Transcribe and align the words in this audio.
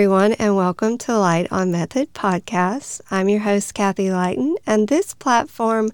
everyone, 0.00 0.32
and 0.32 0.56
welcome 0.56 0.96
to 0.96 1.14
Light 1.18 1.46
on 1.52 1.70
Method 1.70 2.14
podcast. 2.14 3.02
I'm 3.10 3.28
your 3.28 3.40
host, 3.40 3.74
Kathy 3.74 4.08
Lighton, 4.08 4.56
and 4.66 4.88
this 4.88 5.12
platform 5.12 5.90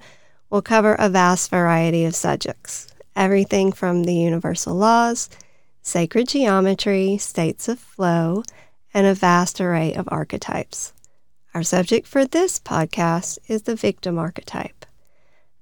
will 0.49 0.63
cover 0.63 0.95
a 0.95 1.09
vast 1.09 1.51
variety 1.51 2.05
of 2.05 2.15
subjects 2.15 2.95
everything 3.17 3.73
from 3.73 4.05
the 4.05 4.15
universal 4.15 4.77
laws, 4.77 5.29
sacred 5.83 6.29
geometry, 6.29 7.19
states 7.19 7.69
of 7.69 7.81
flow, 7.81 8.45
and 8.95 9.09
a 9.09 9.13
vast 9.13 9.61
array 9.61 9.93
of 9.93 10.09
archetypes. 10.13 10.93
Our 11.53 11.65
subject 11.65 12.07
for 12.07 12.25
this 12.25 12.61
podcast 12.61 13.39
is 13.49 13.63
the 13.63 13.75
victim 13.75 14.21
archetype. 14.21 14.87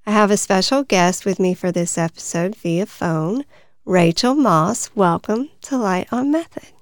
I 0.05 0.11
have 0.11 0.29
a 0.29 0.37
special 0.37 0.83
guest 0.83 1.25
with 1.25 1.39
me 1.39 1.55
for 1.55 1.71
this 1.71 1.97
episode 1.97 2.55
via 2.55 2.85
phone, 2.85 3.43
Rachel 3.85 4.35
Moss. 4.35 4.95
Welcome 4.95 5.49
to 5.63 5.79
Light 5.79 6.13
on 6.13 6.29
Method. 6.29 6.74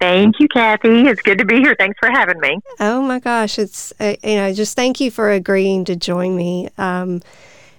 Thank 0.00 0.40
you, 0.40 0.48
Kathy. 0.48 1.02
It's 1.08 1.20
good 1.20 1.36
to 1.38 1.44
be 1.44 1.56
here. 1.56 1.76
Thanks 1.78 1.98
for 1.98 2.10
having 2.10 2.40
me. 2.40 2.58
Oh 2.80 3.02
my 3.02 3.18
gosh, 3.18 3.58
it's 3.58 3.92
uh, 4.00 4.14
you 4.24 4.36
know 4.36 4.52
just 4.54 4.74
thank 4.74 4.98
you 4.98 5.10
for 5.10 5.30
agreeing 5.30 5.84
to 5.84 5.94
join 5.94 6.34
me. 6.34 6.70
Um, 6.78 7.20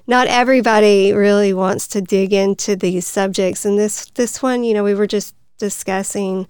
not 0.06 0.28
everybody 0.28 1.14
really 1.14 1.52
wants 1.52 1.88
to 1.90 2.02
dig 2.02 2.32
into 2.32 2.76
these 2.76 3.08
subjects, 3.08 3.66
and 3.66 3.78
this 3.78 4.06
this 4.12 4.44
one, 4.44 4.64
you 4.64 4.76
know, 4.76 4.84
we 4.84 4.94
were 4.94 5.08
just 5.08 5.36
discussing. 5.58 6.48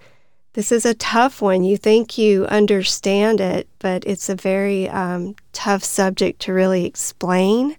This 0.52 0.70
is 0.70 0.84
a 0.84 0.92
tough 0.92 1.40
one. 1.40 1.64
You 1.64 1.78
think 1.78 2.18
you 2.18 2.44
understand 2.44 3.40
it, 3.40 3.66
but 3.78 4.04
it's 4.04 4.28
a 4.28 4.34
very 4.34 4.86
um, 4.90 5.34
tough 5.54 5.82
subject 5.82 6.42
to 6.42 6.52
really 6.52 6.84
explain, 6.84 7.76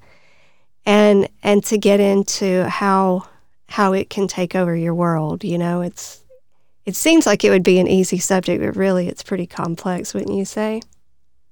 and 0.83 1.29
and 1.43 1.63
to 1.65 1.77
get 1.77 1.99
into 1.99 2.67
how 2.67 3.27
how 3.69 3.93
it 3.93 4.09
can 4.09 4.27
take 4.27 4.55
over 4.55 4.75
your 4.75 4.95
world. 4.95 5.43
You 5.43 5.59
know, 5.59 5.81
it's 5.81 6.22
it 6.85 6.95
seems 6.95 7.25
like 7.25 7.43
it 7.43 7.49
would 7.49 7.63
be 7.63 7.79
an 7.79 7.87
easy 7.87 8.17
subject, 8.17 8.61
but 8.61 8.75
really 8.75 9.07
it's 9.07 9.23
pretty 9.23 9.47
complex, 9.47 10.13
wouldn't 10.13 10.35
you 10.35 10.45
say? 10.45 10.81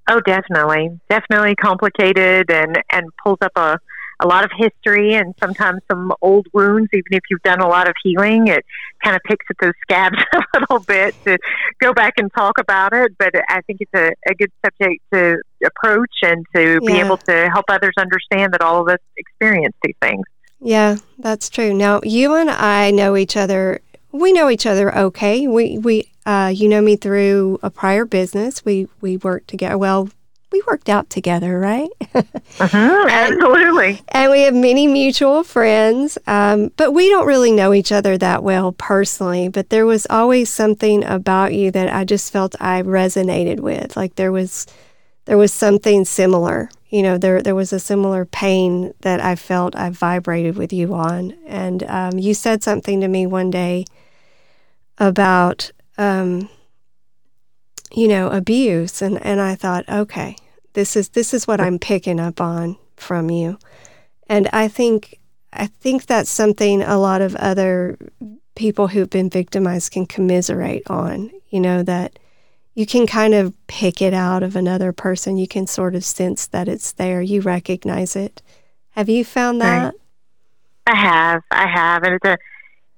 Oh, 0.10 0.20
definitely. 0.20 1.00
Definitely 1.10 1.56
complicated 1.56 2.52
and, 2.52 2.82
and 2.92 3.10
pulls 3.24 3.38
up 3.42 3.54
a, 3.56 3.80
a 4.20 4.28
lot 4.28 4.44
of 4.44 4.52
history 4.58 5.14
and 5.14 5.34
sometimes 5.40 5.82
some 5.90 6.12
old 6.22 6.48
wounds. 6.54 6.90
Even 6.94 7.14
if 7.14 7.22
you've 7.30 7.42
done 7.44 7.62
a 7.62 7.68
lot 7.68 7.88
of 7.88 7.96
healing, 8.04 8.48
it 8.48 8.66
kind 9.04 9.16
of 9.16 9.22
picks 9.26 9.46
at 9.50 9.56
those 9.62 9.74
scabs 9.84 10.18
a 10.34 10.60
little 10.60 10.80
bit 10.80 11.16
to 11.24 11.38
go 11.80 11.94
back 11.94 12.14
and 12.18 12.30
talk 12.34 12.58
about 12.58 12.92
it. 12.92 13.18
But 13.18 13.34
I 13.48 13.62
think 13.62 13.80
it's 13.80 13.94
a, 13.94 14.12
a 14.30 14.36
good 14.36 14.52
subject 14.66 15.02
to 15.14 15.38
approach 15.66 16.14
and 16.24 16.46
to 16.56 16.80
yeah. 16.82 16.94
be 16.94 17.00
able 17.00 17.18
to 17.18 17.50
help 17.54 17.66
others 17.70 17.94
understand 17.98 18.54
that 18.54 18.62
all 18.62 18.82
of 18.82 18.90
us 18.90 19.00
experience 19.16 19.76
these 19.82 19.96
things. 20.02 20.26
Yeah, 20.60 20.98
that's 21.18 21.50
true. 21.50 21.74
Now, 21.74 22.02
you 22.04 22.36
and 22.36 22.50
I 22.50 22.92
know 22.92 23.16
each 23.16 23.38
other 23.38 23.82
we 24.12 24.34
know 24.34 24.50
each 24.50 24.66
other 24.66 24.96
okay. 24.96 25.48
We 25.48 25.78
we 25.78 26.12
uh, 26.26 26.52
you 26.54 26.68
know 26.68 26.82
me 26.82 26.96
through 26.96 27.60
a 27.64 27.70
prior 27.70 28.06
business. 28.06 28.64
We 28.66 28.88
we 29.02 29.18
worked 29.18 29.48
together. 29.48 29.78
Well, 29.78 30.10
we 30.52 30.62
worked 30.68 30.90
out 30.90 31.10
together, 31.10 31.60
right? 31.60 31.90
uh-huh, 32.14 33.08
absolutely. 33.10 34.02
And, 34.10 34.24
and, 34.24 34.32
we 34.32 34.42
have 34.42 34.54
many 34.54 34.86
mutual 34.86 35.44
friends, 35.44 36.18
um, 36.28 36.72
but 36.76 36.92
we 36.92 37.10
don't 37.10 37.26
really 37.26 37.52
know 37.52 37.74
each 37.74 37.92
other 37.92 38.18
that 38.18 38.44
well 38.44 38.74
personally. 38.74 39.48
But 39.48 39.70
there 39.70 39.86
was 39.86 40.06
always 40.10 40.50
something 40.50 41.04
about 41.06 41.54
you 41.54 41.72
that 41.72 41.94
I 41.94 42.04
just 42.04 42.32
felt 42.34 42.56
I 42.60 42.82
resonated 42.82 43.62
with. 43.62 43.96
Like 43.96 44.16
there 44.16 44.32
was 44.32 44.68
there 45.26 45.38
was 45.38 45.54
something 45.54 46.04
similar. 46.06 46.70
You 46.90 47.04
know, 47.04 47.18
there 47.18 47.42
there 47.42 47.56
was 47.56 47.72
a 47.72 47.80
similar 47.80 48.26
pain 48.26 48.94
that 49.02 49.22
I 49.22 49.36
felt 49.36 49.76
I 49.76 49.90
vibrated 49.90 50.58
with 50.58 50.74
you 50.74 50.94
on. 50.94 51.34
And 51.48 51.84
um, 51.84 52.20
you 52.20 52.34
said 52.34 52.62
something 52.62 53.00
to 53.00 53.08
me 53.08 53.26
one 53.26 53.52
day 53.52 53.86
about, 54.98 55.72
um, 55.98 56.50
you 57.94 58.08
know, 58.08 58.30
abuse, 58.30 59.02
and 59.02 59.24
and 59.26 59.42
I 59.42 59.56
thought, 59.56 59.88
okay, 59.90 60.36
this 60.74 60.96
is 60.96 61.10
this 61.10 61.34
is 61.34 61.48
what 61.48 61.62
I'm 61.62 61.80
picking 61.80 62.20
up 62.20 62.40
on 62.40 62.78
from 62.96 63.30
you, 63.30 63.58
and 64.28 64.48
I 64.54 64.68
think 64.68 65.20
I 65.54 65.68
think 65.68 66.06
that's 66.06 66.30
something 66.30 66.82
a 66.82 66.98
lot 66.98 67.22
of 67.22 67.36
other 67.36 67.98
people 68.56 68.88
who've 68.88 69.10
been 69.10 69.30
victimized 69.30 69.92
can 69.92 70.06
commiserate 70.06 70.90
on. 70.90 71.32
You 71.50 71.60
know 71.60 71.84
that 71.84 72.18
you 72.74 72.86
can 72.86 73.06
kind 73.06 73.34
of 73.34 73.54
pick 73.68 74.02
it 74.02 74.14
out 74.14 74.44
of 74.44 74.56
another 74.56 74.94
person. 74.94 75.38
You 75.38 75.48
can 75.48 75.68
sort 75.68 75.96
of 75.96 76.06
sense 76.06 76.48
that 76.48 76.68
it's 76.68 76.94
there. 76.94 77.22
You 77.22 77.42
recognize 77.42 78.16
it. 78.16 78.42
Have 78.92 79.10
you 79.10 79.26
found 79.26 79.62
that? 79.62 79.94
I 80.88 80.96
have. 80.96 81.44
I 81.52 81.68
have. 81.68 82.04
And 82.04 82.16
it's 82.16 82.26
a 82.26 82.38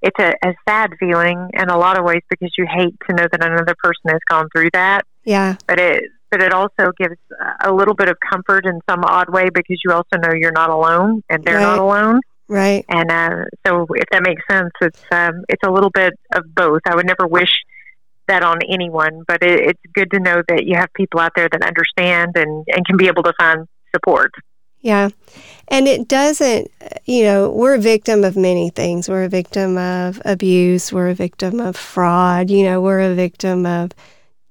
it's 0.03 0.19
a, 0.19 0.33
a 0.45 0.53
sad 0.67 0.91
feeling 0.99 1.49
in 1.53 1.69
a 1.69 1.77
lot 1.77 1.97
of 1.97 2.03
ways 2.03 2.21
because 2.29 2.51
you 2.57 2.67
hate 2.69 2.93
to 3.09 3.15
know 3.15 3.25
that 3.31 3.43
another 3.43 3.75
person 3.81 4.09
has 4.09 4.19
gone 4.29 4.49
through 4.53 4.69
that. 4.73 5.03
Yeah. 5.23 5.55
But 5.67 5.79
it 5.79 6.03
but 6.29 6.41
it 6.41 6.51
also 6.51 6.91
gives 6.97 7.15
a 7.63 7.71
little 7.71 7.93
bit 7.93 8.09
of 8.09 8.17
comfort 8.31 8.65
in 8.65 8.81
some 8.89 9.03
odd 9.03 9.29
way 9.29 9.49
because 9.53 9.79
you 9.85 9.91
also 9.91 10.17
know 10.17 10.33
you're 10.33 10.51
not 10.51 10.71
alone 10.71 11.23
and 11.29 11.43
they're 11.43 11.57
right. 11.57 11.61
not 11.61 11.77
alone. 11.77 12.21
Right. 12.49 12.83
And 12.89 13.11
uh, 13.11 13.45
so 13.65 13.85
if 13.91 14.05
that 14.11 14.23
makes 14.23 14.41
sense, 14.49 14.71
it's 14.81 15.01
um, 15.11 15.45
it's 15.47 15.61
a 15.65 15.71
little 15.71 15.91
bit 15.91 16.13
of 16.35 16.43
both. 16.53 16.81
I 16.87 16.95
would 16.95 17.05
never 17.05 17.27
wish 17.27 17.51
that 18.27 18.43
on 18.43 18.57
anyone, 18.67 19.23
but 19.27 19.43
it, 19.43 19.69
it's 19.69 19.81
good 19.93 20.11
to 20.11 20.19
know 20.19 20.41
that 20.47 20.65
you 20.65 20.75
have 20.75 20.89
people 20.95 21.19
out 21.19 21.33
there 21.35 21.47
that 21.49 21.61
understand 21.61 22.31
and, 22.35 22.65
and 22.67 22.85
can 22.85 22.97
be 22.97 23.07
able 23.07 23.23
to 23.23 23.33
find 23.37 23.67
support. 23.95 24.31
Yeah. 24.83 25.09
And 25.69 25.87
it 25.87 26.09
doesn't, 26.09 26.69
you 27.05 27.23
know, 27.23 27.49
we're 27.49 27.75
a 27.75 27.79
victim 27.79 28.23
of 28.25 28.35
many 28.35 28.69
things. 28.69 29.09
We're 29.09 29.23
a 29.23 29.29
victim 29.29 29.77
of 29.77 30.21
abuse. 30.25 30.91
We're 30.91 31.09
a 31.09 31.15
victim 31.15 31.59
of 31.61 31.77
fraud. 31.77 32.51
You 32.51 32.63
know, 32.65 32.81
we're 32.81 32.99
a 32.99 33.15
victim 33.15 33.65
of 33.65 33.91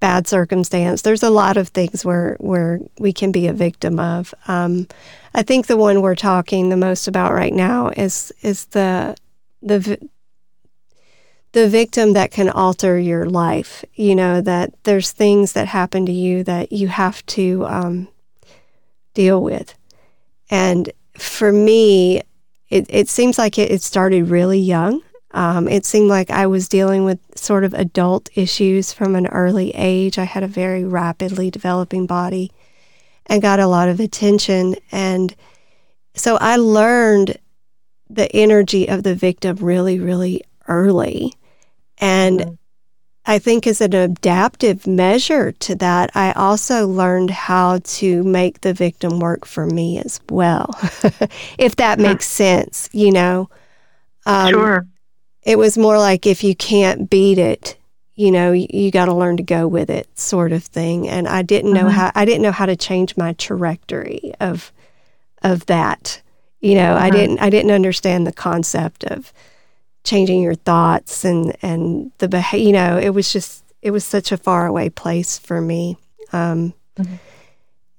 bad 0.01 0.27
circumstance. 0.27 1.03
There's 1.03 1.23
a 1.23 1.31
lot 1.31 1.59
of 1.59 1.69
things 1.69 2.05
where, 2.05 2.37
where 2.41 2.81
we 2.99 3.13
can 3.13 3.31
be 3.31 3.47
a 3.47 3.53
victim 3.53 4.01
of. 4.01 4.35
Um, 4.49 4.89
I 5.35 5.43
think 5.43 5.67
the 5.67 5.77
one 5.77 6.01
we're 6.01 6.17
talking 6.17 6.71
the 6.71 6.77
most 6.79 7.07
about 7.07 7.35
right 7.35 7.53
now 7.53 7.91
is, 7.91 8.33
is 8.41 8.65
the, 8.67 9.15
the, 9.61 10.09
the 11.53 11.69
victim 11.69 12.15
that 12.15 12.31
can 12.31 12.49
alter 12.49 12.99
your 12.99 13.27
life. 13.27 13.85
You 13.95 14.15
know, 14.15 14.41
that 14.41 14.73
there's 14.85 15.13
things 15.13 15.53
that 15.53 15.69
happen 15.69 16.07
to 16.07 16.13
you 16.13 16.43
that 16.45 16.73
you 16.73 16.89
have 16.89 17.25
to 17.27 17.67
um, 17.67 18.09
deal 19.15 19.43
with 19.43 19.75
and 20.53 20.93
for 21.15 21.51
me, 21.51 22.21
it, 22.69 22.85
it 22.91 23.09
seems 23.09 23.39
like 23.39 23.59
it, 23.59 23.71
it 23.71 23.81
started 23.81 24.29
really 24.29 24.59
young. 24.59 25.01
Um, 25.31 25.67
it 25.67 25.87
seemed 25.87 26.11
like 26.11 26.31
I 26.31 26.47
was 26.47 26.69
dealing 26.69 27.07
with 27.07 27.19
sort 27.35 27.65
of 27.65 27.73
adult 27.73 28.29
issues 28.35 28.93
from 28.93 29.17
an 29.17 29.27
early 29.29 29.71
age. 29.71 30.19
I 30.19 30.25
had 30.25 30.43
a 30.43 30.49
very 30.49 30.85
rapidly 30.85 31.51
developing 31.51 32.05
body 32.05 32.53
and 33.27 33.41
got 33.41 33.61
a 33.61 33.67
lot 33.67 33.89
of 33.89 33.99
attention. 33.99 34.75
And 34.93 35.35
so 36.15 36.37
I 36.37 36.57
learned 36.57 37.39
the 38.11 38.31
energy 38.37 38.91
of 38.91 39.05
the 39.05 39.15
victim 39.15 39.57
really, 39.57 39.99
really 39.99 40.43
early. 40.69 41.33
And 41.97 42.41
mm-hmm. 42.41 42.55
I 43.25 43.39
think 43.39 43.67
as 43.67 43.81
an 43.81 43.95
adaptive 43.95 44.87
measure 44.87 45.53
to 45.53 45.77
that, 45.77 46.11
I 46.15 46.33
also 46.33 46.89
learned 46.89 47.31
how 47.31 47.79
to 47.85 48.25
make 48.25 48.63
the 48.63 48.75
victim 48.75 49.21
work 49.21 49.47
for 49.47 49.67
me 49.67 49.99
as 49.99 50.21
well, 50.29 50.75
if 51.59 51.77
that 51.77 52.01
makes 52.01 52.27
sense, 52.27 52.89
you 52.93 53.13
know. 53.13 53.49
Um, 54.27 54.51
sure. 54.51 54.87
It 55.45 55.57
was 55.57 55.79
more 55.79 55.99
like 55.99 56.27
if 56.27 56.43
you 56.43 56.57
can't 56.57 57.09
beat 57.09 57.39
it, 57.39 57.77
you 58.15 58.31
know, 58.31 58.53
you, 58.53 58.67
you 58.71 58.91
got 58.91 59.07
to 59.07 59.15
learn 59.15 59.37
to 59.37 59.43
go 59.43 59.69
with 59.69 59.89
it, 59.89 60.07
sort 60.19 60.53
of 60.53 60.65
thing. 60.65 61.09
And 61.09 61.29
I 61.29 61.43
didn't 61.43 61.73
know 61.73 61.85
mm-hmm. 61.85 61.91
how 61.91 62.13
I 62.15 62.25
didn't 62.25 62.43
know 62.43 62.53
how 62.53 62.67
to 62.67 62.77
change 62.77 63.17
my 63.17 63.35
trajectory 63.35 64.35
of 64.41 64.73
of 65.43 65.67
that. 65.67 66.21
You 66.61 66.75
know, 66.75 66.97
I 66.97 67.09
mm-hmm. 67.09 67.17
didn't 67.17 67.39
I 67.39 67.51
didn't 67.51 67.71
understand 67.71 68.27
the 68.27 68.33
concept 68.33 69.05
of 69.05 69.33
changing 70.05 70.43
your 70.43 70.55
thoughts 70.55 71.25
and 71.25 71.57
and 71.63 72.13
the 72.19 72.29
behavior. 72.29 72.67
You 72.67 72.73
know, 72.73 72.99
it 72.99 73.11
was 73.11 73.33
just 73.33 73.65
it 73.83 73.91
was 73.91 74.05
such 74.05 74.33
a 74.33 74.37
far 74.37 74.67
away 74.67 74.91
place 74.91 75.39
for 75.39 75.61
me. 75.61 75.97
Um, 76.33 76.75
mm-hmm. 76.97 77.17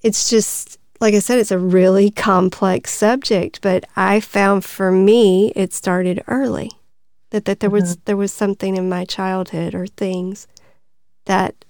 It's 0.02 0.30
just 0.30 0.80
like 1.00 1.14
I 1.14 1.20
said, 1.20 1.40
it's 1.40 1.52
a 1.52 1.60
really 1.60 2.12
complex 2.12 2.92
subject, 2.92 3.60
but 3.62 3.86
I 3.96 4.20
found 4.20 4.64
for 4.64 4.92
me 4.92 5.52
it 5.56 5.74
started 5.74 6.24
early. 6.28 6.72
That 7.32 7.46
that 7.46 7.60
there 7.60 7.70
mm-hmm. 7.70 7.82
was 7.82 7.98
there 8.06 8.18
was 8.18 8.32
something 8.32 8.78
in 8.78 8.90
my 8.90 9.06
childhood 9.06 9.76
or 9.76 9.88
things 9.88 10.48
that 11.26 11.66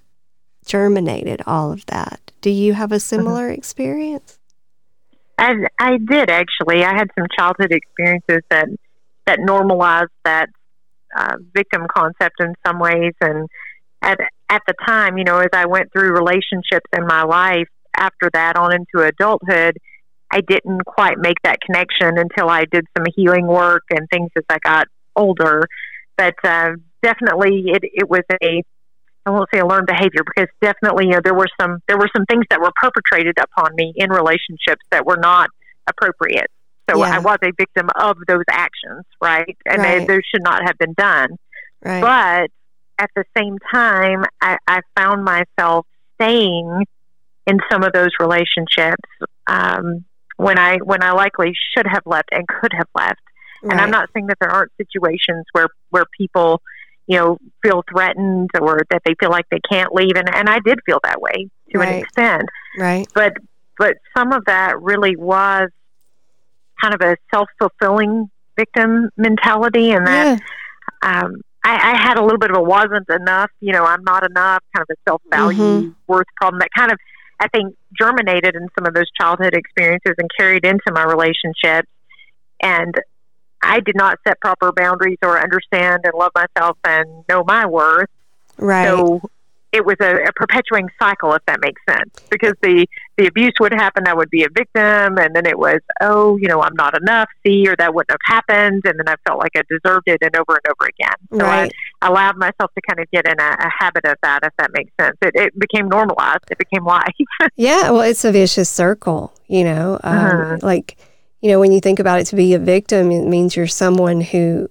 germinated 0.66 1.42
all 1.46 1.72
of 1.72 1.86
that. 1.88 2.20
Do 2.42 2.50
you 2.50 2.74
have 2.74 2.92
a 2.92 2.96
mm-hmm. 2.96 3.00
similar 3.00 3.48
mm-hmm. 3.48 3.60
experience? 3.60 4.40
I 5.38 5.54
I 5.80 5.98
did 5.98 6.30
actually. 6.30 6.84
I 6.84 6.94
had 6.94 7.10
some 7.18 7.28
childhood 7.38 7.72
experiences 7.72 8.44
that 8.50 8.68
that 9.26 9.40
normalized 9.40 10.12
that 10.26 10.50
uh, 11.16 11.36
victim 11.54 11.86
concept 11.96 12.36
in 12.40 12.54
some 12.66 12.80
ways. 12.80 13.14
And 13.22 13.48
at 14.02 14.20
at 14.50 14.62
the 14.68 14.74
time, 14.86 15.18
you 15.18 15.24
know, 15.24 15.40
as 15.40 15.50
I 15.54 15.66
went 15.66 15.92
through 15.92 16.12
relationships 16.14 16.90
in 16.96 17.08
my 17.08 17.24
life 17.24 17.68
after 17.96 18.30
that 18.34 18.58
on 18.58 18.74
into 18.74 19.06
adulthood, 19.06 19.78
I 20.32 20.42
didn't 20.42 20.86
quite 20.86 21.18
make 21.18 21.38
that 21.44 21.60
connection 21.62 22.18
until 22.18 22.50
I 22.50 22.66
did 22.72 22.86
some 22.98 23.06
healing 23.16 23.48
work 23.48 23.84
and 23.90 24.08
things 24.12 24.30
as 24.36 24.44
I 24.50 24.58
got 24.64 24.88
older. 25.16 25.68
But 26.18 26.36
uh, 26.44 26.72
definitely, 27.02 27.66
it 27.68 27.84
it 27.84 28.10
was 28.10 28.24
a 28.42 28.64
I 29.26 29.30
won't 29.30 29.50
say 29.54 29.60
a 29.60 29.66
learned 29.66 29.88
behavior 29.88 30.22
because 30.26 30.50
definitely 30.62 31.06
you 31.06 31.12
know, 31.12 31.22
there 31.24 31.34
were 31.34 31.48
some 31.60 31.80
there 31.88 31.98
were 31.98 32.10
some 32.16 32.26
things 32.26 32.46
that 32.50 32.60
were 32.60 32.72
perpetrated 32.76 33.36
upon 33.40 33.72
me 33.76 33.94
in 33.96 34.10
relationships 34.10 34.84
that 34.92 35.06
were 35.06 35.18
not 35.18 35.50
appropriate. 35.88 36.48
So 36.90 36.98
yeah. 36.98 37.16
I 37.16 37.20
was 37.20 37.38
a 37.44 37.52
victim 37.58 37.90
of 37.96 38.18
those 38.28 38.44
actions, 38.50 39.06
right? 39.22 39.58
And 39.66 39.82
right. 39.82 40.00
They, 40.00 40.06
those 40.06 40.22
should 40.34 40.44
not 40.44 40.64
have 40.66 40.78
been 40.78 40.94
done. 40.94 41.38
Right. 41.82 42.02
But 42.02 42.52
at 43.04 43.10
the 43.16 43.24
same 43.38 43.58
time, 43.74 44.26
I, 44.42 44.58
I 44.68 44.82
found 44.96 45.24
myself 45.24 45.86
staying 46.16 46.86
in 47.48 47.60
some 47.72 47.84
of 47.84 47.94
those 47.94 48.10
relationships 48.20 49.02
um, 49.48 50.06
when 50.38 50.58
I 50.58 50.78
when 50.78 51.04
I 51.04 51.12
likely 51.12 51.54
should 51.76 51.88
have 51.88 52.04
left 52.06 52.30
and 52.32 52.48
could 52.48 52.74
have 52.74 52.88
left. 52.96 53.22
Right. 53.62 53.72
And 53.72 53.82
I'm 53.82 53.92
not 53.92 54.10
saying 54.14 54.28
that 54.28 54.38
there 54.40 54.52
aren't 54.52 54.72
situations 54.78 55.46
where 55.54 55.68
where 55.90 56.06
people, 56.18 56.62
you 57.08 57.18
know, 57.18 57.38
feel 57.62 57.84
threatened 57.90 58.50
or 58.60 58.82
that 58.90 59.02
they 59.06 59.16
feel 59.20 59.30
like 59.30 59.46
they 59.50 59.60
can't 59.70 59.94
leave, 59.94 60.16
and 60.16 60.34
and 60.34 60.50
I 60.50 60.60
did 60.66 60.80
feel 60.86 61.00
that 61.04 61.22
way 61.22 61.50
to 61.72 61.80
right. 61.80 61.90
an 61.90 62.00
extent. 62.02 62.44
Right. 62.78 63.08
But 63.14 63.34
but 63.78 63.96
some 64.16 64.32
of 64.34 64.46
that 64.46 64.82
really 64.82 65.16
was 65.16 65.70
kind 66.84 66.94
of 66.94 67.02
a 67.02 67.18
self 67.34 67.48
fulfilling 67.60 68.30
victim 68.58 69.10
mentality, 69.18 69.92
and 69.92 70.06
that. 70.08 70.40
Yeah. 71.04 71.24
Um, 71.24 71.42
I, 71.66 71.94
I 71.94 71.98
had 71.98 72.18
a 72.18 72.22
little 72.22 72.38
bit 72.38 72.52
of 72.52 72.58
a 72.58 72.62
wasn't 72.62 73.10
enough, 73.10 73.50
you 73.62 73.72
know, 73.72 73.86
I'm 73.86 74.04
not 74.04 74.30
enough, 74.30 74.62
kind 74.76 74.86
of 74.90 74.94
a 74.94 75.10
self 75.10 75.22
value 75.30 75.60
mm-hmm. 75.60 75.90
worth 76.08 76.28
problem 76.36 76.60
that 76.60 76.70
kind 76.76 76.92
of 76.92 76.98
I 77.40 77.48
think 77.50 77.76
germinated 77.98 78.56
in 78.56 78.68
some 78.78 78.86
of 78.86 78.94
those 78.94 79.10
childhood 79.20 79.54
experiences 79.54 80.14
and 80.18 80.30
carried 80.38 80.66
into 80.66 80.92
my 80.92 81.04
relationships. 81.04 81.90
And 82.62 82.96
I 83.62 83.80
did 83.80 83.96
not 83.96 84.18
set 84.28 84.40
proper 84.40 84.72
boundaries 84.72 85.18
or 85.24 85.42
understand 85.42 86.02
and 86.04 86.14
love 86.16 86.32
myself 86.36 86.78
and 86.86 87.24
know 87.30 87.44
my 87.46 87.66
worth. 87.66 88.10
Right. 88.58 88.88
So 88.88 89.22
it 89.74 89.84
was 89.84 89.96
a, 90.00 90.24
a, 90.26 90.32
perpetuating 90.34 90.90
cycle, 91.02 91.34
if 91.34 91.44
that 91.48 91.60
makes 91.60 91.82
sense, 91.90 92.16
because 92.30 92.54
the 92.62 92.86
the 93.18 93.26
abuse 93.26 93.54
would 93.60 93.74
happen. 93.74 94.08
I 94.08 94.14
would 94.14 94.30
be 94.30 94.44
a 94.44 94.50
victim, 94.50 95.18
and 95.18 95.36
then 95.36 95.46
it 95.48 95.58
was, 95.58 95.80
oh, 96.00 96.38
you 96.38 96.48
know, 96.48 96.62
I'm 96.62 96.76
not 96.76 96.96
enough. 96.96 97.28
See, 97.46 97.68
or 97.68 97.76
that 97.78 97.94
wouldn't 97.94 98.12
have 98.12 98.20
happened, 98.26 98.84
and 98.86 99.00
then 99.00 99.08
I 99.08 99.16
felt 99.28 99.40
like 99.40 99.52
I 99.58 99.64
deserved 99.68 100.04
it, 100.08 100.20
and 100.22 100.36
over 100.36 100.60
and 100.64 100.68
over 100.70 100.88
again. 100.88 101.16
So 101.32 101.46
right. 101.46 101.72
I 102.02 102.08
allowed 102.08 102.38
myself 102.38 102.72
to 102.76 102.82
kind 102.88 103.00
of 103.00 103.10
get 103.12 103.28
in 103.28 103.40
a, 103.40 103.58
a 103.60 103.70
habit 103.80 104.06
of 104.06 104.16
that, 104.22 104.42
if 104.44 104.54
that 104.58 104.72
makes 104.74 104.92
sense. 105.02 105.18
It, 105.22 105.32
it 105.36 105.60
became 105.60 105.90
normalized. 105.90 106.44
It 106.52 106.60
became 106.60 106.86
life. 106.86 107.14
yeah, 107.56 107.90
well, 107.90 108.02
it's 108.02 108.24
a 108.24 108.32
vicious 108.32 108.70
circle. 108.70 109.34
You 109.48 109.64
know, 109.64 110.00
um, 110.04 110.18
uh-huh. 110.18 110.58
like 110.62 110.98
you 111.42 111.50
know, 111.50 111.60
when 111.60 111.72
you 111.72 111.80
think 111.80 112.00
about 112.00 112.20
it, 112.20 112.26
to 112.28 112.36
be 112.36 112.54
a 112.54 112.60
victim, 112.60 113.12
it 113.12 113.28
means 113.28 113.56
you're 113.56 113.68
someone 113.68 114.22
who 114.22 114.70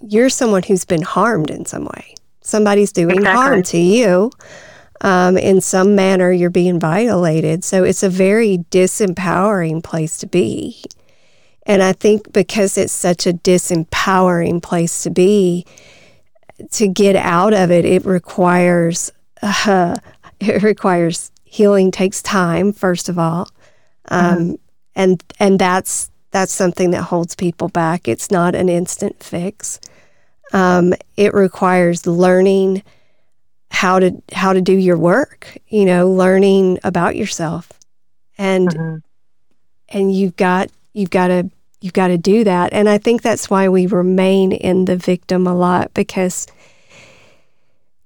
you're 0.00 0.30
someone 0.30 0.62
who's 0.62 0.84
been 0.84 1.02
harmed 1.02 1.50
in 1.50 1.66
some 1.66 1.84
way 1.84 2.14
somebody's 2.44 2.92
doing 2.92 3.18
exactly. 3.18 3.42
harm 3.42 3.62
to 3.64 3.78
you. 3.78 4.30
Um, 5.00 5.36
in 5.36 5.60
some 5.60 5.94
manner, 5.94 6.30
you're 6.30 6.50
being 6.50 6.78
violated. 6.78 7.64
So 7.64 7.82
it's 7.84 8.02
a 8.02 8.08
very 8.08 8.58
disempowering 8.70 9.82
place 9.82 10.16
to 10.18 10.26
be. 10.26 10.82
And 11.66 11.82
I 11.82 11.92
think 11.92 12.32
because 12.32 12.78
it's 12.78 12.92
such 12.92 13.26
a 13.26 13.32
disempowering 13.32 14.62
place 14.62 15.02
to 15.02 15.10
be, 15.10 15.66
to 16.72 16.86
get 16.86 17.16
out 17.16 17.52
of 17.52 17.70
it, 17.70 17.84
it 17.84 18.04
requires 18.04 19.10
uh, 19.42 19.96
it 20.40 20.62
requires 20.62 21.30
healing 21.44 21.90
takes 21.90 22.22
time. 22.22 22.72
First 22.72 23.08
of 23.08 23.18
all, 23.18 23.48
um, 24.08 24.36
mm-hmm. 24.36 24.54
and 24.94 25.22
and 25.38 25.58
that's 25.58 26.10
that's 26.30 26.52
something 26.52 26.90
that 26.90 27.04
holds 27.04 27.34
people 27.34 27.68
back. 27.68 28.08
It's 28.08 28.30
not 28.30 28.54
an 28.54 28.68
instant 28.68 29.22
fix. 29.22 29.80
Um, 30.54 30.94
it 31.18 31.34
requires 31.34 32.06
learning 32.06 32.82
how 33.70 33.98
to 33.98 34.22
how 34.32 34.54
to 34.54 34.62
do 34.62 34.72
your 34.72 34.96
work. 34.96 35.58
You 35.68 35.84
know, 35.84 36.10
learning 36.10 36.78
about 36.82 37.16
yourself, 37.16 37.68
and 38.38 38.68
mm-hmm. 38.68 38.96
and 39.90 40.14
you've 40.14 40.36
got 40.36 40.70
you've 40.94 41.10
got 41.10 41.28
to 41.28 41.50
you've 41.82 41.92
got 41.92 42.08
to 42.08 42.16
do 42.16 42.44
that. 42.44 42.72
And 42.72 42.88
I 42.88 42.96
think 42.96 43.20
that's 43.20 43.50
why 43.50 43.68
we 43.68 43.86
remain 43.86 44.52
in 44.52 44.86
the 44.86 44.96
victim 44.96 45.46
a 45.46 45.54
lot 45.54 45.92
because 45.92 46.46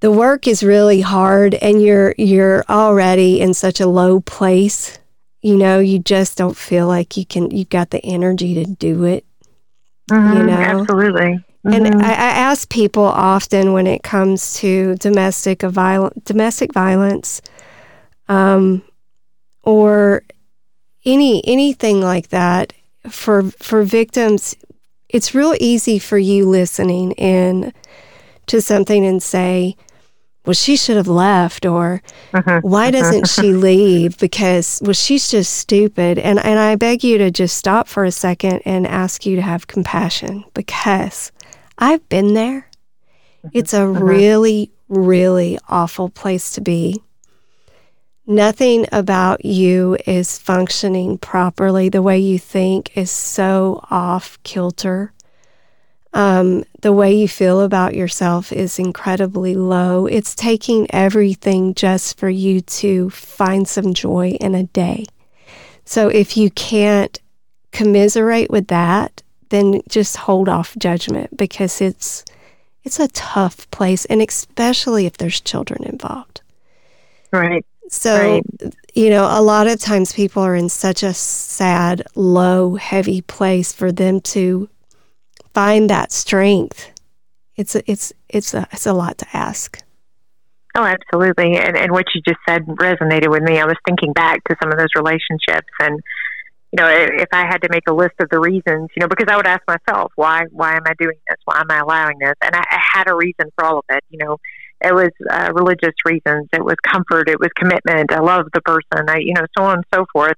the 0.01 0.11
work 0.11 0.47
is 0.47 0.63
really 0.63 1.01
hard 1.01 1.55
and 1.55 1.83
you're 1.83 2.15
you're 2.19 2.65
already 2.69 3.41
in 3.41 3.55
such 3.55 3.81
a 3.81 3.87
low 3.87 4.21
place 4.21 4.99
you 5.43 5.57
know 5.57 5.79
you 5.79 5.99
just 5.99 6.37
don't 6.37 6.57
feel 6.57 6.87
like 6.87 7.17
you 7.17 7.25
can 7.25 7.51
you've 7.51 7.69
got 7.69 7.91
the 7.91 8.05
energy 8.05 8.55
to 8.55 8.65
do 8.65 9.05
it 9.05 9.25
mm-hmm, 10.11 10.37
you 10.37 10.43
know 10.45 10.53
absolutely 10.53 11.45
Mm-hmm. 11.67 11.87
And 11.87 12.03
I, 12.03 12.11
I, 12.11 12.13
ask 12.13 12.69
people 12.69 13.03
often 13.03 13.73
when 13.73 13.87
it 13.87 14.05
comes 14.05 14.55
to 14.61 14.95
domestic 14.97 15.63
violent 15.63 16.25
domestic 16.25 16.73
violence, 16.73 17.43
um, 18.29 18.83
or 19.65 20.23
any 21.05 21.43
anything 21.47 22.01
like 22.01 22.29
that 22.29 22.73
for 23.09 23.43
for 23.51 23.83
victims. 23.83 24.55
It's 25.09 25.35
real 25.35 25.55
easy 25.59 25.99
for 25.99 26.19
you 26.19 26.49
listening 26.49 27.13
in 27.13 27.73
to 28.47 28.61
something 28.61 29.07
and 29.07 29.23
say, 29.23 29.77
well, 30.49 30.55
she 30.55 30.77
should 30.77 30.97
have 30.97 31.09
left, 31.09 31.67
or 31.67 32.03
uh-huh. 32.33 32.61
why 32.63 32.91
doesn't 32.91 33.29
she 33.29 33.53
leave? 33.53 34.17
Because, 34.19 34.81
well, 34.83 34.95
she's 34.95 35.31
just 35.31 35.53
stupid. 35.53 36.19
And, 36.19 36.39
and 36.39 36.59
I 36.59 36.75
beg 36.75 37.05
you 37.05 37.19
to 37.19 37.31
just 37.31 37.59
stop 37.59 37.87
for 37.87 38.05
a 38.05 38.11
second 38.11 38.63
and 38.65 38.87
ask 38.87 39.27
you 39.27 39.37
to 39.37 39.43
have 39.43 39.67
compassion 39.67 40.45
because 40.55 41.33
I've 41.79 42.07
been 42.09 42.35
there. 42.35 42.69
Mm-hmm. 43.45 43.59
It's 43.59 43.73
a 43.73 43.85
uh-huh. 43.85 44.05
really, 44.05 44.73
really 44.89 45.59
awful 45.69 46.09
place 46.09 46.51
to 46.53 46.61
be. 46.61 47.03
Nothing 48.27 48.85
about 48.93 49.45
you 49.45 49.97
is 50.07 50.39
functioning 50.39 51.17
properly. 51.17 51.89
The 51.89 52.03
way 52.03 52.19
you 52.19 52.39
think 52.39 52.95
is 52.95 53.11
so 53.11 53.81
off 53.91 54.39
kilter. 54.43 55.15
Um, 56.13 56.65
the 56.83 56.93
way 56.93 57.15
you 57.15 57.29
feel 57.29 57.63
about 57.63 57.95
yourself 57.95 58.53
is 58.53 58.79
incredibly 58.79 59.55
low. 59.55 60.07
It's 60.07 60.35
taking 60.35 60.87
everything 60.91 61.75
just 61.75 62.19
for 62.19 62.29
you 62.29 62.61
to 62.61 63.09
find 63.11 63.67
some 63.67 63.95
joy 63.95 64.37
in 64.41 64.55
a 64.55 64.65
day. 64.65 65.07
So 65.85 66.09
if 66.09 66.37
you 66.37 66.51
can't 66.51 67.19
commiserate 67.73 68.51
with 68.51 68.69
that, 68.69 69.23
then 69.51 69.83
just 69.89 70.17
hold 70.17 70.49
off 70.49 70.77
judgment 70.79 71.37
because 71.37 71.81
it's 71.81 72.25
it's 72.85 73.01
a 73.01 73.09
tough 73.09 73.71
place 73.71 74.05
and 74.07 74.23
especially 74.23 75.07
if 75.07 75.17
there's 75.17 75.41
children 75.41 75.85
involved. 75.85 76.41
Right. 77.33 77.65
So, 77.91 78.17
right. 78.17 78.75
you 78.95 79.11
know, 79.11 79.25
a 79.25 79.41
lot 79.41 79.67
of 79.67 79.81
times 79.81 80.13
people 80.13 80.43
are 80.43 80.55
in 80.55 80.69
such 80.69 81.03
a 81.03 81.15
sad, 81.15 82.03
low, 82.15 82.77
heavy 82.77 83.23
place 83.23 83.73
for 83.73 83.91
them 83.93 84.21
to 84.23 84.69
find 85.55 85.89
that 85.91 86.13
strength. 86.13 86.93
It's 87.57 87.75
a, 87.75 87.91
it's 87.91 88.13
it's 88.29 88.55
a, 88.55 88.69
it's 88.73 88.87
a 88.87 88.93
lot 88.93 89.19
to 89.19 89.27
ask. 89.33 89.83
Oh, 90.75 90.85
absolutely. 90.85 91.57
And 91.57 91.77
and 91.77 91.93
what 91.93 92.07
you 92.15 92.21
just 92.27 92.39
said 92.49 92.65
resonated 92.67 93.31
with 93.31 93.43
me. 93.43 93.59
I 93.59 93.65
was 93.65 93.77
thinking 93.87 94.13
back 94.13 94.45
to 94.45 94.57
some 94.63 94.71
of 94.71 94.79
those 94.79 94.95
relationships 94.95 95.69
and 95.81 96.01
you 96.73 96.83
know, 96.83 96.89
if 96.89 97.29
I 97.33 97.47
had 97.47 97.63
to 97.63 97.69
make 97.71 97.85
a 97.89 97.95
list 97.95 98.15
of 98.21 98.29
the 98.31 98.39
reasons, 98.39 98.91
you 98.95 99.01
know, 99.01 99.09
because 99.09 99.27
I 99.29 99.37
would 99.37 99.47
ask 99.47 99.63
myself, 99.67 100.13
why, 100.17 100.43
why 100.51 100.77
am 100.77 100.83
I 100.87 100.93
doing 100.99 101.17
this? 101.29 101.39
Why 101.47 101.61
am 101.61 101.71
I 101.71 101.79
allowing 101.79 102.19
this? 102.19 102.35
And 102.43 102.55
I, 102.55 102.61
I 102.61 102.79
had 102.93 103.09
a 103.09 103.15
reason 103.15 103.51
for 103.57 103.65
all 103.65 103.79
of 103.79 103.85
it. 103.89 104.05
You 104.11 104.19
know, 104.19 104.37
it 104.83 104.95
was 104.95 105.11
uh, 105.31 105.53
religious 105.55 105.95
reasons, 106.05 106.49
it 106.53 106.65
was 106.65 106.77
comfort, 106.87 107.29
it 107.29 107.41
was 107.41 107.49
commitment. 107.57 108.13
I 108.13 108.21
love 108.21 108.47
the 108.53 108.61
person, 108.61 109.09
I, 109.09 109.19
you 109.19 109.33
know, 109.35 109.47
so 109.57 109.65
on 109.65 109.77
and 109.77 109.85
so 109.93 110.05
forth. 110.13 110.37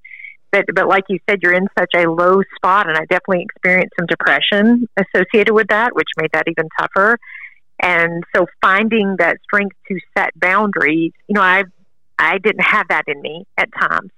But, 0.53 0.65
but 0.75 0.89
like 0.89 1.05
you 1.09 1.19
said, 1.29 1.41
you're 1.43 1.53
in 1.53 1.69
such 1.79 1.91
a 1.95 2.09
low 2.09 2.43
spot, 2.57 2.89
and 2.89 2.97
I 2.97 3.05
definitely 3.07 3.43
experienced 3.43 3.95
some 3.99 4.07
depression 4.07 4.89
associated 4.97 5.53
with 5.53 5.69
that, 5.69 5.95
which 5.95 6.09
made 6.17 6.31
that 6.33 6.45
even 6.49 6.69
tougher. 6.79 7.19
And 7.83 8.25
so, 8.35 8.47
finding 8.61 9.17
that 9.19 9.39
strength 9.45 9.77
to 9.89 9.99
set 10.17 10.39
boundaries, 10.39 11.13
you 11.29 11.35
know, 11.35 11.41
I 11.41 11.65
I 12.19 12.39
didn't 12.39 12.65
have 12.65 12.89
that 12.89 13.05
in 13.07 13.23
me 13.23 13.47
at 13.57 13.69
times 13.73 14.11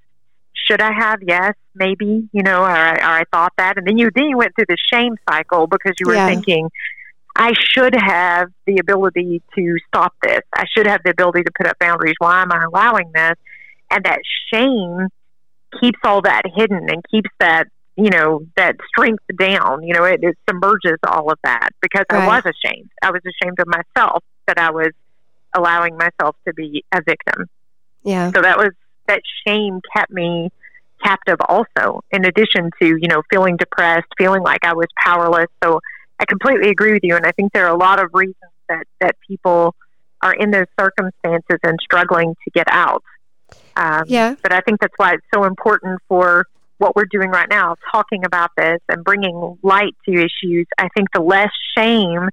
should 0.67 0.81
I 0.81 0.93
have? 0.93 1.21
Yes, 1.23 1.55
maybe, 1.75 2.29
you 2.33 2.43
know, 2.43 2.63
or, 2.63 2.67
or 2.67 3.03
I 3.03 3.25
thought 3.33 3.53
that. 3.59 3.79
And 3.79 3.87
then 3.87 3.99
you, 3.99 4.11
then 4.15 4.25
you 4.25 4.37
went 4.37 4.55
through 4.55 4.67
the 4.69 4.77
shame 4.93 5.17
cycle 5.31 5.67
because 5.67 5.95
you 5.99 6.07
were 6.07 6.15
yeah. 6.15 6.27
thinking, 6.27 6.69
I 7.35 7.55
should 7.71 7.95
have 7.95 8.49
the 8.67 8.79
ability 8.79 9.43
to 9.55 9.77
stop 9.89 10.15
this. 10.23 10.41
I 10.55 10.65
should 10.77 10.87
have 10.87 11.01
the 11.05 11.11
ability 11.11 11.45
to 11.45 11.51
put 11.57 11.67
up 11.67 11.79
boundaries. 11.79 12.15
Why 12.19 12.43
am 12.43 12.53
I 12.53 12.65
allowing 12.65 13.11
this? 13.15 13.35
And 13.91 14.05
that 14.05 14.21
shame 14.53 15.09
keeps 15.81 15.99
all 16.05 16.23
that 16.23 16.43
hidden 16.55 16.89
and 16.91 17.03
keeps 17.11 17.31
that, 17.41 17.69
you 17.97 18.11
know, 18.11 18.47
that 18.57 18.77
strength 18.89 19.25
down. 19.39 19.83
You 19.83 19.95
know, 19.95 20.05
it, 20.05 20.21
it 20.23 20.37
submerges 20.49 20.99
all 21.07 21.31
of 21.31 21.39
that 21.45 21.71
because 21.81 22.05
right. 22.11 22.23
I 22.23 22.27
was 22.27 22.45
ashamed. 22.45 22.91
I 23.03 23.11
was 23.11 23.23
ashamed 23.25 23.59
of 23.61 23.67
myself 23.67 24.23
that 24.47 24.59
I 24.59 24.71
was 24.71 24.91
allowing 25.55 25.97
myself 25.97 26.37
to 26.47 26.53
be 26.55 26.85
a 26.93 27.01
victim. 27.03 27.47
Yeah. 28.03 28.31
So 28.33 28.43
that 28.43 28.59
was 28.59 28.73
that 29.13 29.23
shame 29.47 29.81
kept 29.95 30.11
me 30.11 30.51
captive 31.03 31.39
also 31.49 32.03
in 32.13 32.25
addition 32.25 32.71
to 32.81 32.97
you 33.01 33.09
know 33.09 33.23
feeling 33.29 33.57
depressed 33.57 34.07
feeling 34.17 34.43
like 34.43 34.65
i 34.65 34.73
was 34.73 34.87
powerless 35.05 35.49
so 35.63 35.81
i 36.21 36.25
completely 36.25 36.71
agree 36.71 36.93
with 36.93 37.03
you 37.03 37.17
and 37.17 37.27
i 37.27 37.33
think 37.33 37.53
there 37.53 37.67
are 37.67 37.75
a 37.75 37.79
lot 37.79 38.03
of 38.03 38.09
reasons 38.15 38.53
that 38.69 38.87
that 39.01 39.17
people 39.27 39.75
are 40.23 40.33
in 40.33 40.51
those 40.51 40.67
circumstances 40.79 41.59
and 41.63 41.79
struggling 41.83 42.35
to 42.45 42.51
get 42.55 42.67
out. 42.71 43.03
Um, 43.77 44.05
Yeah. 44.07 44.37
But 44.43 44.53
I 44.53 44.61
think 44.61 44.81
that's 44.81 44.95
why 44.97 45.15
it's 45.15 45.27
so 45.35 45.45
important 45.45 46.01
for 46.09 46.47
what 46.79 46.97
we're 46.97 47.07
doing 47.11 47.31
right 47.31 47.49
now, 47.49 47.77
talking 47.93 48.25
about 48.25 48.51
this 48.57 48.81
and 48.89 49.05
bringing 49.05 49.59
light 49.63 49.95
to 50.09 50.13
issues. 50.13 50.67
I 50.79 50.89
think 50.97 51.09
the 51.13 51.21
less 51.21 51.51
shame 51.77 52.29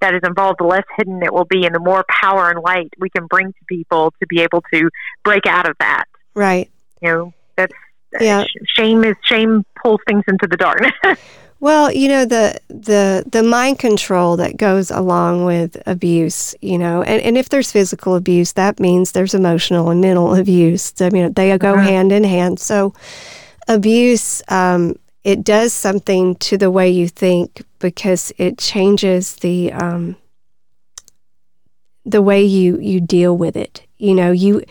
that 0.00 0.14
is 0.14 0.20
involved, 0.24 0.60
the 0.60 0.64
less 0.64 0.84
hidden 0.96 1.22
it 1.22 1.32
will 1.32 1.44
be, 1.44 1.66
and 1.66 1.74
the 1.74 1.80
more 1.80 2.04
power 2.08 2.50
and 2.50 2.62
light 2.62 2.90
we 2.98 3.10
can 3.10 3.26
bring 3.26 3.48
to 3.48 3.64
people 3.68 4.14
to 4.20 4.26
be 4.26 4.40
able 4.40 4.62
to 4.72 4.88
break 5.24 5.46
out 5.46 5.68
of 5.68 5.76
that. 5.80 6.04
Right. 6.34 6.70
You 7.02 7.08
know, 7.08 7.34
that's 7.56 7.72
Yeah. 8.20 8.44
shame 8.76 9.04
is 9.04 9.16
shame 9.24 9.64
pulls 9.82 10.00
things 10.06 10.24
into 10.28 10.46
the 10.46 10.56
darkness. 10.56 10.92
Well, 11.62 11.92
you 11.92 12.08
know 12.08 12.24
the 12.24 12.58
the 12.70 13.22
the 13.30 13.42
mind 13.42 13.78
control 13.78 14.38
that 14.38 14.56
goes 14.56 14.90
along 14.90 15.44
with 15.44 15.76
abuse, 15.84 16.54
you 16.62 16.78
know, 16.78 17.02
and, 17.02 17.20
and 17.20 17.36
if 17.36 17.50
there's 17.50 17.70
physical 17.70 18.14
abuse, 18.16 18.54
that 18.54 18.80
means 18.80 19.12
there's 19.12 19.34
emotional 19.34 19.90
and 19.90 20.00
mental 20.00 20.34
abuse. 20.42 20.94
I 21.02 21.10
mean, 21.10 21.34
they 21.34 21.58
go 21.58 21.74
Mhm. 21.74 21.82
hand 21.84 22.12
in 22.12 22.24
hand. 22.24 22.60
So, 22.60 22.94
abuse 23.68 24.40
um, 24.48 24.96
it 25.22 25.44
does 25.44 25.74
something 25.74 26.34
to 26.36 26.56
the 26.56 26.70
way 26.70 26.88
you 26.88 27.08
think 27.08 27.60
because 27.78 28.32
it 28.38 28.56
changes 28.56 29.36
the 29.36 29.70
um, 29.74 30.16
the 32.06 32.22
way 32.22 32.42
you 32.42 32.78
you 32.80 33.00
deal 33.02 33.36
with 33.36 33.54
it. 33.54 33.82
You 33.98 34.14
know, 34.14 34.32
you 34.32 34.62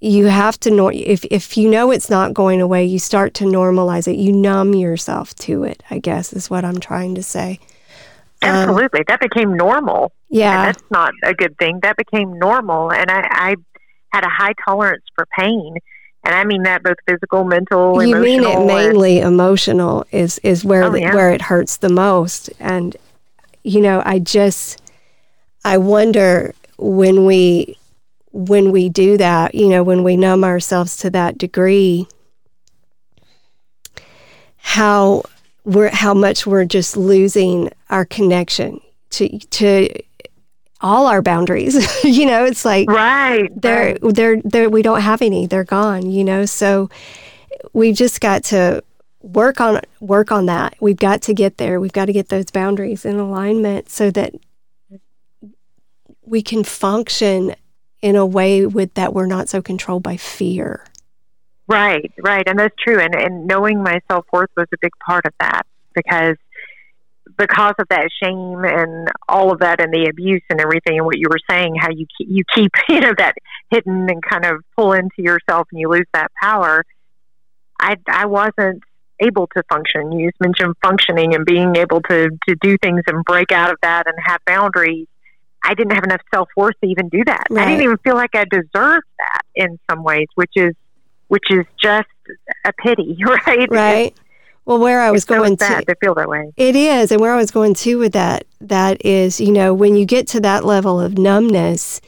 you 0.00 0.26
have 0.26 0.58
to 0.60 0.70
know 0.70 0.88
if 0.88 1.24
if 1.24 1.56
you 1.56 1.68
know 1.68 1.90
it's 1.90 2.08
not 2.10 2.32
going 2.34 2.60
away, 2.60 2.84
you 2.84 2.98
start 2.98 3.34
to 3.34 3.44
normalize 3.44 4.06
it. 4.06 4.16
You 4.16 4.32
numb 4.32 4.74
yourself 4.74 5.34
to 5.36 5.64
it. 5.64 5.82
I 5.90 5.98
guess 5.98 6.32
is 6.32 6.48
what 6.48 6.64
I'm 6.64 6.78
trying 6.80 7.14
to 7.16 7.22
say. 7.22 7.58
Um, 8.42 8.50
Absolutely, 8.50 9.02
that 9.08 9.18
became 9.20 9.54
normal. 9.56 10.12
And 10.30 10.38
yeah, 10.38 10.66
that's 10.66 10.82
not 10.90 11.12
a 11.24 11.34
good 11.34 11.56
thing. 11.58 11.80
That 11.82 11.96
became 11.96 12.38
normal, 12.38 12.92
and 12.92 13.10
I, 13.10 13.26
I 13.30 13.56
had 14.12 14.24
a 14.24 14.28
high 14.28 14.54
tolerance 14.64 15.02
for 15.16 15.26
pain, 15.36 15.76
and 16.22 16.34
I 16.34 16.44
mean 16.44 16.62
that 16.62 16.84
both 16.84 16.98
physical, 17.08 17.42
mental, 17.42 18.00
you 18.04 18.14
mean 18.14 18.44
it 18.44 18.50
emotional. 18.54 18.58
and- 18.58 18.66
mainly 18.92 19.18
emotional 19.20 20.06
is 20.12 20.38
is 20.44 20.64
where 20.64 20.84
Oh, 20.84 20.90
the, 20.90 21.00
yeah. 21.00 21.14
where 21.14 21.30
it 21.32 21.42
hurts 21.42 21.78
the 21.78 21.88
most. 21.88 22.50
And 22.60 22.96
you 23.64 23.80
know, 23.80 24.00
I 24.06 24.20
just 24.20 24.80
I 25.64 25.78
wonder 25.78 26.54
when 26.76 27.26
we 27.26 27.76
when 28.32 28.72
we 28.72 28.88
do 28.88 29.16
that, 29.16 29.54
you 29.54 29.68
know, 29.68 29.82
when 29.82 30.02
we 30.02 30.16
numb 30.16 30.44
ourselves 30.44 30.96
to 30.98 31.10
that 31.10 31.38
degree, 31.38 32.06
how 34.56 35.22
we're 35.64 35.90
how 35.90 36.14
much 36.14 36.46
we're 36.46 36.64
just 36.64 36.96
losing 36.96 37.70
our 37.90 38.04
connection 38.04 38.80
to 39.10 39.38
to 39.38 39.88
all 40.80 41.06
our 41.06 41.22
boundaries. 41.22 41.74
you 42.04 42.26
know, 42.26 42.44
it's 42.44 42.64
like 42.64 42.88
right. 42.90 43.50
they're 43.60 43.98
right. 44.02 44.14
they're 44.14 44.40
they're 44.42 44.70
we 44.70 44.82
don't 44.82 45.00
have 45.00 45.22
any. 45.22 45.46
They're 45.46 45.64
gone. 45.64 46.10
You 46.10 46.24
know, 46.24 46.46
so 46.46 46.90
we've 47.72 47.96
just 47.96 48.20
got 48.20 48.44
to 48.44 48.82
work 49.20 49.60
on 49.60 49.80
work 50.00 50.30
on 50.30 50.46
that. 50.46 50.76
We've 50.80 50.96
got 50.96 51.22
to 51.22 51.34
get 51.34 51.58
there. 51.58 51.80
We've 51.80 51.92
got 51.92 52.06
to 52.06 52.12
get 52.12 52.28
those 52.28 52.50
boundaries 52.50 53.04
in 53.04 53.18
alignment 53.18 53.90
so 53.90 54.10
that 54.10 54.34
we 56.24 56.42
can 56.42 56.62
function 56.62 57.54
in 58.00 58.16
a 58.16 58.26
way 58.26 58.66
with 58.66 58.94
that 58.94 59.12
we're 59.12 59.26
not 59.26 59.48
so 59.48 59.60
controlled 59.60 60.02
by 60.02 60.16
fear. 60.16 60.84
Right, 61.66 62.10
right, 62.22 62.48
and 62.48 62.58
that's 62.58 62.74
true. 62.82 62.98
And 62.98 63.14
and 63.14 63.46
knowing 63.46 63.82
my 63.82 64.00
self 64.10 64.24
worth 64.32 64.50
was 64.56 64.66
a 64.72 64.78
big 64.80 64.92
part 65.04 65.26
of 65.26 65.34
that 65.40 65.66
because 65.94 66.36
because 67.36 67.74
of 67.78 67.86
that 67.90 68.08
shame 68.22 68.64
and 68.64 69.08
all 69.28 69.52
of 69.52 69.60
that 69.60 69.80
and 69.80 69.92
the 69.92 70.08
abuse 70.08 70.42
and 70.50 70.60
everything 70.60 70.96
and 70.96 71.04
what 71.04 71.18
you 71.18 71.28
were 71.28 71.38
saying, 71.48 71.74
how 71.78 71.88
you 71.90 72.06
keep, 72.16 72.28
you 72.30 72.42
keep 72.54 72.72
you 72.88 73.00
know 73.00 73.12
that 73.18 73.34
hidden 73.70 74.08
and 74.08 74.22
kind 74.22 74.46
of 74.46 74.62
pull 74.76 74.92
into 74.92 75.18
yourself 75.18 75.68
and 75.70 75.80
you 75.80 75.88
lose 75.88 76.06
that 76.14 76.30
power. 76.40 76.84
I 77.80 77.96
I 78.08 78.26
wasn't 78.26 78.82
able 79.20 79.46
to 79.48 79.62
function. 79.68 80.12
You 80.12 80.28
just 80.28 80.40
mentioned 80.40 80.74
functioning 80.82 81.34
and 81.34 81.44
being 81.44 81.76
able 81.76 82.00
to 82.02 82.30
to 82.48 82.56
do 82.60 82.76
things 82.78 83.02
and 83.06 83.24
break 83.24 83.52
out 83.52 83.70
of 83.70 83.76
that 83.82 84.06
and 84.06 84.16
have 84.24 84.40
boundaries. 84.46 85.06
I 85.68 85.74
didn't 85.74 85.92
have 85.92 86.04
enough 86.04 86.22
self 86.32 86.48
worth 86.56 86.74
to 86.82 86.88
even 86.88 87.10
do 87.10 87.22
that. 87.26 87.44
I 87.50 87.66
didn't 87.66 87.82
even 87.82 87.98
feel 87.98 88.14
like 88.14 88.34
I 88.34 88.46
deserved 88.50 89.04
that 89.18 89.42
in 89.54 89.78
some 89.90 90.02
ways, 90.02 90.26
which 90.34 90.52
is 90.56 90.74
which 91.28 91.44
is 91.50 91.66
just 91.78 92.08
a 92.64 92.72
pity, 92.72 93.18
right? 93.46 93.70
Right. 93.70 94.16
Well, 94.64 94.78
where 94.78 95.00
I 95.02 95.10
was 95.10 95.24
it's 95.24 95.28
so 95.28 95.36
going 95.36 95.58
to 95.58 95.82
to 95.86 95.94
feel 95.96 96.14
that 96.14 96.26
way. 96.28 96.50
It 96.56 96.74
is. 96.74 97.12
And 97.12 97.20
where 97.20 97.34
I 97.34 97.36
was 97.36 97.50
going 97.50 97.74
to 97.74 97.98
with 97.98 98.14
that, 98.14 98.46
that 98.62 99.04
is, 99.04 99.40
you 99.40 99.52
know, 99.52 99.74
when 99.74 99.94
you 99.94 100.06
get 100.06 100.26
to 100.28 100.40
that 100.40 100.64
level 100.64 100.98
of 101.00 101.18
numbness 101.18 102.00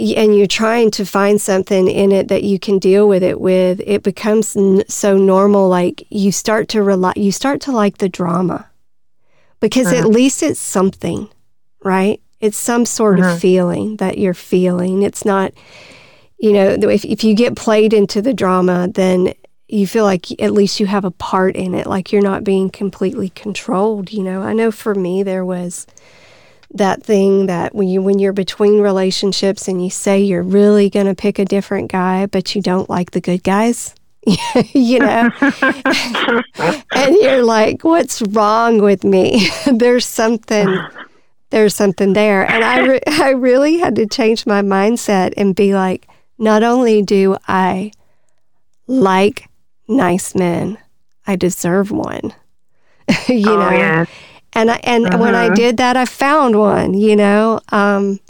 and 0.00 0.36
you're 0.36 0.46
trying 0.46 0.90
to 0.92 1.04
find 1.04 1.40
something 1.40 1.88
in 1.88 2.10
it 2.10 2.26
that 2.28 2.42
you 2.42 2.58
can 2.58 2.78
deal 2.80 3.08
with 3.08 3.22
it 3.22 3.40
with, 3.40 3.80
it 3.86 4.02
becomes 4.02 4.56
n- 4.56 4.82
so 4.88 5.16
normal. 5.16 5.68
Like 5.68 6.04
you 6.10 6.32
start 6.32 6.68
to 6.70 6.82
rely, 6.82 7.12
you 7.16 7.30
start 7.32 7.60
to 7.62 7.72
like 7.72 7.98
the 7.98 8.08
drama 8.08 8.68
because 9.60 9.92
at 9.92 10.04
Mhm. 10.04 10.14
least 10.14 10.42
it's 10.42 10.60
something, 10.60 11.28
right? 11.84 12.20
It's 12.40 12.56
some 12.56 12.86
sort 12.86 13.18
Mhm. 13.18 13.34
of 13.34 13.40
feeling 13.40 13.96
that 13.96 14.18
you're 14.18 14.34
feeling. 14.34 15.02
It's 15.02 15.24
not, 15.24 15.52
you 16.38 16.52
know, 16.52 16.68
if, 16.88 17.04
if 17.04 17.24
you 17.24 17.34
get 17.34 17.56
played 17.56 17.92
into 17.92 18.22
the 18.22 18.32
drama, 18.34 18.88
then 18.92 19.34
you 19.68 19.86
feel 19.86 20.04
like 20.04 20.26
at 20.40 20.52
least 20.52 20.80
you 20.80 20.86
have 20.86 21.04
a 21.04 21.10
part 21.10 21.54
in 21.54 21.74
it 21.74 21.86
like 21.86 22.10
you're 22.10 22.22
not 22.22 22.42
being 22.42 22.70
completely 22.70 23.28
controlled 23.28 24.10
you 24.10 24.22
know 24.22 24.40
i 24.40 24.54
know 24.54 24.70
for 24.70 24.94
me 24.94 25.22
there 25.22 25.44
was 25.44 25.86
that 26.72 27.02
thing 27.02 27.44
that 27.48 27.74
when 27.74 27.86
you 27.86 28.00
when 28.00 28.18
you're 28.18 28.32
between 28.32 28.80
relationships 28.80 29.68
and 29.68 29.84
you 29.84 29.90
say 29.90 30.18
you're 30.22 30.42
really 30.42 30.88
going 30.88 31.04
to 31.04 31.14
pick 31.14 31.38
a 31.38 31.44
different 31.44 31.92
guy 31.92 32.24
but 32.24 32.54
you 32.54 32.62
don't 32.62 32.88
like 32.88 33.10
the 33.10 33.20
good 33.20 33.44
guys 33.44 33.94
you 34.72 34.98
know 35.00 35.28
and 36.94 37.16
you're 37.20 37.42
like 37.42 37.84
what's 37.84 38.22
wrong 38.22 38.80
with 38.80 39.04
me 39.04 39.50
there's 39.70 40.06
something 40.06 40.78
there's 41.50 41.74
something 41.74 42.12
there. 42.12 42.48
And 42.50 42.64
i 42.64 42.86
re- 42.86 43.00
i 43.06 43.30
really 43.30 43.78
had 43.78 43.96
to 43.96 44.06
change 44.06 44.46
my 44.46 44.62
mindset 44.62 45.32
and 45.36 45.54
be 45.54 45.74
like 45.74 46.06
not 46.38 46.62
only 46.62 47.02
do 47.02 47.36
i 47.48 47.90
like 48.86 49.48
nice 49.88 50.34
men 50.34 50.78
i 51.26 51.36
deserve 51.36 51.90
one. 51.90 52.34
You 53.28 53.50
oh 53.50 53.56
know? 53.56 53.70
yeah, 53.70 54.04
and 54.52 54.70
I, 54.70 54.80
and 54.84 55.04
when 55.20 55.34
i 55.34 55.48
Mhm. 55.48 55.54
did 55.56 55.76
that 55.78 55.96
i 55.96 56.04
found 56.04 56.58
one 56.58 56.94
you 56.94 57.16
know? 57.16 57.60
Um 57.70 58.20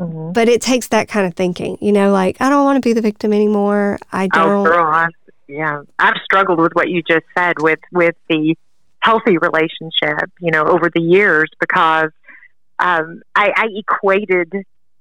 Mhm. 0.00 0.32
but 0.32 0.48
it 0.48 0.62
takes 0.62 0.88
that 0.88 1.08
kind 1.08 1.26
of 1.26 1.34
thinking 1.34 1.76
you 1.80 1.92
know? 1.92 2.10
Like 2.10 2.40
i 2.40 2.48
don't 2.48 2.64
want 2.64 2.82
to 2.82 2.86
be 2.88 2.92
the 2.94 3.02
victim 3.02 3.32
anymore. 3.32 3.98
I 4.12 4.28
Oh, 4.34 4.38
don't 4.38 4.64
girl, 4.64 4.86
I, 4.86 5.08
yeah. 5.48 5.82
I've 5.98 6.16
struggled 6.24 6.58
with 6.60 6.72
what 6.74 6.88
you 6.88 7.02
just 7.02 7.26
said 7.36 7.60
with 7.60 7.80
with 7.92 8.14
the 8.28 8.56
healthy 9.00 9.36
relationship, 9.38 10.30
you 10.40 10.50
know, 10.50 10.62
over 10.64 10.90
the 10.94 11.00
years 11.00 11.48
because 11.58 12.10
um, 12.80 13.22
I, 13.34 13.52
I 13.56 13.66
equated 13.76 14.52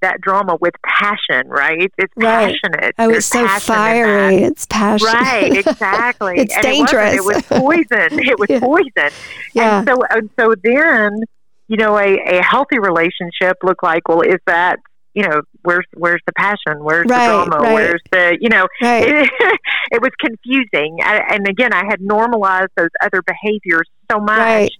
that 0.02 0.22
drama 0.22 0.58
with 0.62 0.74
passion, 0.86 1.48
right? 1.50 1.92
It's 1.98 2.14
Right. 2.16 2.56
passionate. 2.64 2.96
oh 3.00 3.10
There's 3.10 3.18
it's 3.18 3.28
so 3.28 3.46
passion 3.46 3.74
in 3.76 3.78
that. 3.82 3.94
fiery 3.94 4.36
it's 4.44 4.66
passionate 4.68 5.14
Right, 5.14 5.58
exactly. 5.68 6.34
It's 6.38 6.56
and 6.56 6.66
It, 6.66 6.72
dangerous. 6.72 7.16
it 7.16 7.24
was 7.26 7.44
poison. 7.50 8.20
It 8.20 8.40
was 8.40 8.48
Yeah. 8.50 8.60
poison. 8.60 9.10
yeah 9.54 9.80
And 9.80 9.90
so, 9.90 9.96
and 10.10 10.30
so 10.40 10.54
then, 10.64 11.20
you 11.68 11.78
know, 11.78 11.98
a, 11.98 12.18
a 12.40 12.42
healthy 12.44 12.80
relationship 12.80 13.58
looked 13.64 13.84
like, 13.84 14.08
well, 14.08 14.22
is 14.22 14.40
that, 14.48 14.80
you 15.14 15.24
know, 15.28 15.42
where's 15.64 15.86
where's 15.96 16.22
the 16.26 16.34
passion? 16.34 16.82
Where's 16.84 17.06
Right, 17.08 17.26
the 17.28 17.32
drama? 17.50 17.58
right. 17.62 17.74
Where's 17.74 18.02
the, 18.12 18.38
you 18.40 18.48
know, 18.50 18.68
it, 18.80 19.30
it 19.92 20.02
was 20.02 20.12
confusing. 20.20 21.00
I, 21.04 21.24
and 21.34 21.46
again, 21.48 21.74
I 21.74 21.84
had 21.90 22.00
normalized 22.00 22.70
those 22.78 22.90
other 23.04 23.22
behaviors 23.24 23.90
so 24.10 24.20
much 24.20 24.38
Right. 24.40 24.72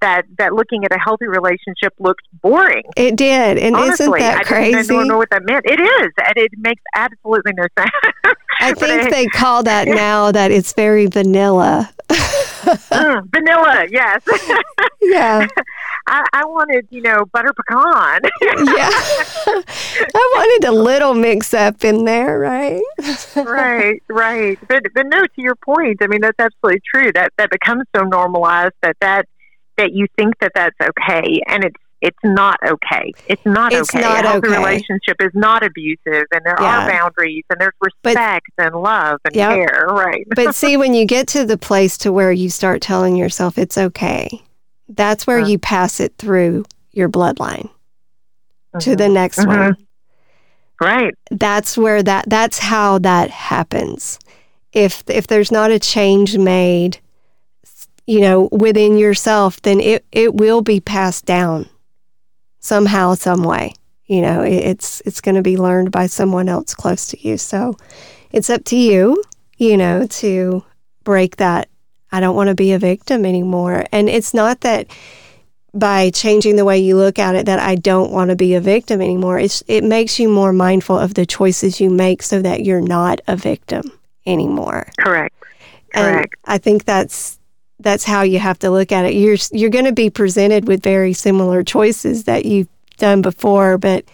That 0.00 0.24
that 0.38 0.52
looking 0.52 0.84
at 0.84 0.92
a 0.94 0.98
healthy 0.98 1.26
relationship 1.26 1.92
looked 1.98 2.26
boring. 2.42 2.82
it 2.96 3.16
did 3.16 3.58
and 3.58 3.74
Honestly, 3.76 4.06
isn't 4.06 4.18
that 4.20 4.44
crazy? 4.46 4.68
I 4.70 4.72
crazy 4.72 4.88
didn't 4.94 5.08
know 5.08 5.18
what 5.18 5.30
that 5.30 5.42
meant. 5.44 5.64
It 5.66 5.80
is, 5.80 6.12
and 6.26 6.34
it 6.36 6.50
makes 6.58 6.82
absolutely 6.94 7.52
no 7.54 7.64
sense. 7.78 7.90
i 8.60 8.72
think 8.74 9.06
I- 9.06 9.10
they 9.10 9.26
call 9.26 9.62
that 9.64 9.88
now 9.88 10.32
that 10.32 10.50
it's 10.50 10.72
very 10.72 11.06
vanilla 11.06 11.90
Mm, 12.60 13.28
vanilla, 13.32 13.86
yes. 13.90 14.22
yeah 15.00 15.46
I, 16.06 16.24
I 16.32 16.44
wanted, 16.44 16.86
you 16.90 17.00
know, 17.00 17.24
butter 17.32 17.52
pecan. 17.54 18.20
yeah 18.42 18.90
i 18.92 20.32
wanted 20.36 20.68
a 20.68 20.72
little 20.72 21.14
mix 21.14 21.54
up 21.54 21.82
in 21.84 22.04
there 22.04 22.38
right 22.38 22.82
right, 23.36 24.02
right. 24.08 24.58
But 24.68 24.82
but 24.94 25.06
no, 25.06 25.22
to 25.22 25.42
your 25.42 25.54
point, 25.56 25.98
I 26.02 26.06
mean 26.06 26.20
that's 26.20 26.38
absolutely 26.38 26.82
true. 26.94 27.12
That 27.12 27.32
that 27.38 27.50
becomes 27.50 27.84
so 27.96 28.02
normalized 28.02 28.74
that 28.82 28.96
that 29.00 29.26
that 29.80 29.92
you 29.92 30.06
think 30.16 30.38
that 30.40 30.52
that's 30.54 30.76
okay, 30.80 31.40
and 31.48 31.64
it's 31.64 31.76
it's 32.02 32.18
not 32.24 32.56
okay. 32.66 33.12
It's 33.26 33.44
not 33.44 33.74
It's 33.74 33.94
okay. 33.94 34.00
not 34.00 34.24
okay. 34.36 34.48
relationship 34.56 35.16
is 35.20 35.32
not 35.34 35.62
abusive, 35.62 36.24
and 36.32 36.40
there 36.44 36.56
Yeah. 36.58 36.86
are 36.86 36.90
boundaries, 36.90 37.44
and 37.50 37.60
there's 37.60 37.74
But- 38.02 38.14
respect 38.14 38.46
and 38.56 38.74
love 38.74 39.18
and 39.26 39.34
Yep. 39.36 39.50
care. 39.50 39.86
Right. 39.90 40.26
but 40.34 40.54
see 40.62 40.76
when 40.78 40.94
you 40.94 41.04
get 41.04 41.26
to 41.28 41.44
the 41.44 41.58
place 41.58 41.98
to 41.98 42.10
where 42.10 42.32
you 42.32 42.48
start 42.48 42.80
telling 42.80 43.16
yourself 43.16 43.58
it's 43.58 43.76
okay 43.76 44.28
that's 44.88 45.26
where 45.26 45.40
Uh. 45.40 45.46
you 45.46 45.58
pass 45.58 46.00
it 46.00 46.14
through 46.18 46.64
your 46.92 47.08
bloodline 47.08 47.68
to 48.80 48.96
the 48.96 49.08
next 49.08 49.38
Mhm. 49.40 49.46
one. 49.46 49.76
Right. 50.80 51.14
That's 51.30 51.76
where 51.78 52.02
that 52.02 52.24
that's 52.28 52.58
how 52.58 52.98
that 53.00 53.30
happens. 53.30 54.18
If 54.72 55.02
if 55.06 55.26
there's 55.26 55.52
not 55.52 55.70
a 55.70 55.78
change 55.78 56.38
made, 56.38 56.98
you 58.10 58.20
know, 58.20 58.48
within 58.50 58.98
yourself, 58.98 59.62
then 59.62 59.78
it 59.78 60.04
it 60.10 60.34
will 60.34 60.62
be 60.62 60.80
passed 60.80 61.26
down 61.26 61.68
somehow, 62.58 63.14
some 63.14 63.44
way. 63.44 63.72
You 64.06 64.20
know, 64.22 64.42
it, 64.42 64.64
it's 64.70 65.00
it's 65.06 65.20
going 65.20 65.36
to 65.36 65.42
be 65.42 65.56
learned 65.56 65.92
by 65.92 66.08
someone 66.08 66.48
else 66.48 66.74
close 66.74 67.06
to 67.06 67.28
you. 67.28 67.38
So 67.38 67.76
it's 68.32 68.50
up 68.50 68.64
to 68.64 68.76
you, 68.76 69.22
you 69.58 69.76
know, 69.76 70.08
to 70.08 70.64
break 71.04 71.36
that. 71.36 71.68
I 72.10 72.18
don't 72.18 72.34
want 72.34 72.48
to 72.48 72.56
be 72.56 72.72
a 72.72 72.80
victim 72.80 73.24
anymore. 73.24 73.84
And 73.92 74.08
it's 74.08 74.34
not 74.34 74.62
that 74.62 74.88
by 75.72 76.10
changing 76.10 76.56
the 76.56 76.64
way 76.64 76.80
you 76.80 76.96
look 76.96 77.20
at 77.20 77.36
it 77.36 77.46
that 77.46 77.60
I 77.60 77.76
don't 77.76 78.10
want 78.10 78.30
to 78.30 78.36
be 78.36 78.56
a 78.56 78.60
victim 78.60 79.00
anymore. 79.00 79.38
It's 79.38 79.62
it 79.68 79.84
makes 79.84 80.18
you 80.18 80.28
more 80.28 80.52
mindful 80.52 80.98
of 80.98 81.14
the 81.14 81.26
choices 81.26 81.80
you 81.80 81.90
make 81.90 82.24
so 82.24 82.42
that 82.42 82.64
you're 82.64 82.80
not 82.80 83.20
a 83.28 83.36
victim 83.36 83.84
anymore. 84.26 84.88
Correct. 84.98 85.36
And 85.94 86.16
Correct. 86.16 86.34
I 86.46 86.58
think 86.58 86.86
that's 86.86 87.39
that's 87.82 88.04
how 88.04 88.22
you 88.22 88.38
have 88.38 88.58
to 88.60 88.70
look 88.70 88.92
at 88.92 89.04
it. 89.04 89.14
You're 89.14 89.36
you're 89.52 89.70
going 89.70 89.84
to 89.86 89.92
be 89.92 90.10
presented 90.10 90.66
with 90.68 90.82
very 90.82 91.12
similar 91.12 91.62
choices 91.62 92.24
that 92.24 92.44
you've 92.44 92.68
done 92.98 93.22
before, 93.22 93.78
but 93.78 94.04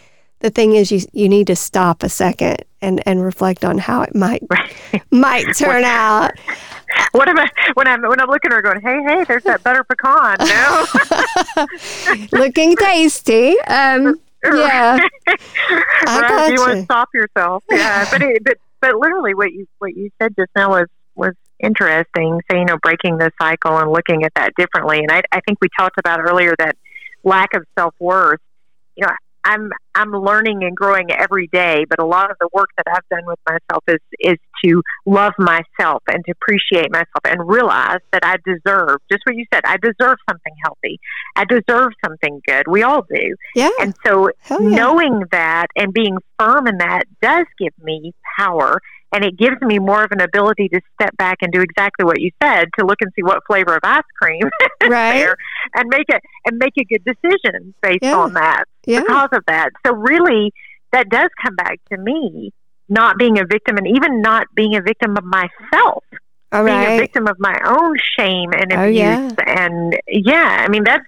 the 0.40 0.50
thing 0.50 0.74
is 0.74 0.92
you 0.92 1.00
you 1.12 1.28
need 1.28 1.46
to 1.48 1.56
stop 1.56 2.02
a 2.02 2.08
second 2.08 2.64
and 2.82 3.02
and 3.06 3.22
reflect 3.24 3.64
on 3.64 3.78
how 3.78 4.02
it 4.02 4.14
might 4.14 4.42
Right. 4.48 4.72
might 5.10 5.56
turn 5.56 5.82
out. 5.84 6.32
What 7.12 7.28
am 7.28 7.38
I 7.38 7.48
when 7.74 7.88
I'm 7.88 8.02
when 8.02 8.20
I'm 8.20 8.28
looking 8.28 8.52
at 8.52 8.56
her 8.56 8.62
going, 8.62 8.80
Hey, 8.80 9.02
hey, 9.06 9.24
there's 9.24 9.42
that 9.44 9.64
butter 9.64 9.82
pecan. 9.84 10.36
No. 10.40 11.66
Looking 12.38 12.76
tasty. 12.76 13.58
Um 13.66 14.20
yeah. 14.44 14.98
Right. 16.06 16.52
You 16.52 16.60
want 16.60 16.74
to 16.78 16.82
stop 16.84 17.08
yourself. 17.14 17.64
Yeah. 17.70 18.06
but 18.10 18.22
it, 18.22 18.44
but 18.44 18.58
but 18.80 18.94
literally 18.96 19.34
what 19.34 19.52
you 19.52 19.66
what 19.78 19.96
you 19.96 20.10
said 20.20 20.34
just 20.36 20.50
now 20.54 20.70
was 20.70 20.86
was 21.14 21.34
interesting. 21.60 22.40
So, 22.50 22.56
you 22.56 22.64
know, 22.64 22.78
breaking 22.82 23.18
the 23.18 23.30
cycle 23.40 23.76
and 23.78 23.90
looking 23.90 24.24
at 24.24 24.32
that 24.34 24.54
differently. 24.56 24.98
And 24.98 25.10
I 25.10 25.22
I 25.32 25.40
think 25.40 25.58
we 25.60 25.68
talked 25.78 25.98
about 25.98 26.20
earlier 26.20 26.54
that 26.58 26.76
lack 27.24 27.54
of 27.54 27.64
self 27.78 27.94
worth. 27.98 28.40
You 28.96 29.06
know, 29.06 29.12
I'm 29.46 29.70
I'm 29.94 30.10
learning 30.10 30.64
and 30.64 30.76
growing 30.76 31.12
every 31.12 31.46
day, 31.46 31.84
but 31.88 32.00
a 32.00 32.04
lot 32.04 32.30
of 32.30 32.36
the 32.40 32.48
work 32.52 32.70
that 32.76 32.86
I've 32.90 33.08
done 33.08 33.26
with 33.26 33.38
myself 33.48 33.84
is 33.86 34.00
is 34.18 34.38
to 34.64 34.82
love 35.06 35.34
myself 35.38 36.02
and 36.10 36.24
to 36.24 36.32
appreciate 36.32 36.90
myself 36.90 37.22
and 37.24 37.48
realize 37.48 38.00
that 38.12 38.24
I 38.24 38.36
deserve 38.44 38.98
just 39.10 39.22
what 39.24 39.36
you 39.36 39.44
said. 39.54 39.62
I 39.64 39.76
deserve 39.76 40.18
something 40.28 40.52
healthy. 40.64 40.98
I 41.36 41.44
deserve 41.44 41.92
something 42.04 42.40
good. 42.46 42.64
We 42.68 42.82
all 42.82 43.06
do. 43.08 43.36
Yeah. 43.54 43.70
And 43.80 43.94
so 44.04 44.30
yeah. 44.50 44.56
knowing 44.58 45.22
that 45.30 45.68
and 45.76 45.92
being 45.92 46.18
firm 46.38 46.66
in 46.66 46.78
that 46.78 47.04
does 47.22 47.46
give 47.58 47.72
me 47.80 48.12
power 48.36 48.80
and 49.12 49.24
it 49.24 49.36
gives 49.36 49.60
me 49.62 49.78
more 49.78 50.02
of 50.04 50.10
an 50.12 50.20
ability 50.20 50.68
to 50.68 50.80
step 51.00 51.16
back 51.16 51.38
and 51.40 51.52
do 51.52 51.60
exactly 51.60 52.04
what 52.04 52.20
you 52.20 52.30
said 52.42 52.68
to 52.78 52.84
look 52.84 52.98
and 53.00 53.10
see 53.14 53.22
what 53.22 53.38
flavor 53.46 53.74
of 53.74 53.80
ice 53.84 54.02
cream 54.20 54.42
is 54.82 54.88
Right. 54.88 55.12
there 55.12 55.36
and 55.74 55.88
make 55.88 56.06
it 56.08 56.22
and 56.44 56.58
make 56.58 56.74
a 56.78 56.84
good 56.84 57.04
decision 57.04 57.74
based 57.82 58.00
Yeah. 58.02 58.16
on 58.16 58.34
that 58.34 58.64
Yeah. 58.86 59.00
because 59.00 59.28
of 59.32 59.44
that. 59.46 59.70
So 59.86 59.94
really 59.94 60.52
that 60.92 61.08
does 61.08 61.28
come 61.42 61.54
back 61.56 61.78
to 61.92 61.98
me 61.98 62.52
not 62.88 63.16
being 63.18 63.38
a 63.38 63.44
victim 63.44 63.76
and 63.76 63.86
even 63.86 64.20
not 64.20 64.46
being 64.54 64.76
a 64.76 64.80
victim 64.82 65.16
of 65.16 65.24
myself 65.24 66.04
All 66.52 66.64
being 66.64 66.84
a 66.84 66.96
victim 66.96 67.26
of 67.26 67.36
my 67.38 67.58
own 67.66 67.96
shame 68.18 68.50
and 68.52 68.72
Oh, 68.72 68.82
abuse 68.84 68.94
yeah. 68.96 69.34
and 69.46 69.96
yeah 70.08 70.64
i 70.64 70.68
mean 70.68 70.84
that's 70.84 71.04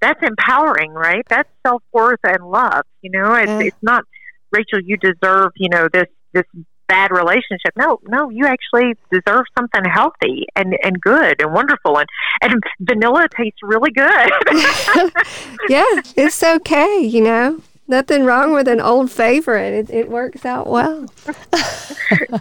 that's 0.00 0.20
empowering 0.22 0.92
right 0.92 1.24
that's 1.28 1.48
self-worth 1.64 2.18
and 2.24 2.50
love 2.50 2.82
you 3.02 3.10
know 3.12 3.34
it's, 3.34 3.46
Yeah. 3.48 3.66
it's 3.68 3.76
not 3.82 4.04
rachel 4.50 4.80
you 4.84 4.96
deserve 4.96 5.52
you 5.56 5.68
know 5.68 5.88
this 5.92 6.06
this 6.32 6.44
bad 6.90 7.10
relationship 7.12 7.72
no 7.76 8.00
no 8.08 8.30
you 8.30 8.44
actually 8.46 8.94
deserve 9.12 9.44
something 9.56 9.84
healthy 9.84 10.46
and 10.56 10.76
and 10.82 11.00
good 11.00 11.40
and 11.40 11.54
wonderful 11.54 11.98
and 11.98 12.08
and 12.42 12.62
vanilla 12.80 13.28
tastes 13.36 13.60
really 13.62 13.90
good 13.92 14.30
yeah, 15.68 15.84
it's 16.16 16.42
okay, 16.42 17.00
you 17.00 17.20
know. 17.20 17.60
Nothing 17.88 18.24
wrong 18.24 18.52
with 18.52 18.68
an 18.68 18.80
old 18.80 19.10
favorite. 19.10 19.72
It, 19.72 19.90
it 19.90 20.10
works 20.10 20.44
out 20.44 20.68
well. 20.68 21.06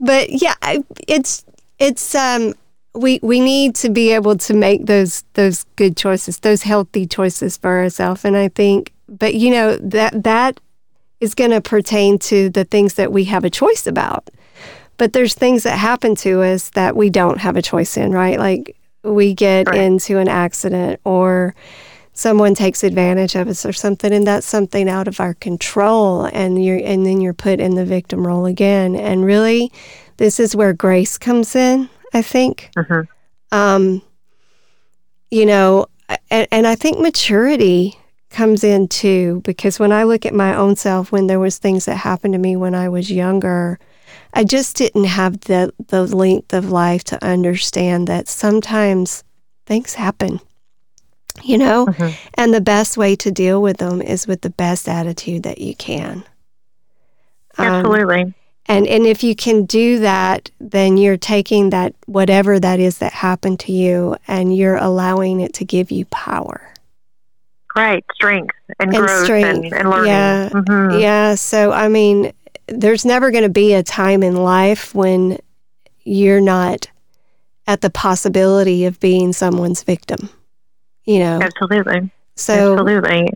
but 0.00 0.30
yeah, 0.30 0.54
it's 1.08 1.44
it's 1.78 2.14
um 2.14 2.54
we 2.94 3.18
we 3.22 3.40
need 3.40 3.74
to 3.76 3.88
be 3.88 4.12
able 4.12 4.36
to 4.36 4.54
make 4.54 4.86
those 4.86 5.24
those 5.34 5.64
good 5.76 5.96
choices, 5.96 6.38
those 6.40 6.62
healthy 6.62 7.06
choices 7.06 7.56
for 7.56 7.78
ourselves. 7.78 8.24
And 8.24 8.36
I 8.36 8.48
think, 8.48 8.92
but 9.08 9.34
you 9.34 9.50
know 9.50 9.76
that 9.76 10.22
that 10.22 10.60
is 11.22 11.34
going 11.34 11.50
to 11.52 11.60
pertain 11.60 12.18
to 12.18 12.50
the 12.50 12.64
things 12.64 12.94
that 12.94 13.12
we 13.12 13.24
have 13.24 13.44
a 13.44 13.50
choice 13.50 13.86
about. 13.86 14.28
But 14.98 15.12
there's 15.12 15.34
things 15.34 15.62
that 15.62 15.78
happen 15.78 16.14
to 16.16 16.42
us 16.42 16.70
that 16.70 16.96
we 16.96 17.08
don't 17.10 17.38
have 17.38 17.56
a 17.56 17.62
choice 17.62 17.96
in, 17.96 18.12
right? 18.12 18.38
Like 18.38 18.76
we 19.04 19.32
get 19.34 19.68
Right. 19.68 19.80
into 19.80 20.18
an 20.18 20.28
accident 20.28 21.00
or 21.04 21.54
someone 22.12 22.54
takes 22.54 22.84
advantage 22.84 23.34
of 23.36 23.48
us 23.48 23.64
or 23.64 23.72
something 23.72 24.12
and 24.12 24.26
that's 24.26 24.46
something 24.46 24.88
out 24.88 25.08
of 25.08 25.18
our 25.18 25.32
control 25.34 26.24
and 26.32 26.62
you're 26.62 26.78
and 26.84 27.06
then 27.06 27.20
you're 27.22 27.32
put 27.32 27.58
in 27.58 27.74
the 27.74 27.86
victim 27.86 28.26
role 28.26 28.44
again 28.44 28.94
and 28.94 29.24
really 29.24 29.72
this 30.18 30.38
is 30.38 30.54
where 30.54 30.74
grace 30.74 31.16
comes 31.16 31.56
in 31.56 31.88
i 32.12 32.20
think 32.20 32.68
Mhm. 32.76 33.08
um 33.50 34.02
you 35.30 35.46
know 35.46 35.86
and, 36.30 36.46
and 36.52 36.66
i 36.66 36.74
think 36.74 36.98
maturity 37.00 37.96
comes 38.32 38.64
in 38.64 38.88
too 38.88 39.40
because 39.44 39.78
when 39.78 39.92
i 39.92 40.02
look 40.04 40.24
at 40.26 40.34
my 40.34 40.54
own 40.54 40.74
self 40.76 41.12
when 41.12 41.26
there 41.26 41.38
was 41.40 41.58
things 41.58 41.84
that 41.84 41.96
happened 41.96 42.32
to 42.34 42.38
me 42.38 42.56
when 42.56 42.74
i 42.74 42.88
was 42.88 43.10
younger 43.10 43.78
i 44.34 44.42
just 44.42 44.76
didn't 44.76 45.04
have 45.04 45.40
the 45.42 45.72
the 45.88 46.04
length 46.06 46.52
of 46.52 46.70
life 46.70 47.04
to 47.04 47.22
understand 47.24 48.06
that 48.08 48.28
sometimes 48.28 49.22
things 49.66 49.94
happen 49.94 50.40
you 51.42 51.56
know? 51.56 51.86
Mhm. 51.86 52.12
and 52.34 52.52
the 52.52 52.60
best 52.60 52.96
way 52.98 53.16
to 53.16 53.30
deal 53.30 53.62
with 53.62 53.78
them 53.78 54.02
is 54.02 54.26
with 54.26 54.42
the 54.42 54.50
best 54.50 54.86
attitude 54.86 55.44
that 55.44 55.58
you 55.62 55.74
can. 55.74 56.24
Um, 57.56 57.66
absolutely. 57.66 58.34
and 58.66 58.86
and 58.86 59.06
if 59.06 59.22
you 59.24 59.34
can 59.34 59.64
do 59.64 59.98
that 60.00 60.50
then 60.60 60.96
you're 60.98 61.16
taking 61.16 61.70
that 61.70 61.94
whatever 62.06 62.60
that 62.60 62.80
is 62.80 62.98
that 62.98 63.12
happened 63.12 63.60
to 63.60 63.72
you 63.72 64.16
and 64.28 64.54
you're 64.56 64.76
allowing 64.76 65.40
it 65.40 65.52
to 65.54 65.64
give 65.64 65.90
you 65.90 66.04
power 66.06 66.72
right 67.76 68.04
strength 68.14 68.54
and, 68.78 68.94
And 68.94 69.06
growth 69.06 69.24
strength. 69.24 69.72
And, 69.72 69.74
and 69.74 69.90
learning 69.90 70.06
Yeah. 70.06 70.48
Mhm. 70.50 71.00
Yeah. 71.00 71.34
So, 71.34 71.72
I 71.72 71.88
mean, 71.88 72.32
there's 72.68 73.04
never 73.04 73.30
going 73.30 73.44
to 73.44 73.50
be 73.50 73.74
a 73.74 73.82
time 73.82 74.22
in 74.22 74.36
life 74.36 74.94
when 74.94 75.38
you're 76.04 76.40
not 76.40 76.88
at 77.66 77.80
the 77.80 77.90
possibility 77.90 78.84
of 78.84 78.98
being 79.00 79.32
someone's 79.32 79.82
victim, 79.82 80.28
you 81.04 81.20
know? 81.20 81.40
absolutely 81.40 82.10
So, 82.36 82.72
absolutely 82.72 83.28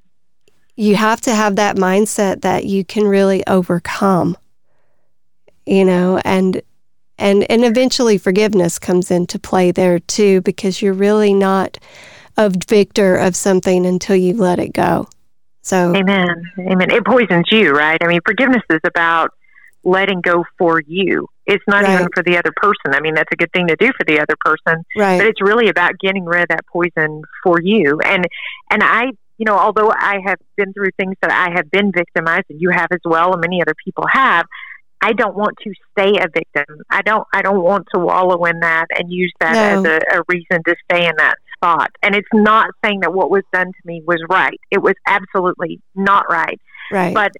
you 0.76 0.94
have 0.96 1.20
to 1.22 1.34
have 1.34 1.56
that 1.56 1.76
mindset 1.76 2.42
that 2.42 2.64
you 2.66 2.84
can 2.84 3.04
really 3.04 3.46
overcome, 3.46 4.36
you 5.64 5.84
know, 5.84 6.20
and. 6.24 6.62
And, 7.18 7.50
and 7.50 7.64
eventually 7.64 8.18
forgiveness 8.18 8.78
comes 8.78 9.10
into 9.10 9.38
play 9.38 9.70
there 9.70 10.00
too 10.00 10.42
because 10.42 10.82
you're 10.82 10.92
really 10.92 11.32
not 11.32 11.78
a 12.36 12.50
victor 12.68 13.16
of 13.16 13.34
something 13.36 13.86
until 13.86 14.16
you 14.16 14.34
let 14.34 14.58
it 14.58 14.72
go. 14.72 15.08
So 15.62 15.94
Amen. 15.96 16.42
Amen. 16.58 16.90
It 16.90 17.04
poisons 17.04 17.46
you, 17.50 17.70
right? 17.70 17.98
I 18.02 18.06
mean, 18.06 18.20
forgiveness 18.24 18.62
is 18.70 18.80
about 18.84 19.30
letting 19.82 20.20
go 20.20 20.44
for 20.58 20.80
you. 20.86 21.28
It's 21.46 21.64
not 21.68 21.84
Right. 21.84 21.94
even 21.94 22.08
for 22.14 22.22
the 22.22 22.36
other 22.38 22.52
person. 22.56 22.92
I 22.94 23.00
mean, 23.00 23.14
that's 23.14 23.30
a 23.32 23.36
good 23.36 23.52
thing 23.52 23.68
to 23.68 23.76
do 23.76 23.86
for 23.96 24.04
the 24.06 24.20
other 24.20 24.34
person, 24.44 24.84
right, 24.96 25.18
but 25.18 25.26
it's 25.26 25.40
really 25.40 25.68
about 25.68 25.92
getting 26.00 26.24
rid 26.24 26.42
of 26.42 26.48
that 26.48 26.66
poison 26.72 27.22
for 27.42 27.60
you. 27.60 28.00
And 28.00 28.26
and 28.70 28.82
I, 28.82 29.04
you 29.38 29.44
know, 29.44 29.56
although 29.56 29.90
I 29.90 30.18
have 30.26 30.38
been 30.56 30.72
through 30.72 30.90
things 30.98 31.14
that 31.22 31.30
I 31.30 31.52
have 31.56 31.70
been 31.70 31.92
victimized, 31.92 32.46
and 32.50 32.60
you 32.60 32.70
have 32.70 32.88
as 32.92 33.00
well, 33.04 33.32
and 33.32 33.40
many 33.40 33.62
other 33.62 33.74
people 33.84 34.04
have. 34.10 34.46
I 35.02 35.12
don't 35.12 35.36
want 35.36 35.56
to 35.62 35.72
stay 35.92 36.18
a 36.18 36.26
victim. 36.32 36.80
I 36.90 37.02
don't. 37.02 37.26
I 37.32 37.42
don't 37.42 37.62
want 37.62 37.86
to 37.94 38.00
wallow 38.00 38.44
in 38.46 38.58
that 38.60 38.86
and 38.98 39.12
use 39.12 39.32
that 39.40 39.52
No. 39.52 39.90
as 39.90 40.00
a, 40.00 40.18
a 40.18 40.22
reason 40.28 40.62
to 40.66 40.74
stay 40.90 41.06
in 41.06 41.12
that 41.18 41.36
spot. 41.56 41.90
And 42.02 42.14
it's 42.14 42.28
not 42.32 42.70
saying 42.84 43.00
that 43.00 43.12
what 43.12 43.30
was 43.30 43.42
done 43.52 43.66
to 43.66 43.80
me 43.84 44.02
was 44.06 44.22
right. 44.28 44.60
It 44.70 44.82
was 44.82 44.94
absolutely 45.06 45.80
not 45.94 46.24
right 46.30 46.60
right. 46.90 47.14
but 47.14 47.32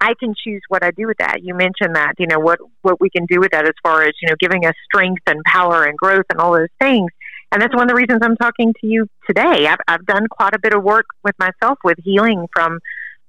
I 0.00 0.14
can 0.18 0.34
choose 0.34 0.62
what 0.68 0.82
I 0.82 0.92
do 0.92 1.06
with 1.06 1.18
that. 1.18 1.42
You 1.42 1.54
mentioned 1.54 1.94
that, 1.94 2.14
you 2.18 2.26
know, 2.26 2.38
what 2.38 2.58
what 2.82 3.00
we 3.00 3.10
can 3.10 3.26
do 3.26 3.38
with 3.38 3.52
that 3.52 3.66
as 3.66 3.74
far 3.82 4.02
as, 4.02 4.12
you 4.22 4.28
know, 4.28 4.34
giving 4.40 4.64
us 4.64 4.74
strength 4.84 5.22
and 5.26 5.42
power 5.44 5.84
and 5.84 5.96
growth 5.96 6.24
and 6.30 6.40
all 6.40 6.52
those 6.52 6.68
things. 6.80 7.10
And 7.52 7.60
that's 7.60 7.74
one 7.74 7.82
of 7.82 7.88
the 7.88 7.94
reasons 7.94 8.20
I'm 8.22 8.36
talking 8.36 8.72
to 8.80 8.86
you 8.86 9.08
today. 9.26 9.66
I've, 9.66 9.80
I've 9.88 10.06
done 10.06 10.26
quite 10.28 10.54
a 10.54 10.58
bit 10.58 10.72
of 10.72 10.84
work 10.84 11.06
with 11.24 11.34
myself 11.38 11.78
with 11.82 11.98
healing 12.02 12.46
from 12.52 12.78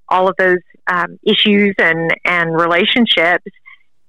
all 0.08 0.28
of 0.28 0.36
those 0.38 0.60
um, 0.86 1.18
issues 1.24 1.74
and, 1.78 2.14
and 2.24 2.54
relationships. 2.54 3.44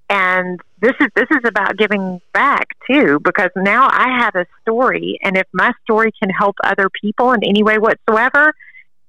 And 0.09 0.59
this 0.79 0.93
is 0.99 1.07
this 1.15 1.27
is 1.31 1.43
about 1.45 1.77
giving 1.77 2.21
back 2.33 2.67
too, 2.89 3.19
because 3.23 3.49
now 3.55 3.87
I 3.89 4.19
have 4.19 4.35
a 4.35 4.45
story, 4.61 5.17
and 5.23 5.37
if 5.37 5.47
my 5.53 5.71
story 5.83 6.11
can 6.21 6.29
help 6.29 6.55
other 6.63 6.89
people 7.01 7.31
in 7.31 7.43
any 7.43 7.63
way 7.63 7.77
whatsoever, 7.79 8.53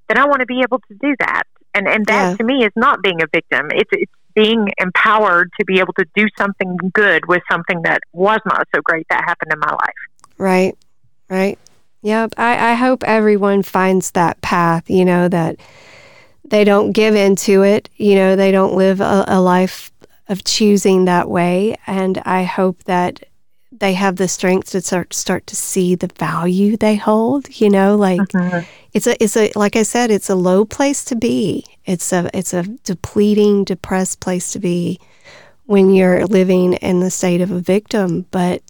then 0.09 0.18
I 0.18 0.26
want 0.26 0.40
to 0.40 0.46
be 0.46 0.61
able 0.61 0.78
to 0.88 0.94
do 1.00 1.14
that 1.20 1.42
And 1.74 1.88
and 1.88 2.07
that 2.07 2.33
Yeah. 2.33 2.37
to 2.37 2.44
me 2.44 2.64
is 2.64 2.72
not 2.76 3.02
being 3.02 3.20
a 3.22 3.26
victim. 3.26 3.68
It's 3.72 3.90
it's 3.92 4.12
being 4.35 4.68
empowered 4.78 5.50
to 5.59 5.64
be 5.64 5.78
able 5.80 5.92
to 5.94 6.04
do 6.16 6.26
something 6.38 6.76
good 6.92 7.26
with 7.26 7.42
something 7.50 7.83
that 7.83 8.00
was 8.12 8.40
not 8.46 8.66
so 8.74 8.80
great 8.85 9.07
that 9.11 9.24
happened 9.24 9.52
in 9.52 9.59
my 9.61 9.70
life. 9.70 10.00
Right. 10.38 10.76
Right. 11.28 11.59
Yep. 12.02 12.35
I, 12.37 12.70
I 12.70 12.74
hope 12.74 13.02
everyone 13.04 13.62
finds 13.62 14.11
that 14.12 14.40
path, 14.42 14.90
you 14.90 15.04
know, 15.04 15.28
that 15.28 15.57
they 16.44 16.64
don't 16.64 16.92
give 16.92 17.14
into 17.14 17.62
it, 17.62 17.88
you 17.96 18.14
know, 18.16 18.37
they 18.37 18.50
don't 18.50 18.74
live 18.74 19.00
a, 19.00 19.24
a 19.28 19.40
life 19.40 19.90
of 20.29 20.45
choosing 20.45 21.05
that 21.05 21.29
way. 21.29 21.77
And 21.87 22.19
I 22.25 22.45
hope 22.45 22.85
that 22.85 23.25
they 23.73 23.95
have 23.95 24.17
the 24.17 24.29
strength 24.29 24.71
to 24.71 24.81
start 24.81 25.13
start 25.13 25.47
to 25.49 25.57
see 25.57 25.95
the 25.95 26.11
value 26.19 26.77
they 26.77 26.97
hold, 26.97 27.61
you 27.61 27.69
know, 27.69 27.97
like 27.97 28.21
mm-hmm. 28.21 28.65
it's 28.93 29.07
a 29.07 29.23
it's 29.23 29.37
a 29.37 29.51
like 29.57 29.77
I 29.77 29.83
said, 29.83 30.11
it's 30.11 30.31
a 30.31 30.37
low 30.37 30.65
place 30.65 31.05
to 31.07 31.17
be. 31.17 31.65
It's 31.85 32.13
a 32.13 32.31
it's 32.33 32.55
a 32.55 32.63
depleting, 32.63 33.65
depressed 33.65 34.21
place 34.21 34.53
to 34.53 34.61
be 34.61 35.01
when 35.67 35.91
you're 35.91 36.27
living 36.27 36.75
in 36.75 37.01
the 37.01 37.11
state 37.11 37.41
of 37.41 37.51
a 37.51 37.61
victim, 37.61 38.27
but 38.31 38.63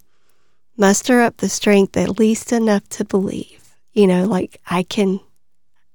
muster 0.77 1.21
up 1.21 1.37
the 1.37 1.49
strength 1.49 1.97
at 1.97 2.19
least 2.19 2.53
enough 2.53 2.89
to 2.89 3.05
believe. 3.05 3.77
You 3.93 4.07
know, 4.07 4.25
like 4.25 4.61
I 4.67 4.85
can 4.85 5.21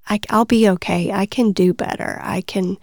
I 0.07 0.19
I'll 0.29 0.45
be 0.45 0.69
okay. 0.69 1.11
I 1.11 1.25
can 1.25 1.51
do 1.51 1.73
better. 1.73 2.19
I 2.21 2.41
can 2.41 2.77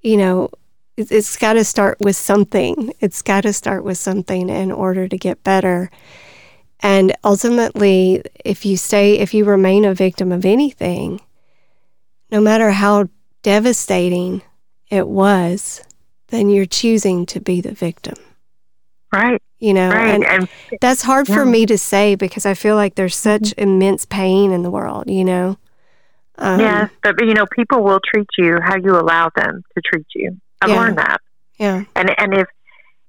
you 0.00 0.16
know, 0.16 0.50
it's, 0.96 1.10
it's 1.10 1.36
got 1.36 1.54
to 1.54 1.64
start 1.64 1.98
with 2.00 2.16
something. 2.16 2.92
It's 3.00 3.22
got 3.22 3.42
to 3.42 3.52
start 3.52 3.84
with 3.84 3.98
something 3.98 4.48
in 4.48 4.72
order 4.72 5.08
to 5.08 5.16
get 5.16 5.44
better. 5.44 5.90
And 6.80 7.14
ultimately, 7.24 8.22
if 8.44 8.66
you 8.66 8.76
stay, 8.76 9.18
if 9.18 9.34
you 9.34 9.44
remain 9.44 9.84
a 9.84 9.94
victim 9.94 10.32
of 10.32 10.44
anything, 10.44 11.20
no 12.30 12.40
matter 12.40 12.70
how 12.70 13.08
devastating 13.42 14.42
it 14.90 15.08
was, 15.08 15.82
then 16.28 16.50
you're 16.50 16.66
choosing 16.66 17.26
to 17.26 17.40
be 17.40 17.60
the 17.60 17.72
victim. 17.72 18.16
Right. 19.12 19.40
You 19.58 19.72
know, 19.72 19.90
Right. 19.90 20.14
and 20.14 20.24
And 20.24 20.48
that's 20.80 21.02
hard 21.02 21.26
for 21.26 21.44
me 21.46 21.64
to 21.66 21.78
say 21.78 22.14
because 22.14 22.44
I 22.44 22.54
feel 22.54 22.76
like 22.76 22.94
there's 22.94 23.16
such 23.16 23.54
immense 23.56 24.04
pain 24.04 24.52
in 24.52 24.62
the 24.62 24.70
world, 24.70 25.08
you 25.08 25.24
know? 25.24 25.56
Um, 26.38 26.60
yes, 26.60 26.90
but 27.02 27.14
you 27.24 27.32
know, 27.32 27.46
people 27.46 27.82
will 27.82 28.00
treat 28.04 28.26
you 28.36 28.58
how 28.62 28.76
you 28.76 28.94
allow 28.94 29.30
them 29.34 29.62
to 29.74 29.80
treat 29.80 30.06
you. 30.14 30.38
I've 30.62 30.70
Yeah. 30.70 30.76
learned 30.76 30.98
that. 30.98 31.20
Yeah. 31.58 31.84
and 31.94 32.10
and 32.18 32.34
if 32.34 32.46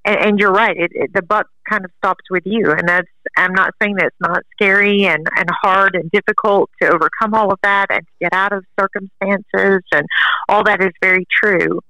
and, 0.05 0.15
and 0.25 0.39
you're 0.39 0.53
right 0.53 0.77
it, 0.77 0.91
it, 0.95 1.11
the 1.13 1.21
buck 1.21 1.47
kind 1.69 1.83
of 1.83 1.91
stops 1.97 2.23
with 2.31 2.43
you 2.45 2.71
and 2.71 2.87
that's 2.87 3.07
i'm 3.35 3.53
not 3.53 3.73
saying 3.81 3.95
that 3.97 4.05
it's 4.05 4.15
not 4.21 4.41
scary 4.53 5.05
and 5.05 5.27
and 5.37 5.49
hard 5.61 5.95
and 5.95 6.09
difficult 6.11 6.69
to 6.81 6.87
overcome 6.87 7.33
all 7.33 7.51
of 7.51 7.59
that 7.63 7.87
and 7.89 8.01
to 8.07 8.13
get 8.21 8.31
out 8.31 8.53
of 8.53 8.63
circumstances 8.79 9.81
and 9.91 10.05
all 10.47 10.63
that 10.63 10.81
is 10.81 10.91
very 11.01 11.25
true 11.29 11.81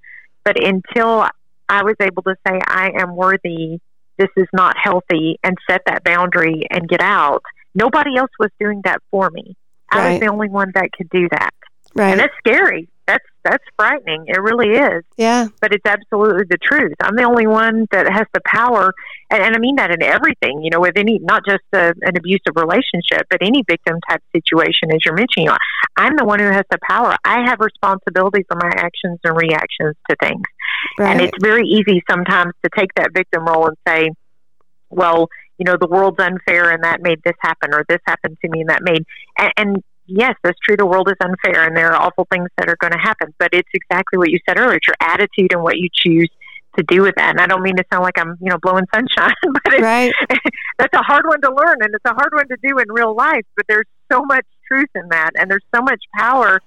but 0.43 0.59
until 0.63 1.27
i 1.69 1.83
was 1.83 1.95
able 2.01 2.23
to 2.23 2.35
say 2.47 2.59
i 2.67 2.91
am 2.99 3.15
worthy 3.15 3.79
this 4.17 4.29
is 4.35 4.47
not 4.53 4.75
healthy 4.81 5.37
and 5.43 5.55
set 5.69 5.83
that 5.85 6.03
boundary 6.03 6.65
and 6.71 6.89
get 6.89 7.01
out 7.01 7.43
nobody 7.75 8.17
else 8.17 8.31
was 8.39 8.49
doing 8.59 8.81
that 8.83 8.99
for 9.11 9.29
me 9.29 9.55
i 9.91 9.99
Right. 9.99 10.11
was 10.13 10.19
the 10.21 10.27
only 10.33 10.49
one 10.49 10.71
that 10.73 10.91
could 10.91 11.09
do 11.09 11.27
that 11.29 11.53
Right. 11.93 12.09
and 12.11 12.19
that's 12.19 12.33
scary 12.39 12.89
that's 13.07 13.25
that's 13.43 13.63
frightening 13.77 14.25
it 14.27 14.39
really 14.41 14.69
is 14.69 15.03
Yeah. 15.15 15.47
but 15.61 15.73
it's 15.73 15.85
absolutely 15.85 16.43
the 16.49 16.57
truth. 16.61 16.93
I'm 17.01 17.15
the 17.15 17.23
only 17.23 17.47
one 17.47 17.87
that 17.91 18.05
has 18.11 18.27
the 18.33 18.41
power, 18.45 18.93
and, 19.31 19.41
and 19.41 19.55
I 19.55 19.59
mean 19.59 19.77
that 19.77 19.89
in 19.91 20.03
everything. 20.03 20.61
You 20.61 20.69
know, 20.69 20.81
with 20.81 20.97
any 20.97 21.19
not 21.19 21.43
just 21.45 21.63
a, 21.73 21.93
an 22.01 22.17
abusive 22.17 22.55
relationship, 22.55 23.23
but 23.29 23.41
any 23.41 23.63
victim 23.67 23.99
type 24.09 24.21
situation, 24.35 24.91
as 24.91 24.99
you're 25.05 25.13
mentioning. 25.15 25.49
I'm 25.95 26.15
the 26.17 26.25
one 26.25 26.39
who 26.39 26.45
has 26.47 26.65
the 26.69 26.77
power. 26.87 27.15
I 27.23 27.45
have 27.47 27.59
responsibility 27.61 28.43
for 28.49 28.57
my 28.61 28.69
actions 28.75 29.19
and 29.23 29.35
reactions 29.37 29.95
to 30.09 30.15
things, 30.21 30.43
Right. 30.99 31.11
and 31.11 31.21
it's 31.21 31.37
very 31.41 31.65
easy 31.67 32.03
sometimes 32.09 32.53
to 32.63 32.69
take 32.77 32.93
that 32.95 33.13
victim 33.13 33.45
role 33.45 33.67
and 33.67 33.77
say, 33.87 34.09
"Well, 34.89 35.29
you 35.57 35.63
know, 35.65 35.77
the 35.79 35.87
world's 35.87 36.19
unfair, 36.19 36.69
and 36.69 36.83
that 36.83 37.01
made 37.01 37.19
this 37.23 37.35
happen, 37.39 37.73
or 37.73 37.85
this 37.87 37.99
happened 38.05 38.37
to 38.43 38.49
me, 38.51 38.61
and 38.61 38.69
that 38.69 38.81
made." 38.83 39.05
And, 39.39 39.51
and 39.57 39.83
yes, 40.07 40.35
that's 40.43 40.59
true. 40.59 40.75
The 40.77 40.85
world 40.85 41.09
is 41.09 41.15
unfair, 41.21 41.63
and 41.65 41.75
there 41.75 41.91
are 41.93 42.01
awful 42.01 42.27
things 42.31 42.49
that 42.57 42.69
are 42.69 42.77
going 42.79 42.93
to 42.93 42.99
happen. 42.99 43.33
But 43.39 43.49
it's 43.53 43.69
exactly 43.73 44.17
what 44.17 44.29
you 44.29 44.39
said 44.47 44.57
earlier. 44.59 44.75
It's 44.77 44.87
your 44.87 44.95
attitude 45.01 45.53
and 45.53 45.61
what 45.61 45.77
you 45.77 45.89
choose 45.93 46.29
to 46.77 46.83
do 46.83 47.01
with 47.01 47.15
that. 47.15 47.31
And 47.31 47.41
I 47.41 47.47
don't 47.47 47.63
mean 47.63 47.75
to 47.77 47.83
sound 47.91 48.03
like 48.03 48.17
I'm, 48.19 48.37
you 48.39 48.49
know, 48.49 48.57
blowing 48.61 48.85
sunshine, 48.93 49.33
but 49.63 49.73
it's, 49.73 49.81
right. 49.81 50.13
that's 50.77 50.93
a 50.93 51.03
hard 51.03 51.25
one 51.27 51.41
to 51.41 51.49
learn, 51.49 51.77
and 51.81 51.93
it's 51.93 52.05
a 52.05 52.13
hard 52.13 52.29
one 52.33 52.47
to 52.49 52.57
do 52.61 52.77
in 52.79 52.85
real 52.91 53.15
life. 53.15 53.45
But 53.55 53.65
there's 53.67 53.87
so 54.11 54.23
much 54.25 54.45
truth 54.67 54.89
in 54.95 55.07
that, 55.09 55.31
and 55.39 55.49
there's 55.49 55.65
so 55.75 55.81
much 55.81 56.03
power 56.17 56.59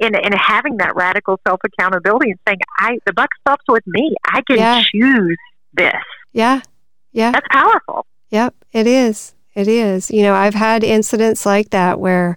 in 0.00 0.14
in 0.16 0.32
having 0.32 0.78
that 0.78 0.94
radical 0.96 1.38
self 1.46 1.60
accountability 1.64 2.30
and 2.30 2.38
saying, 2.46 2.58
"I 2.78 2.98
the 3.06 3.12
buck 3.12 3.30
stops 3.40 3.64
with 3.68 3.86
me. 3.86 4.14
I 4.26 4.42
can 4.46 4.58
Yeah. 4.58 4.82
choose 4.82 5.38
this." 5.72 5.94
Yeah. 6.32 6.60
Yeah. 7.12 7.30
That's 7.30 7.46
powerful. 7.50 8.06
Yep, 8.30 8.54
it 8.72 8.86
is. 8.88 9.34
It 9.54 9.68
is. 9.68 10.10
You 10.10 10.22
know, 10.24 10.34
I've 10.34 10.54
had 10.54 10.82
incidents 10.82 11.46
like 11.46 11.70
that 11.70 12.00
where 12.00 12.36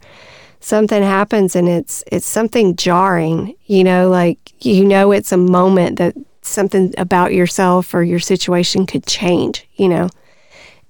something 0.60 1.02
happens 1.04 1.56
and 1.56 1.67
it's 1.70 2.04
it's 2.12 2.26
something 2.26 2.76
jarring, 2.76 3.56
you 3.65 3.84
know, 3.84 4.10
like 4.10 4.39
you 4.65 4.86
know 4.86 5.12
it's 5.12 5.32
a 5.32 5.38
moment 5.38 5.98
that 6.00 6.15
something 6.41 6.93
about 6.98 7.34
yourself 7.34 7.93
or 7.93 8.04
your 8.04 8.20
situation 8.20 8.86
could 8.86 9.06
change, 9.06 9.67
you 9.76 9.89
know. 9.89 10.10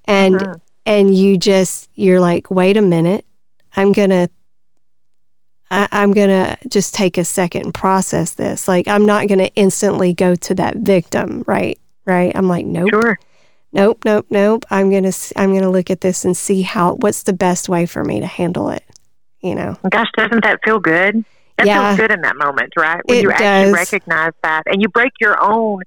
And 0.06 0.40
Mhm. 0.42 0.62
and 0.86 1.16
you 1.16 1.38
just 1.38 1.90
you're 1.96 2.20
like, 2.20 2.50
"Wait 2.52 2.78
a 2.78 2.82
minute. 2.82 3.26
I'm 3.76 3.92
to 4.12 4.30
I, 5.70 5.88
I'm 5.92 6.14
going 6.14 6.30
to 6.30 6.58
just 6.70 6.94
take 6.94 7.18
a 7.18 7.26
second 7.26 7.66
and 7.66 7.74
process 7.74 8.34
this. 8.36 8.68
Like, 8.68 8.88
I'm 8.88 9.06
not 9.06 9.28
to 9.40 9.54
instantly 9.56 10.14
go 10.14 10.36
to 10.36 10.56
that 10.56 10.78
victim, 10.78 11.44
right? 11.46 11.78
Right? 12.06 12.32
I'm 12.36 12.48
like, 12.48 12.66
nope 12.66 12.92
Sure. 12.92 13.20
nope, 13.74 14.06
nope, 14.06 14.28
nope. 14.30 14.66
I'm 14.72 14.90
gonna 14.90 15.12
i'm 15.36 15.54
gonna 15.54 15.70
look 15.70 15.92
at 15.92 16.00
this 16.00 16.24
and 16.24 16.38
see 16.38 16.62
how 16.62 16.94
what's 16.96 17.24
the 17.24 17.34
best 17.34 17.68
way 17.68 17.86
for 17.86 18.04
me 18.06 18.22
to 18.22 18.26
handle 18.26 18.70
it. 18.70 18.84
You 19.48 19.56
know, 19.56 19.78
Gosh, 19.90 20.08
doesn't 20.18 20.44
that 20.44 20.60
feel 20.66 20.80
good? 20.80 21.24
That 21.58 21.66
Yeah. 21.68 21.96
feels 21.96 22.00
good 22.02 22.12
in 22.12 22.22
that 22.22 22.36
moment, 22.36 22.74
right? 22.78 23.02
When 23.06 23.18
It 23.18 23.24
you 23.24 23.30
does. 23.30 23.42
actually 23.42 23.74
recognize 23.74 24.32
that 24.44 24.64
and 24.68 24.82
you 24.82 24.90
break 24.90 25.12
your 25.22 25.42
own 25.42 25.82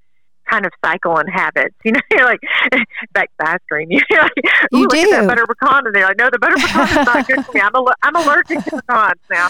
kind 0.51 0.67
of 0.67 0.73
cycle 0.85 1.17
and 1.19 1.29
habits. 1.31 1.77
You 1.85 1.93
know, 1.93 2.01
you're 2.11 2.25
like 2.25 2.41
back 3.13 3.31
to 3.41 3.51
ice 3.51 3.59
cream. 3.71 3.89
You're 4.11 4.23
like, 4.23 4.33
You 4.73 4.81
look 4.83 4.95
at 4.97 5.05
do. 5.05 5.11
that 5.11 5.29
butter 5.29 5.47
pecan 5.47 5.87
in 5.87 5.93
there. 5.93 6.07
Like, 6.07 6.17
no, 6.19 6.29
the 6.31 6.39
butter 6.41 6.57
pecan 6.57 6.89
is 6.89 7.07
not 7.07 7.27
good 7.29 7.45
for 7.47 7.53
me. 7.53 7.61
I'm, 7.61 7.75
aller- 7.75 7.95
I'm 8.03 8.17
allergic 8.17 8.65
to 8.65 8.71
pecans 8.83 9.21
now. 9.31 9.49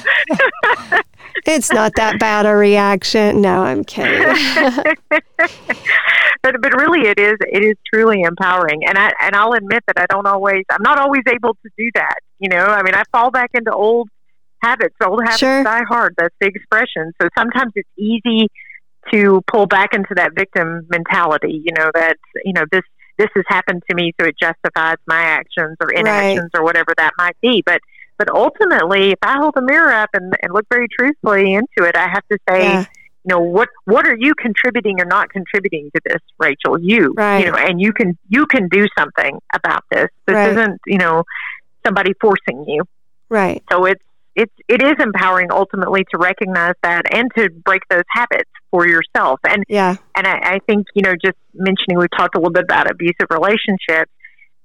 It's 1.46 1.72
not 1.72 1.92
that 1.96 2.18
bad 2.18 2.46
a 2.46 2.54
reaction. 2.54 3.40
No, 3.40 3.62
I'm 3.62 3.84
kidding. 3.84 4.22
but 6.42 6.60
but 6.60 6.72
really, 6.74 7.08
it 7.08 7.18
is 7.18 7.34
it 7.40 7.62
is 7.64 7.76
truly 7.92 8.22
empowering. 8.22 8.84
And 8.86 8.96
I 8.98 9.10
and 9.20 9.34
I'll 9.34 9.52
admit 9.52 9.82
that 9.86 9.98
I 9.98 10.06
don't 10.06 10.26
always 10.26 10.64
I'm 10.70 10.82
not 10.82 10.98
always 10.98 11.22
able 11.28 11.54
to 11.54 11.70
do 11.76 11.90
that. 11.94 12.16
You 12.38 12.48
know, 12.48 12.64
I 12.64 12.82
mean, 12.82 12.94
I 12.94 13.02
fall 13.12 13.30
back 13.30 13.50
into 13.54 13.72
old 13.72 14.08
habits. 14.62 14.94
Old 15.04 15.20
habits 15.22 15.38
Sure. 15.38 15.62
die 15.64 15.82
hard. 15.88 16.14
That's 16.16 16.34
the 16.40 16.46
expression. 16.46 17.12
So 17.20 17.28
sometimes 17.36 17.72
it's 17.74 17.88
easy 17.98 18.48
to 19.12 19.40
pull 19.46 19.66
back 19.66 19.94
into 19.94 20.14
that 20.16 20.34
victim 20.34 20.86
mentality. 20.90 21.62
You 21.64 21.72
know 21.76 21.90
that 21.94 22.16
you 22.44 22.52
know 22.52 22.64
this 22.70 22.82
this 23.18 23.28
has 23.34 23.44
happened 23.48 23.82
to 23.90 23.94
me, 23.94 24.12
so 24.18 24.26
it 24.26 24.36
justifies 24.40 24.96
my 25.06 25.20
actions 25.22 25.76
or 25.80 25.90
inactions 25.90 26.50
or 26.54 26.62
whatever 26.64 26.92
that 26.96 27.12
might 27.18 27.36
be. 27.42 27.62
But 27.64 27.80
but 28.20 28.28
ultimately, 28.34 29.12
if 29.12 29.18
I 29.22 29.38
hold 29.38 29.54
the 29.56 29.62
mirror 29.62 29.90
up 29.94 30.10
and, 30.12 30.30
and 30.42 30.52
look 30.52 30.66
very 30.70 30.86
truthfully 30.98 31.54
into 31.54 31.88
it, 31.88 31.96
I 31.96 32.06
have 32.06 32.22
to 32.30 32.36
say, 32.46 32.64
Yeah. 32.64 32.80
you 33.24 33.28
know, 33.34 33.38
what 33.40 33.70
what 33.86 34.06
are 34.06 34.14
you 34.14 34.34
contributing 34.34 35.00
or 35.00 35.06
not 35.06 35.30
contributing 35.30 35.90
to 35.94 36.00
this, 36.04 36.20
Rachel? 36.38 36.78
You, 36.78 37.14
Right. 37.16 37.38
you 37.46 37.50
know, 37.50 37.56
and 37.56 37.80
you 37.80 37.94
can 37.94 38.18
you 38.28 38.44
can 38.44 38.68
do 38.68 38.86
something 38.98 39.38
about 39.54 39.84
this. 39.90 40.08
This 40.26 40.34
Right. 40.34 40.50
isn't, 40.50 40.82
you 40.86 40.98
know, 40.98 41.24
somebody 41.82 42.12
forcing 42.20 42.66
you. 42.68 42.82
Right. 43.30 43.62
So 43.72 43.86
it's 43.86 44.04
it's 44.36 44.52
it 44.68 44.82
is 44.82 44.96
empowering 45.00 45.50
ultimately 45.50 46.04
to 46.10 46.18
recognize 46.18 46.74
that 46.82 47.04
and 47.14 47.30
to 47.38 47.48
break 47.64 47.80
those 47.88 48.04
habits 48.10 48.50
for 48.70 48.86
yourself. 48.86 49.40
And 49.48 49.64
Yeah. 49.66 49.96
and 50.14 50.26
I, 50.26 50.56
I 50.56 50.58
think 50.66 50.88
you 50.94 51.00
know 51.00 51.14
just 51.24 51.38
mentioning 51.54 51.96
we've 51.96 52.10
talked 52.14 52.34
a 52.36 52.38
little 52.38 52.52
bit 52.52 52.64
about 52.64 52.90
abusive 52.90 53.28
relationships. 53.30 54.12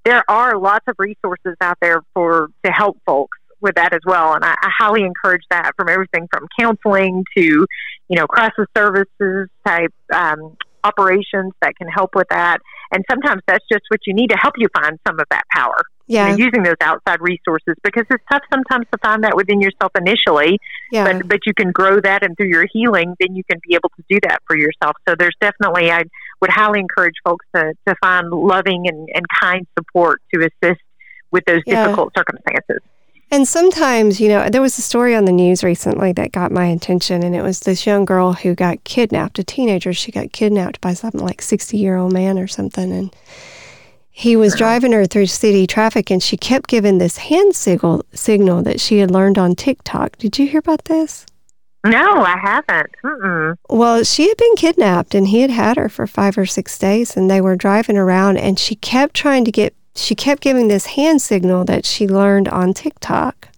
There 0.04 0.22
are 0.30 0.58
lots 0.58 0.84
of 0.88 0.94
resources 0.98 1.56
out 1.62 1.78
there 1.80 2.02
for 2.12 2.48
to 2.66 2.70
help 2.70 2.98
folks 3.06 3.38
with 3.60 3.74
that 3.76 3.92
as 3.92 4.00
well, 4.06 4.34
and 4.34 4.44
I, 4.44 4.54
I 4.60 4.70
highly 4.78 5.02
encourage 5.02 5.42
that 5.50 5.72
from 5.76 5.88
everything 5.88 6.28
from 6.30 6.46
counseling 6.58 7.24
to 7.36 7.42
you 7.42 8.16
know 8.16 8.26
crisis 8.26 8.66
services 8.76 9.48
type 9.66 9.92
um, 10.14 10.56
operations 10.84 11.52
that 11.62 11.74
can 11.76 11.88
help 11.88 12.10
with 12.14 12.28
that. 12.30 12.58
And 12.92 13.04
sometimes 13.10 13.42
that's 13.48 13.64
just 13.70 13.82
what 13.88 14.00
you 14.06 14.14
need 14.14 14.28
to 14.30 14.36
help 14.40 14.54
you 14.56 14.68
find 14.80 14.98
some 15.06 15.18
of 15.18 15.26
that 15.30 15.42
power 15.52 15.82
you 16.06 16.18
know, 16.20 16.26
Yeah. 16.28 16.36
using 16.36 16.62
those 16.62 16.76
outside 16.80 17.20
resources 17.20 17.74
because 17.82 18.04
it's 18.10 18.22
tough 18.30 18.42
sometimes 18.52 18.86
to 18.92 18.98
find 18.98 19.24
that 19.24 19.34
within 19.34 19.60
yourself 19.60 19.90
initially 19.98 20.60
Yeah. 20.92 21.04
but 21.04 21.28
but 21.28 21.38
you 21.46 21.52
can 21.54 21.72
grow 21.72 22.00
that 22.00 22.22
and 22.24 22.36
through 22.36 22.46
your 22.48 22.66
healing 22.72 23.16
then 23.18 23.34
you 23.34 23.42
can 23.50 23.58
be 23.68 23.74
able 23.74 23.90
to 23.96 24.04
do 24.08 24.20
that 24.22 24.40
for 24.46 24.56
yourself 24.56 24.94
so 25.08 25.16
there's 25.18 25.34
definitely 25.40 25.90
i 25.90 26.04
would 26.40 26.50
highly 26.50 26.78
encourage 26.78 27.14
folks 27.24 27.44
to, 27.56 27.72
to 27.88 27.94
find 28.00 28.30
loving 28.30 28.86
and, 28.86 29.08
and 29.14 29.24
kind 29.42 29.66
support 29.76 30.22
to 30.32 30.40
assist 30.48 30.80
with 31.32 31.44
those 31.46 31.62
Yeah. 31.66 31.82
difficult 31.82 32.12
circumstances 32.16 32.78
And 33.30 33.46
sometimes, 33.46 34.20
you 34.20 34.28
know, 34.28 34.48
there 34.48 34.62
was 34.62 34.78
a 34.78 34.82
story 34.82 35.14
on 35.14 35.24
the 35.24 35.32
news 35.32 35.64
recently 35.64 36.12
that 36.12 36.30
got 36.30 36.52
my 36.52 36.66
attention, 36.66 37.24
and 37.24 37.34
it 37.34 37.42
was 37.42 37.60
this 37.60 37.84
young 37.84 38.04
girl 38.04 38.34
who 38.34 38.54
got 38.54 38.84
kidnapped, 38.84 39.38
a 39.38 39.44
teenager. 39.44 39.92
She 39.92 40.12
got 40.12 40.32
kidnapped 40.32 40.80
by 40.80 40.94
something 40.94 41.20
like 41.20 41.42
60 41.42 41.76
year 41.76 41.96
old 41.96 42.12
man 42.12 42.38
or 42.38 42.46
something. 42.46 42.92
And 42.92 43.14
he 44.10 44.36
was 44.36 44.54
driving 44.54 44.92
her 44.92 45.06
through 45.06 45.26
city 45.26 45.66
traffic, 45.66 46.10
and 46.10 46.22
she 46.22 46.36
kept 46.36 46.68
giving 46.68 46.98
this 46.98 47.18
hand 47.18 47.56
signal, 47.56 48.04
signal 48.14 48.62
that 48.62 48.80
she 48.80 48.98
had 48.98 49.10
learned 49.10 49.38
on 49.38 49.56
TikTok. 49.56 50.16
Did 50.18 50.38
you 50.38 50.46
hear 50.46 50.60
about 50.60 50.84
this? 50.84 51.26
No, 51.84 52.22
I 52.22 52.36
haven't. 52.38 52.90
Mm-mm. 53.04 53.56
Well, 53.68 54.04
she 54.04 54.28
had 54.28 54.36
been 54.36 54.54
kidnapped, 54.56 55.14
and 55.14 55.28
he 55.28 55.40
had 55.40 55.50
had 55.50 55.76
her 55.76 55.88
for 55.88 56.06
five 56.06 56.38
or 56.38 56.46
six 56.46 56.78
days, 56.78 57.16
and 57.16 57.30
they 57.30 57.40
were 57.40 57.56
driving 57.56 57.96
around, 57.96 58.38
and 58.38 58.58
she 58.58 58.76
kept 58.76 59.14
trying 59.14 59.44
to 59.44 59.52
get 59.52 59.74
she 59.96 60.14
kept 60.14 60.42
giving 60.42 60.68
this 60.68 60.86
hand 60.86 61.22
signal 61.22 61.64
that 61.64 61.84
she 61.84 62.06
learned 62.06 62.48
on 62.48 62.74
TikTok. 62.74 63.48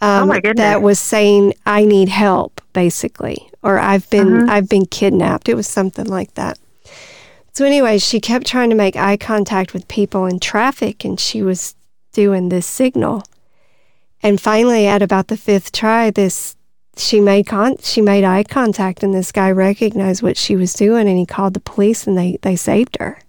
Um, 0.00 0.24
oh 0.24 0.26
my 0.26 0.40
goodness. 0.40 0.56
That 0.62 0.82
was 0.82 0.98
saying, 0.98 1.54
"I 1.64 1.84
need 1.84 2.08
help," 2.08 2.60
basically, 2.72 3.50
or 3.62 3.78
"I've 3.78 4.08
been 4.10 4.28
mm-hmm. 4.28 4.50
I've 4.50 4.68
been 4.68 4.86
kidnapped." 4.86 5.48
It 5.48 5.54
was 5.54 5.66
something 5.66 6.06
like 6.06 6.34
that. 6.34 6.58
So, 7.52 7.64
anyway, 7.64 7.98
she 7.98 8.20
kept 8.20 8.46
trying 8.46 8.70
to 8.70 8.76
make 8.76 8.96
eye 8.96 9.16
contact 9.16 9.72
with 9.72 9.86
people 9.86 10.26
in 10.26 10.40
traffic, 10.40 11.04
and 11.04 11.20
she 11.20 11.40
was 11.40 11.76
doing 12.12 12.48
this 12.48 12.66
signal. 12.66 13.22
And 14.22 14.40
finally, 14.40 14.86
at 14.86 15.02
about 15.02 15.28
the 15.28 15.36
fifth 15.36 15.70
try, 15.70 16.10
this 16.10 16.56
she 16.96 17.20
made 17.20 17.46
con 17.46 17.76
she 17.80 18.00
made 18.00 18.24
eye 18.24 18.44
contact, 18.44 19.02
and 19.02 19.14
this 19.14 19.30
guy 19.32 19.50
recognized 19.50 20.22
what 20.22 20.36
she 20.36 20.56
was 20.56 20.74
doing, 20.74 21.08
and 21.08 21.18
he 21.18 21.26
called 21.26 21.54
the 21.54 21.60
police, 21.60 22.06
and 22.06 22.18
they 22.18 22.38
they 22.42 22.56
saved 22.56 22.96
her. 22.98 23.20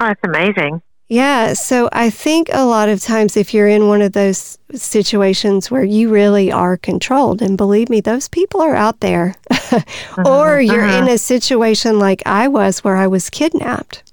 Oh, 0.00 0.06
that's 0.06 0.20
amazing. 0.24 0.80
Yeah. 1.12 1.52
So 1.52 1.90
I 1.92 2.08
think 2.08 2.48
a 2.54 2.64
lot 2.64 2.88
of 2.88 3.02
times, 3.02 3.36
if 3.36 3.52
you're 3.52 3.68
in 3.68 3.86
one 3.86 4.00
of 4.00 4.12
those 4.12 4.56
situations 4.72 5.70
where 5.70 5.84
you 5.84 6.08
really 6.08 6.50
are 6.50 6.78
controlled, 6.78 7.42
and 7.42 7.58
believe 7.58 7.90
me, 7.90 8.00
those 8.00 8.28
people 8.28 8.62
are 8.62 8.74
out 8.74 9.00
there, 9.00 9.34
uh-huh, 9.50 10.22
or 10.24 10.58
you're 10.58 10.80
uh-huh. 10.80 11.04
in 11.04 11.08
a 11.08 11.18
situation 11.18 11.98
like 11.98 12.22
I 12.24 12.48
was 12.48 12.82
where 12.82 12.96
I 12.96 13.08
was 13.08 13.28
kidnapped. 13.28 14.10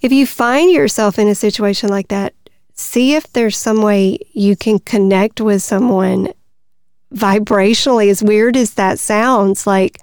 If 0.00 0.12
you 0.12 0.24
find 0.24 0.70
yourself 0.70 1.18
in 1.18 1.26
a 1.26 1.34
situation 1.34 1.88
like 1.88 2.06
that, 2.08 2.32
see 2.74 3.16
if 3.16 3.32
there's 3.32 3.56
some 3.56 3.82
way 3.82 4.20
you 4.32 4.54
can 4.54 4.78
connect 4.78 5.40
with 5.40 5.62
someone 5.62 6.32
vibrationally, 7.12 8.08
as 8.08 8.22
weird 8.22 8.56
as 8.56 8.74
that 8.74 9.00
sounds. 9.00 9.66
Like, 9.66 9.98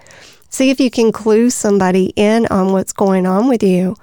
see 0.49 0.71
if 0.71 0.81
you 0.81 0.91
can 0.91 1.13
clue 1.13 1.49
somebody 1.49 2.11
in 2.17 2.47
on 2.47 2.73
what's 2.73 2.91
going 2.91 3.25
on 3.25 3.47
with 3.47 3.63
you 3.63 3.95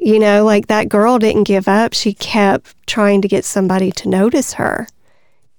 you 0.00 0.18
know, 0.18 0.44
like 0.44 0.68
that 0.68 0.88
girl 0.88 1.18
didn't 1.18 1.44
give 1.44 1.68
up. 1.68 1.92
She 1.92 2.14
kept 2.14 2.74
trying 2.86 3.20
to 3.20 3.28
get 3.28 3.44
somebody 3.44 3.92
to 3.92 4.08
notice 4.08 4.54
her, 4.54 4.88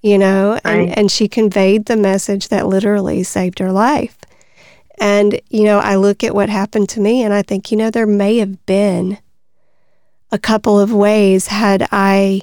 you 0.02 0.18
know, 0.18 0.60
and, 0.66 0.90
right. 0.90 0.98
and 0.98 1.12
she 1.12 1.28
conveyed 1.28 1.86
the 1.86 1.96
message 1.96 2.48
that 2.48 2.68
literally 2.68 3.22
saved 3.22 3.60
her 3.60 3.72
life. 3.72 4.18
And, 5.00 5.40
you 5.50 5.64
know, 5.64 5.78
I 5.80 5.96
look 5.96 6.24
at 6.24 6.34
what 6.34 6.50
happened 6.50 6.90
to 6.90 7.00
me 7.00 7.22
and 7.24 7.34
I 7.34 7.44
think, 7.44 7.72
you 7.72 7.78
know, 7.78 7.92
there 7.92 8.08
may 8.08 8.38
have 8.38 8.66
been 8.66 9.20
a 10.32 10.40
couple 10.40 10.80
of 10.80 10.92
ways 10.92 11.48
had 11.48 11.88
I 11.92 12.42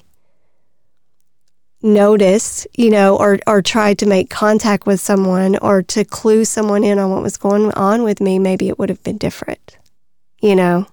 noticed, 1.82 2.66
you 2.76 2.90
know, 2.90 3.16
or, 3.16 3.40
or 3.46 3.60
tried 3.60 3.98
to 3.98 4.06
make 4.06 4.30
contact 4.30 4.86
with 4.86 5.00
someone 5.00 5.56
or 5.58 5.82
to 5.82 6.04
clue 6.04 6.44
someone 6.44 6.84
in 6.84 6.98
on 6.98 7.10
what 7.10 7.22
was 7.22 7.36
going 7.36 7.72
on 7.72 8.04
with 8.04 8.20
me, 8.20 8.38
maybe 8.38 8.68
it 8.68 8.78
would 8.78 8.88
have 8.88 9.02
been 9.02 9.18
different, 9.18 9.78
you 10.40 10.54
know? 10.54 10.86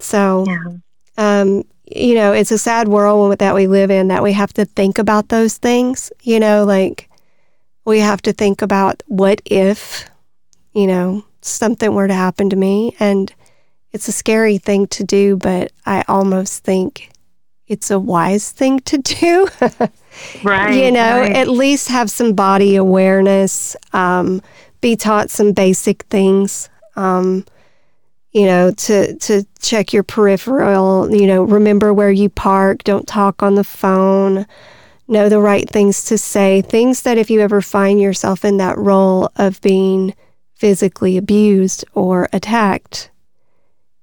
So, 0.00 0.44
yeah. 0.46 0.78
um, 1.16 1.64
you 1.90 2.14
know, 2.14 2.32
it's 2.32 2.50
a 2.50 2.58
sad 2.58 2.88
world 2.88 3.38
that 3.38 3.54
we 3.54 3.66
live 3.66 3.90
in 3.90 4.08
that 4.08 4.22
we 4.22 4.32
have 4.32 4.52
to 4.54 4.64
think 4.64 4.98
about 4.98 5.28
those 5.28 5.56
things, 5.56 6.12
you 6.22 6.38
know, 6.38 6.64
like 6.64 7.08
we 7.84 8.00
have 8.00 8.20
to 8.22 8.32
think 8.32 8.62
about 8.62 9.02
what 9.06 9.40
if, 9.44 10.08
you 10.74 10.86
know, 10.86 11.24
something 11.40 11.94
were 11.94 12.08
to 12.08 12.14
happen 12.14 12.50
to 12.50 12.56
me. 12.56 12.94
And 13.00 13.32
it's 13.92 14.08
a 14.08 14.12
scary 14.12 14.58
thing 14.58 14.86
to 14.88 15.04
do, 15.04 15.36
but 15.36 15.72
I 15.86 16.04
almost 16.08 16.62
think 16.62 17.10
it's 17.66 17.90
a 17.90 17.98
wise 17.98 18.50
thing 18.50 18.80
to 18.80 18.98
do. 18.98 19.48
right. 20.42 20.74
You 20.74 20.92
know, 20.92 21.20
right. 21.20 21.36
at 21.36 21.48
least 21.48 21.88
have 21.88 22.10
some 22.10 22.34
body 22.34 22.76
awareness, 22.76 23.76
um, 23.92 24.42
be 24.80 24.96
taught 24.96 25.30
some 25.30 25.52
basic 25.52 26.02
things. 26.04 26.68
Um, 26.96 27.44
you 28.38 28.46
know, 28.46 28.70
to 28.70 29.16
to 29.16 29.44
check 29.58 29.92
your 29.92 30.04
peripheral, 30.04 31.12
you 31.12 31.26
know, 31.26 31.42
remember 31.42 31.92
where 31.92 32.12
you 32.12 32.28
park, 32.28 32.84
don't 32.84 33.08
talk 33.08 33.42
on 33.42 33.56
the 33.56 33.64
phone, 33.64 34.46
know 35.08 35.28
the 35.28 35.40
right 35.40 35.68
things 35.68 36.04
to 36.04 36.16
say, 36.16 36.62
things 36.62 37.02
that 37.02 37.18
if 37.18 37.30
you 37.30 37.40
ever 37.40 37.60
find 37.60 38.00
yourself 38.00 38.44
in 38.44 38.58
that 38.58 38.78
role 38.78 39.28
of 39.34 39.60
being 39.60 40.14
physically 40.54 41.16
abused 41.16 41.84
or 41.94 42.28
attacked, 42.32 43.10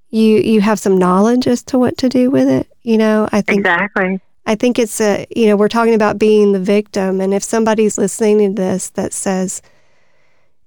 you 0.10 0.40
you 0.40 0.60
have 0.60 0.80
some 0.80 0.98
knowledge 0.98 1.48
as 1.48 1.64
to 1.64 1.80
what 1.80 1.98
to 2.00 2.10
do 2.10 2.30
with 2.30 2.50
it, 2.50 2.68
you 2.82 2.98
know? 2.98 3.30
I 3.32 3.40
think 3.40 3.60
Exactly. 3.60 4.20
I 4.46 4.56
think 4.56 4.78
it's 4.78 5.00
a, 5.00 5.26
you 5.34 5.48
know, 5.48 5.56
we're 5.56 5.70
talking 5.70 5.94
about 5.96 6.20
being 6.20 6.52
the 6.52 6.60
victim 6.60 7.22
and 7.22 7.34
if 7.34 7.42
somebody's 7.42 7.98
listening 7.98 8.54
to 8.54 8.62
this 8.62 8.90
that 8.90 9.14
says, 9.14 9.62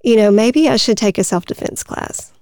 you 0.02 0.16
know, 0.16 0.30
maybe 0.30 0.70
I 0.70 0.76
should 0.76 0.96
take 0.96 1.18
a 1.18 1.22
self-defense 1.22 1.82
class 1.82 2.32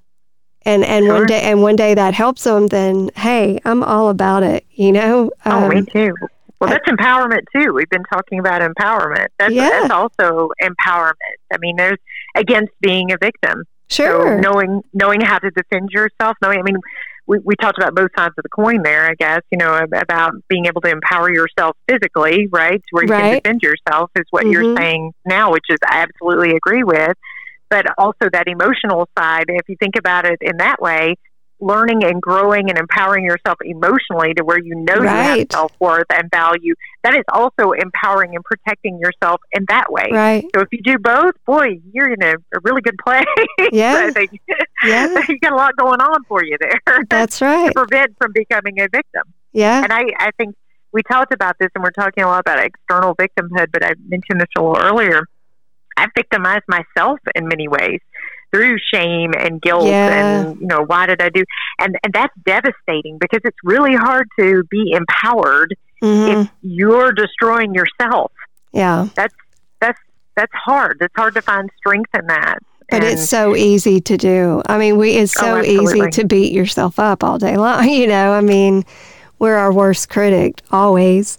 and 0.67 0.85
and 0.85 1.07
sure. 1.07 1.15
one 1.15 1.27
day 1.27 1.43
and 1.43 1.63
one 1.63 1.77
day 1.77 1.95
that 1.95 2.13
helps 2.13 2.45
them, 2.45 2.67
then 2.67 3.11
hey, 3.17 3.61
I'm 3.65 3.83
all 3.83 4.11
about 4.11 4.43
it. 4.43 4.67
You 4.73 4.93
know. 4.93 5.31
Um, 5.45 5.65
oh, 5.65 5.69
me 5.69 5.79
um, 5.79 5.87
too. 5.87 6.15
Well, 6.61 6.71
that's 6.71 6.85
I, 6.89 6.93
empowerment 6.93 7.45
too. 7.55 7.73
We've 7.73 7.89
been 7.89 8.05
talking 8.13 8.39
about 8.39 8.63
empowerment. 8.63 9.29
That's, 9.39 9.55
yeah. 9.55 9.71
that's 9.71 9.91
also 9.91 10.51
empowerment. 10.61 11.13
I 11.53 11.59
mean, 11.59 11.77
there's 11.77 11.99
against 12.35 12.73
being 12.81 13.13
a 13.13 13.17
victim. 13.19 13.65
Sure. 13.89 14.37
So 14.37 14.41
knowing 14.41 14.83
knowing 14.93 15.21
how 15.21 15.39
to 15.39 15.51
defend 15.51 15.91
yourself. 15.93 16.37
Knowing, 16.43 16.59
I 16.59 16.63
mean, 16.63 16.79
we, 17.27 17.39
we 17.45 17.55
talked 17.57 17.79
about 17.79 17.95
both 17.95 18.11
sides 18.17 18.35
of 18.37 18.43
the 18.43 18.49
coin 18.49 18.83
there. 18.83 19.09
I 19.09 19.15
guess 19.15 19.43
you 19.53 19.59
know 19.59 19.79
about 19.95 20.33
being 20.49 20.67
able 20.67 20.81
to 20.81 20.91
empower 20.91 21.33
yourself 21.33 21.77
physically, 21.89 22.49
right, 22.51 22.83
where 22.91 23.05
you 23.05 23.13
right. 23.13 23.23
can 23.23 23.35
defend 23.35 23.63
yourself 23.63 24.11
is 24.17 24.25
what 24.31 24.43
mm-hmm. 24.45 24.53
you're 24.53 24.77
saying 24.77 25.13
now, 25.25 25.53
which 25.53 25.67
is 25.69 25.79
I 25.87 25.99
absolutely 25.99 26.57
agree 26.57 26.83
with 26.83 27.17
but 27.71 27.87
also 27.99 28.29
that 28.33 28.49
emotional 28.49 29.09
side. 29.19 29.45
If 29.49 29.69
you 29.69 29.77
think 29.79 29.97
about 29.97 30.25
it 30.25 30.39
in 30.41 30.57
that 30.59 30.81
way, 30.81 31.17
learning 31.61 32.05
and 32.05 32.21
growing 32.21 32.69
and 32.69 32.79
empowering 32.79 33.25
yourself 33.25 33.57
emotionally 33.65 34.35
to 34.35 34.45
where 34.45 34.59
you 34.59 34.75
know 34.75 34.97
right. 34.97 35.35
you 35.35 35.41
have 35.41 35.47
self 35.51 35.73
worth 35.81 36.07
and 36.13 36.31
value, 36.31 36.75
that 37.03 37.15
is 37.15 37.25
also 37.33 37.73
empowering 37.73 38.35
and 38.35 38.45
protecting 38.45 38.99
yourself 38.99 39.41
in 39.53 39.65
that 39.69 39.91
way. 39.91 40.09
Right. 40.11 40.45
So 40.55 40.63
if 40.63 40.69
you 40.73 40.81
do 40.83 40.99
both, 40.99 41.35
boy, 41.47 41.81
you're 41.93 42.13
in 42.13 42.23
a, 42.23 42.35
a 42.35 42.61
really 42.63 42.83
good 42.83 42.97
place. 43.05 43.25
Yeah. 43.73 44.11
yeah. 44.85 45.19
you 45.29 45.39
got 45.41 45.53
a 45.53 45.57
lot 45.57 45.77
going 45.77 46.01
on 46.01 46.25
for 46.25 46.45
you 46.45 46.57
there. 46.61 47.05
That's 47.11 47.41
right. 47.41 47.69
to 47.69 47.73
prevent 47.73 48.17
from 48.19 48.33
becoming 48.33 48.81
a 48.81 48.89
victim. 48.93 49.23
Yeah. 49.53 49.83
And 49.83 49.93
I, 49.93 50.05
I 50.19 50.31
think 50.37 50.55
we 50.93 51.03
talked 51.03 51.33
about 51.33 51.57
this 51.59 51.69
and 51.75 51.83
we're 51.83 51.91
talking 51.91 52.25
a 52.25 52.27
lot 52.27 52.41
about 52.41 52.59
external 52.59 53.15
victimhood, 53.17 53.69
but 53.73 53.85
I 53.85 53.93
mentioned 54.07 54.41
this 54.41 54.49
a 54.57 54.63
little 54.63 54.79
earlier 54.79 55.27
I've 55.97 56.11
victimized 56.15 56.65
myself 56.69 57.21
in 57.35 57.49
many 57.49 57.69
ways 57.69 58.01
through 58.53 58.77
shame 58.93 59.33
and 59.37 59.61
guilt 59.61 59.87
yeah. 59.87 60.45
and 60.47 60.61
you 60.61 60.67
know 60.67 60.85
why 60.87 61.07
did 61.07 61.21
I 61.21 61.31
do 61.31 61.43
and 61.81 61.99
and 62.05 62.13
that's 62.13 62.33
devastating 62.45 63.19
because 63.19 63.41
it's 63.45 63.57
really 63.65 63.97
hard 63.97 64.29
to 64.39 64.63
be 64.71 64.93
empowered 64.93 65.75
mm-hmm. 66.03 66.41
if 66.41 66.51
you're 66.63 67.13
destroying 67.13 67.75
yourself. 67.75 68.33
Yeah. 68.73 69.09
That's 69.15 69.35
that's 69.81 70.01
that's 70.37 70.53
hard. 70.53 70.99
It's 71.01 71.15
hard 71.17 71.35
to 71.35 71.43
find 71.43 71.71
strength 71.79 72.11
in 72.15 72.27
that. 72.27 72.59
But 72.91 73.03
and, 73.03 73.05
it's 73.05 73.29
so 73.29 73.57
easy 73.57 74.01
to 74.01 74.17
do. 74.17 74.63
I 74.67 74.79
mean, 74.79 74.97
we 74.97 75.17
it's 75.17 75.33
so 75.33 75.59
oh, 75.59 75.63
easy 75.63 76.09
to 76.11 76.25
beat 76.25 76.53
yourself 76.53 76.99
up 76.99 77.25
all 77.25 77.39
day 77.39 77.57
long, 77.57 77.89
you 77.89 78.07
know. 78.07 78.33
I 78.33 78.41
mean, 78.41 78.85
we're 79.39 79.57
our 79.57 79.73
worst 79.73 80.09
critic 80.09 80.61
always. 80.71 81.39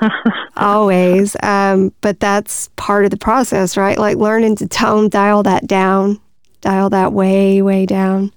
always. 0.56 1.36
Um, 1.42 1.92
but 2.00 2.20
that's 2.20 2.68
part 2.76 3.04
of 3.04 3.10
the 3.10 3.16
process, 3.16 3.76
right? 3.76 3.98
Like 3.98 4.16
learning 4.16 4.56
to 4.56 4.68
tone, 4.68 5.08
dial 5.08 5.42
that 5.44 5.66
down, 5.66 6.20
dial 6.60 6.90
that 6.90 7.12
way, 7.12 7.62
way 7.62 7.86
down. 7.86 8.32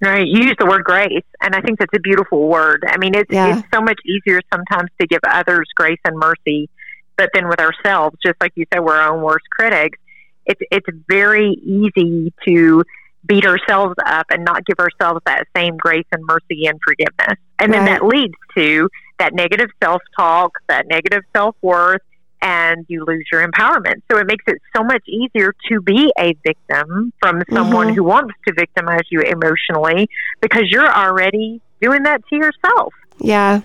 Right. 0.00 0.26
You 0.26 0.44
use 0.44 0.56
the 0.58 0.66
word 0.66 0.84
grace, 0.84 1.24
and 1.40 1.56
I 1.56 1.60
think 1.60 1.80
that's 1.80 1.94
a 1.94 1.98
beautiful 1.98 2.46
word. 2.46 2.84
I 2.86 2.98
mean, 2.98 3.16
it's 3.16 3.30
yeah. 3.32 3.58
it's 3.58 3.68
so 3.74 3.80
much 3.80 3.98
easier 4.06 4.40
sometimes 4.52 4.90
to 5.00 5.08
give 5.08 5.18
others 5.28 5.66
grace 5.74 5.98
and 6.04 6.16
mercy, 6.16 6.70
but 7.16 7.30
then 7.34 7.48
with 7.48 7.58
ourselves, 7.58 8.16
just 8.24 8.36
like 8.40 8.52
you 8.54 8.64
said, 8.72 8.80
we're 8.80 8.94
our 8.94 9.12
own 9.12 9.22
worst 9.22 9.46
critics. 9.50 9.98
It's 10.46 10.60
it's 10.70 10.86
very 11.08 11.50
easy 11.64 12.32
to 12.46 12.84
beat 13.26 13.44
ourselves 13.44 13.96
up 14.06 14.26
and 14.30 14.44
not 14.44 14.64
give 14.66 14.78
ourselves 14.78 15.20
that 15.26 15.48
same 15.56 15.76
grace 15.76 16.06
and 16.12 16.24
mercy 16.24 16.66
and 16.66 16.78
forgiveness, 16.86 17.36
and 17.58 17.74
then 17.74 17.84
that 17.86 18.04
leads 18.04 18.34
to 18.56 18.88
that 19.18 19.34
negative 19.34 19.70
self 19.82 20.02
talk, 20.16 20.52
that 20.68 20.86
negative 20.88 21.22
self 21.34 21.56
worth, 21.62 22.02
and 22.40 22.84
you 22.88 23.04
lose 23.04 23.24
your 23.32 23.46
empowerment. 23.46 24.02
So 24.10 24.18
it 24.18 24.26
makes 24.26 24.44
it 24.46 24.60
so 24.76 24.82
much 24.84 25.02
easier 25.08 25.54
to 25.68 25.80
be 25.80 26.12
a 26.18 26.34
victim 26.46 27.12
from 27.20 27.42
someone 27.52 27.88
mm-hmm. 27.88 27.96
who 27.96 28.04
wants 28.04 28.34
to 28.46 28.54
victimize 28.54 29.02
you 29.10 29.20
emotionally 29.20 30.08
because 30.40 30.64
you're 30.68 30.90
already 30.90 31.60
doing 31.80 32.04
that 32.04 32.22
to 32.28 32.36
yourself. 32.36 32.94
Yeah. 33.18 33.62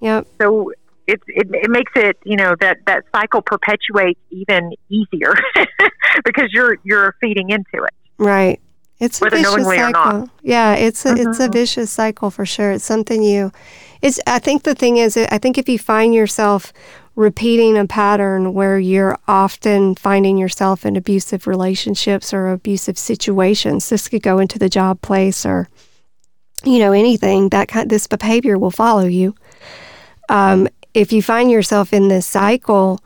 Yep. 0.00 0.26
So 0.40 0.72
it, 1.06 1.20
it 1.26 1.48
it 1.52 1.70
makes 1.70 1.92
it 1.96 2.18
you 2.24 2.36
know 2.36 2.54
that 2.60 2.78
that 2.86 3.04
cycle 3.12 3.42
perpetuates 3.42 4.20
even 4.30 4.72
easier 4.90 5.34
because 6.24 6.48
you're 6.52 6.78
you're 6.84 7.14
feeding 7.20 7.50
into 7.50 7.84
it. 7.84 7.94
Right. 8.18 8.60
It's 9.00 9.20
a 9.20 9.24
Whether 9.24 9.36
vicious 9.36 9.64
cycle. 9.64 10.28
Yeah, 10.42 10.74
it's 10.74 11.06
a 11.06 11.14
it's 11.14 11.40
a 11.40 11.48
Mhm. 11.48 11.52
vicious 11.52 11.90
cycle 11.90 12.30
for 12.30 12.44
sure. 12.44 12.72
It's 12.72 12.84
something 12.84 13.22
you 13.22 13.52
it's 14.02 14.20
I 14.26 14.38
think 14.38 14.62
the 14.62 14.74
thing 14.74 14.96
is 14.96 15.16
I 15.16 15.38
think 15.38 15.58
if 15.58 15.68
you 15.68 15.78
find 15.78 16.14
yourself 16.14 16.72
repeating 17.14 17.76
a 17.76 17.86
pattern 17.86 18.54
where 18.54 18.78
you're 18.78 19.18
often 19.26 19.94
finding 19.96 20.38
yourself 20.38 20.86
in 20.86 20.96
abusive 20.96 21.48
relationships 21.48 22.32
or 22.32 22.48
abusive 22.48 22.96
situations, 22.96 23.88
this 23.88 24.08
could 24.08 24.22
go 24.22 24.38
into 24.38 24.58
the 24.58 24.68
job 24.68 25.02
place 25.02 25.44
or 25.44 25.68
you 26.64 26.78
know 26.78 26.92
anything 26.92 27.48
that 27.48 27.68
kind 27.68 27.90
this 27.90 28.06
behavior 28.06 28.58
will 28.58 28.70
follow 28.70 29.06
you. 29.06 29.34
Um, 30.28 30.68
if 30.94 31.12
you 31.12 31.22
find 31.22 31.50
yourself 31.50 31.92
in 31.92 32.08
this 32.08 32.26
cycle, 32.26 33.00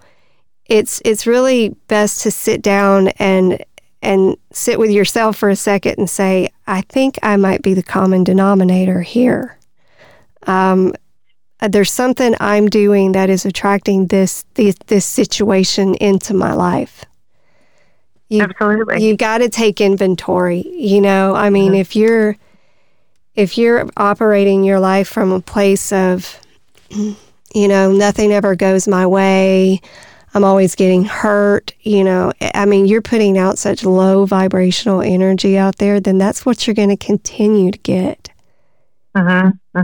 it's 0.66 1.00
it's 1.04 1.26
really 1.26 1.70
best 1.88 2.22
to 2.22 2.30
sit 2.30 2.62
down 2.62 3.08
and 3.18 3.64
and 4.02 4.36
sit 4.52 4.78
with 4.78 4.90
yourself 4.90 5.36
for 5.36 5.48
a 5.48 5.56
second 5.56 5.94
and 5.98 6.10
say, 6.10 6.48
I 6.66 6.82
think 6.82 7.18
I 7.22 7.36
might 7.36 7.62
be 7.62 7.72
the 7.72 7.82
common 7.82 8.24
denominator 8.24 9.02
here. 9.02 9.58
Um, 10.46 10.94
uh, 11.60 11.68
there's 11.68 11.92
something 11.92 12.34
I'm 12.40 12.68
doing 12.68 13.12
that 13.12 13.30
is 13.30 13.46
attracting 13.46 14.06
this 14.06 14.44
this, 14.54 14.76
this 14.86 15.06
situation 15.06 15.94
into 15.94 16.34
my 16.34 16.52
life. 16.52 17.04
You, 18.28 18.42
Absolutely. 18.42 19.06
you 19.06 19.16
got 19.16 19.38
to 19.38 19.48
take 19.48 19.80
inventory. 19.80 20.66
You 20.66 21.00
know, 21.00 21.34
I 21.34 21.50
mean, 21.50 21.74
if 21.74 21.94
you're 21.94 22.36
if 23.34 23.56
you're 23.56 23.88
operating 23.96 24.64
your 24.64 24.80
life 24.80 25.08
from 25.08 25.32
a 25.32 25.40
place 25.40 25.92
of, 25.92 26.40
you 26.90 27.68
know, 27.68 27.92
nothing 27.92 28.32
ever 28.32 28.56
goes 28.56 28.88
my 28.88 29.06
way, 29.06 29.80
I'm 30.34 30.44
always 30.44 30.74
getting 30.74 31.04
hurt, 31.04 31.74
you 31.82 32.04
know, 32.04 32.32
I 32.40 32.64
mean, 32.64 32.86
you're 32.86 33.02
putting 33.02 33.36
out 33.36 33.58
such 33.58 33.84
low 33.84 34.24
vibrational 34.24 35.02
energy 35.02 35.58
out 35.58 35.76
there, 35.76 36.00
then 36.00 36.18
that's 36.18 36.46
what 36.46 36.66
you're 36.66 36.74
going 36.74 36.88
to 36.88 36.96
continue 36.96 37.70
to 37.70 37.78
get. 37.78 38.30
hmm 39.14 39.50
hmm 39.74 39.80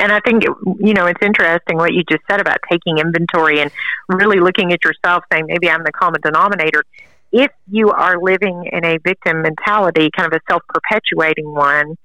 And 0.00 0.12
I 0.12 0.20
think, 0.20 0.44
you 0.44 0.94
know, 0.94 1.06
it's 1.06 1.22
interesting 1.22 1.76
what 1.76 1.92
you 1.92 2.02
just 2.08 2.22
said 2.30 2.40
about 2.40 2.58
taking 2.70 2.98
inventory 2.98 3.60
and 3.60 3.70
really 4.08 4.38
looking 4.40 4.72
at 4.72 4.84
yourself, 4.84 5.24
saying, 5.32 5.46
maybe 5.46 5.68
I'm 5.68 5.82
the 5.82 5.92
common 5.92 6.20
denominator. 6.22 6.84
If 7.32 7.50
you 7.70 7.90
are 7.90 8.20
living 8.20 8.68
in 8.70 8.84
a 8.84 8.98
victim 8.98 9.42
mentality, 9.42 10.10
kind 10.16 10.32
of 10.32 10.38
a 10.38 10.40
self 10.50 10.62
perpetuating 10.68 11.50
one, 11.52 11.96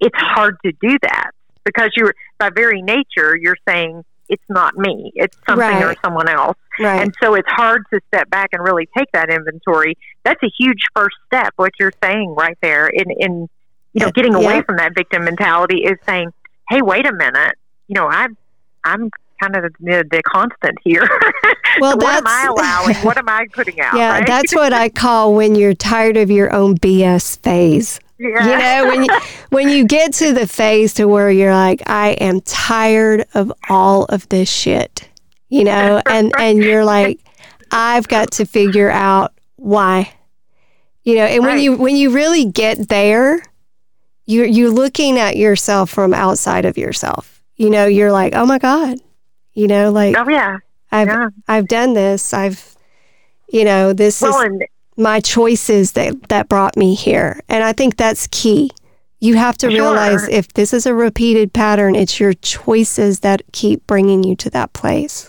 it's 0.00 0.16
hard 0.16 0.56
to 0.64 0.72
do 0.80 0.96
that 1.02 1.32
because 1.64 1.90
you're, 1.96 2.14
by 2.38 2.50
very 2.50 2.80
nature, 2.82 3.36
you're 3.36 3.56
saying, 3.68 4.04
it's 4.28 4.42
not 4.48 4.76
me, 4.76 5.12
it's 5.14 5.36
something 5.48 5.82
or 5.82 5.94
someone 6.04 6.28
else. 6.28 6.56
Right. 6.80 7.00
And 7.02 7.14
so 7.22 7.34
it's 7.34 7.48
hard 7.48 7.84
to 7.92 8.00
step 8.08 8.28
back 8.30 8.50
and 8.52 8.62
really 8.62 8.88
take 8.96 9.10
that 9.12 9.30
inventory. 9.30 9.96
That's 10.24 10.42
a 10.42 10.50
huge 10.58 10.82
first 10.94 11.16
step, 11.26 11.52
what 11.56 11.72
you're 11.78 11.92
saying 12.02 12.34
right 12.36 12.58
there 12.60 12.88
in, 12.88 13.10
in 13.10 13.48
you 13.92 14.04
know, 14.04 14.10
getting 14.10 14.34
away 14.34 14.56
Yeah. 14.56 14.62
from 14.62 14.76
that 14.76 14.94
victim 14.94 15.24
mentality 15.24 15.84
is 15.84 15.96
saying, 16.06 16.32
Hey, 16.68 16.82
wait 16.82 17.06
a 17.06 17.12
minute. 17.12 17.56
You 17.88 17.94
know, 17.94 18.06
I'm 18.08 18.36
I'm 18.84 19.10
kind 19.40 19.54
of 19.56 19.72
the, 19.80 20.04
the 20.10 20.22
constant 20.26 20.78
here. 20.82 21.06
Well, 21.78 21.90
So 21.92 21.96
what 21.98 22.16
am 22.16 22.26
I 22.26 22.46
allowing? 22.48 22.96
What 23.04 23.18
am 23.18 23.28
I 23.28 23.46
putting 23.52 23.78
out? 23.80 23.94
yeah, 23.98 24.12
right? 24.12 24.26
that's 24.26 24.54
what 24.54 24.72
I 24.72 24.88
call 24.88 25.34
when 25.34 25.54
you're 25.54 25.74
tired 25.74 26.16
of 26.16 26.30
your 26.30 26.50
own 26.54 26.78
BS 26.78 27.38
phase. 27.40 28.00
yeah. 28.18 28.48
You 28.48 28.56
know, 28.58 28.88
when 28.88 29.04
you 29.04 29.10
when 29.50 29.68
you 29.68 29.84
get 29.84 30.14
to 30.14 30.32
the 30.32 30.46
phase 30.46 30.94
to 30.94 31.04
where 31.06 31.30
you're 31.30 31.52
like, 31.54 31.82
I 31.86 32.12
am 32.12 32.40
tired 32.40 33.26
of 33.34 33.52
all 33.68 34.06
of 34.06 34.26
this 34.30 34.48
shit. 34.50 35.06
You 35.50 35.64
know, 35.64 36.00
and 36.06 36.32
and 36.38 36.58
you're 36.64 36.84
like, 36.86 37.20
I've 37.70 38.08
got 38.08 38.30
to 38.32 38.46
figure 38.46 38.90
out 38.90 39.34
why. 39.56 40.14
You 41.04 41.16
know, 41.16 41.24
and 41.26 41.42
when 41.44 41.56
Right. 41.56 41.62
you 41.62 41.76
when 41.76 41.94
you 41.96 42.08
really 42.10 42.46
get 42.46 42.88
there, 42.88 43.42
you're 44.26 44.46
you're 44.46 44.70
looking 44.70 45.18
at 45.18 45.36
yourself 45.36 45.90
from 45.90 46.12
outside 46.12 46.64
of 46.64 46.76
yourself. 46.76 47.42
You 47.56 47.70
know, 47.70 47.86
you're 47.86 48.12
like, 48.12 48.34
oh 48.34 48.44
my 48.46 48.58
God. 48.58 48.98
You 49.54 49.66
know, 49.66 49.90
like 49.90 50.16
oh 50.16 50.28
yeah. 50.28 50.58
I've 50.92 51.08
yeah. 51.08 51.28
I've 51.48 51.68
done 51.68 51.94
this. 51.94 52.32
I've 52.34 52.76
you 53.48 53.64
know, 53.64 53.92
this 53.92 54.20
Well, 54.20 54.38
is 54.40 54.44
and 54.44 54.64
my 54.96 55.20
choices 55.20 55.92
that 55.92 56.28
that 56.30 56.48
brought 56.48 56.74
me 56.74 56.94
here 56.94 57.38
and 57.50 57.62
i 57.62 57.70
think 57.70 57.98
that's 57.98 58.26
key 58.28 58.70
you 59.20 59.36
have 59.36 59.58
to 59.58 59.70
Sure. 59.70 59.78
realize 59.90 60.26
if 60.28 60.48
this 60.54 60.72
is 60.72 60.86
a 60.86 60.94
repeated 60.94 61.52
pattern 61.52 61.94
it's 61.94 62.18
your 62.18 62.32
choices 62.32 63.20
that 63.20 63.42
keep 63.52 63.86
bringing 63.86 64.24
you 64.24 64.34
to 64.36 64.48
that 64.48 64.72
place 64.72 65.28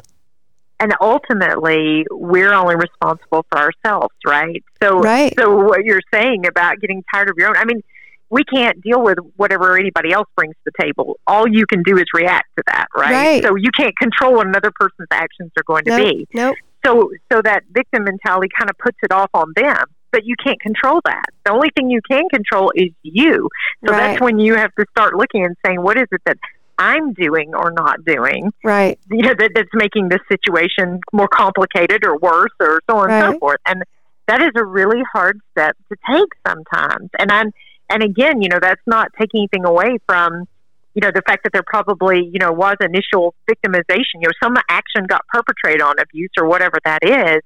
and 0.79 0.93
ultimately, 1.01 2.05
we're 2.11 2.53
only 2.53 2.75
responsible 2.75 3.43
for 3.49 3.57
ourselves, 3.57 4.13
right? 4.27 4.63
So, 4.81 4.99
Right. 4.99 5.33
so 5.37 5.55
what 5.65 5.83
you're 5.83 6.03
saying 6.13 6.45
about 6.45 6.79
getting 6.79 7.03
tired 7.11 7.29
of 7.31 7.35
your 7.35 7.49
own, 7.49 7.57
I 7.57 7.65
mean, 7.65 7.81
we 8.29 8.43
can't 8.43 8.81
deal 8.81 9.01
with 9.01 9.17
whatever 9.37 9.77
anybody 9.77 10.11
else 10.11 10.27
brings 10.35 10.53
to 10.55 10.71
the 10.71 10.83
table. 10.83 11.19
All 11.27 11.47
you 11.47 11.65
can 11.65 11.83
do 11.83 11.97
is 11.97 12.05
react 12.13 12.47
to 12.57 12.63
that, 12.67 12.87
right? 12.95 13.11
Right. 13.11 13.43
So 13.43 13.55
you 13.55 13.71
can't 13.77 13.95
control 13.97 14.35
what 14.35 14.47
another 14.47 14.71
person's 14.77 15.07
actions 15.11 15.51
are 15.57 15.63
going 15.65 15.85
to 15.85 15.91
nope 15.91 16.07
be. 16.07 16.27
nope 16.33 16.55
So, 16.85 17.11
so 17.31 17.41
that 17.41 17.63
victim 17.71 18.03
mentality 18.03 18.49
kind 18.57 18.69
of 18.69 18.77
puts 18.77 18.97
it 19.03 19.11
off 19.11 19.29
on 19.33 19.53
them, 19.55 19.85
but 20.11 20.25
you 20.25 20.35
can't 20.43 20.59
control 20.59 20.99
that. 21.05 21.25
The 21.45 21.51
only 21.51 21.69
thing 21.75 21.89
you 21.89 22.01
can 22.09 22.23
control 22.29 22.71
is 22.75 22.89
you. 23.03 23.49
So 23.85 23.91
right 23.91 23.99
that's 23.99 24.21
when 24.21 24.39
you 24.39 24.55
have 24.55 24.73
to 24.75 24.85
start 24.91 25.15
looking 25.15 25.45
and 25.45 25.55
saying, 25.65 25.81
what 25.81 25.97
is 25.97 26.07
it 26.11 26.21
that 26.25 26.37
I'm 26.77 27.13
doing 27.13 27.55
or 27.55 27.71
not 27.71 28.03
doing? 28.05 28.51
right 28.63 28.99
you 29.09 29.23
know 29.23 29.33
that, 29.37 29.51
that's 29.55 29.69
making 29.73 30.09
this 30.09 30.19
situation 30.29 30.99
more 31.13 31.27
complicated 31.27 32.05
or 32.05 32.17
worse 32.17 32.51
or 32.59 32.81
so 32.89 32.97
on 32.97 33.11
and 33.11 33.33
so 33.33 33.39
forth 33.39 33.59
and 33.65 33.83
that 34.27 34.41
is 34.41 34.51
a 34.55 34.63
really 34.63 35.01
hard 35.13 35.39
step 35.51 35.75
to 35.89 35.97
take 36.09 36.29
sometimes 36.45 37.09
and 37.17 37.31
i'm 37.31 37.51
and 37.89 38.03
again 38.03 38.41
you 38.41 38.49
know 38.49 38.59
that's 38.61 38.81
not 38.87 39.11
taking 39.19 39.41
anything 39.41 39.65
away 39.65 39.97
from 40.05 40.47
you 40.93 41.01
know 41.01 41.11
the 41.13 41.21
fact 41.27 41.43
that 41.43 41.53
there 41.53 41.63
probably 41.65 42.25
you 42.25 42.39
know 42.39 42.51
was 42.51 42.75
initial 42.81 43.33
victimization. 43.49 44.15
You 44.15 44.27
know 44.29 44.33
some 44.41 44.55
action 44.69 45.05
got 45.07 45.21
perpetrated 45.27 45.81
on 45.81 45.95
abuse 45.99 46.31
or 46.37 46.47
whatever 46.47 46.77
that 46.85 46.99
is. 47.03 47.41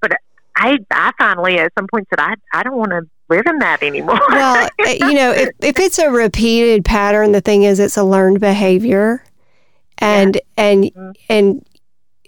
But 0.00 0.12
i 0.56 0.78
i 0.90 1.10
finally 1.18 1.58
at 1.58 1.72
some 1.78 1.86
point 1.92 2.06
said 2.10 2.20
i 2.20 2.34
i 2.54 2.62
don't 2.62 2.76
want 2.76 2.90
to 2.90 3.02
live 3.28 3.44
in 3.46 3.58
that 3.58 3.82
anymore. 3.82 4.20
Well 4.28 4.68
uh, 4.86 4.88
you 4.90 5.14
know 5.14 5.32
if, 5.32 5.50
if 5.60 5.78
it's 5.78 5.98
a 5.98 6.10
repeated 6.10 6.84
pattern 6.84 7.32
the 7.32 7.40
thing 7.40 7.64
is 7.64 7.80
it's 7.80 7.96
a 7.96 8.04
learned 8.04 8.40
behavior. 8.40 9.22
And 9.98 10.40
and 10.58 10.84
Mhm. 10.84 11.14
and 11.28 11.66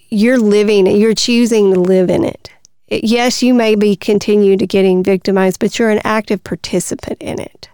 you're 0.08 0.38
living 0.38 0.87
you're 0.87 1.14
choosing 1.14 1.72
to 1.74 1.78
live 1.80 2.08
in 2.11 2.24
It- 2.24 2.50
yes 2.90 3.42
you 3.42 3.55
may 3.55 3.74
be 3.74 3.94
continue 3.96 4.57
to 4.57 4.66
getting 4.66 5.03
victimized 5.03 5.61
but 5.61 5.79
you're 5.79 5.90
an 5.90 6.01
active 6.05 6.42
participant 6.44 7.20
in 7.20 7.40
it. 7.40 7.68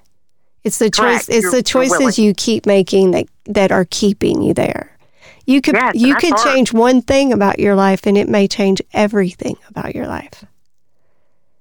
It's 0.64 0.78
the 0.78 0.90
choice 0.90 1.28
it's 1.28 1.42
You're- 1.44 1.56
the 1.58 1.62
choices 1.62 2.18
you 2.18 2.32
keep 2.34 2.66
making 2.66 3.10
that 3.12 3.26
that 3.46 3.70
are 3.72 3.86
keeping 3.90 4.42
you 4.42 4.54
there. 4.54 4.90
You 5.46 5.60
could 5.60 5.74
Yes, 5.74 5.94
you 5.94 6.14
could 6.16 6.32
hard. 6.32 6.42
change 6.54 6.72
one 6.72 7.02
thing 7.02 7.32
about 7.32 7.58
your 7.58 7.74
life 7.74 8.06
and 8.06 8.16
it 8.16 8.28
may 8.30 8.48
change 8.48 8.80
everything 8.94 9.56
about 9.68 9.94
your 9.94 10.06
life. 10.06 10.44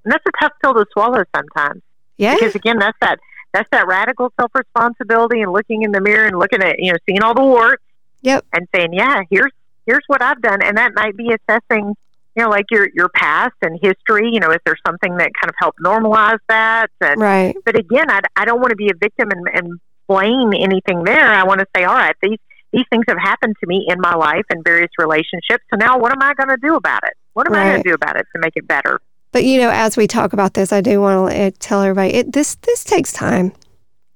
And 0.05 0.13
that's 0.13 0.23
a 0.25 0.31
tough 0.39 0.53
pill 0.61 0.73
to 0.73 0.85
swallow 0.93 1.23
sometimes. 1.35 1.81
Yeah. 2.17 2.35
Because 2.35 2.55
again 2.55 2.79
that's 2.79 2.97
that 3.01 3.19
that's 3.51 3.69
that 3.71 3.85
radical 3.87 4.31
self 4.39 4.51
responsibility 4.55 5.41
and 5.41 5.51
looking 5.51 5.83
in 5.83 5.91
the 5.91 6.01
mirror 6.01 6.25
and 6.25 6.39
looking 6.39 6.63
at 6.63 6.79
you 6.79 6.91
know 6.93 6.97
seeing 7.05 7.21
all 7.21 7.33
the 7.33 7.43
warts 7.43 7.83
Yep. 8.21 8.45
and 8.53 8.67
saying 8.73 8.93
yeah 8.93 9.21
here's 9.29 9.51
here's 9.85 10.03
what 10.07 10.21
i've 10.21 10.41
done. 10.41 10.61
And 10.63 10.77
that 10.77 10.93
might 10.95 11.17
be 11.17 11.33
assessing 11.35 11.95
you 12.35 12.43
know 12.43 12.49
like 12.49 12.65
your 12.71 12.87
your 12.93 13.09
past 13.09 13.55
and 13.61 13.79
history 13.81 14.29
you 14.31 14.39
know 14.39 14.51
is 14.51 14.59
there 14.65 14.75
something 14.85 15.17
that 15.17 15.31
kind 15.39 15.49
of 15.49 15.55
helped 15.57 15.79
normalize 15.79 16.39
that? 16.49 16.87
And 17.01 17.19
right. 17.19 17.55
but 17.65 17.77
again 17.77 18.09
i, 18.09 18.19
I 18.35 18.45
don't 18.45 18.59
want 18.59 18.71
to 18.71 18.75
be 18.75 18.89
a 18.89 18.95
victim 18.97 19.29
and, 19.31 19.47
and 19.53 19.79
blame 20.07 20.51
anything 20.53 21.03
there. 21.05 21.25
I 21.25 21.43
want 21.43 21.59
to 21.59 21.67
say 21.75 21.83
all 21.83 21.95
right 21.95 22.15
these 22.21 22.39
these 22.71 22.85
things 22.89 23.05
have 23.07 23.19
happened 23.19 23.55
to 23.61 23.67
me 23.67 23.85
in 23.87 23.99
my 24.01 24.15
life 24.15 24.45
in 24.49 24.63
various 24.63 24.89
relationships 24.97 25.63
so 25.69 25.77
now 25.77 25.97
what 25.97 26.11
am 26.11 26.21
i 26.21 26.33
going 26.33 26.49
to 26.49 26.57
do 26.57 26.75
about 26.75 27.03
it? 27.03 27.13
What 27.33 27.47
am 27.47 27.55
i 27.55 27.63
going 27.63 27.83
to 27.83 27.89
do 27.89 27.93
about 27.93 28.15
it 28.15 28.25
to 28.33 28.39
make 28.41 28.53
it 28.55 28.67
better? 28.67 28.99
But 29.31 29.45
you 29.45 29.59
know, 29.59 29.71
as 29.71 29.97
we 29.97 30.05
talk 30.05 30.33
about 30.33 30.53
this, 30.53 30.71
I 30.71 30.81
do 30.81 31.01
want 31.01 31.31
to 31.31 31.51
tell 31.51 31.81
everybody 31.81 32.13
it, 32.13 32.31
this 32.31 32.55
this 32.55 32.83
takes 32.83 33.11
time. 33.11 33.51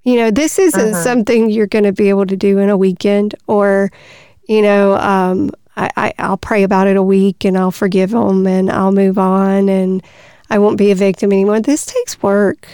You 0.03 0.15
know, 0.18 0.32
this 0.32 0.59
isn't 0.59 0.93
Mhm. 0.93 1.03
something 1.03 1.49
you're 1.49 1.68
going 1.68 1.84
to 1.86 1.91
be 1.91 2.09
able 2.09 2.28
to 2.28 2.38
do 2.38 2.59
in 2.59 2.70
a 2.70 2.78
weekend, 2.78 3.34
or 3.47 3.91
you 4.47 4.61
know, 4.61 4.95
um, 4.97 5.49
I, 5.78 5.90
I 5.96 6.14
I'll 6.20 6.38
pray 6.38 6.64
about 6.64 6.88
it 6.88 6.98
a 6.98 7.04
week 7.04 7.46
and 7.46 7.58
I'll 7.58 7.72
forgive 7.72 8.10
them 8.12 8.46
and 8.48 8.70
I'll 8.70 8.92
move 8.92 9.18
on 9.18 9.70
and 9.70 10.04
I 10.50 10.58
won't 10.60 10.78
be 10.78 10.92
a 10.92 10.96
victim 10.96 11.32
anymore. 11.32 11.62
This 11.62 11.86
takes 11.86 12.22
work. 12.22 12.68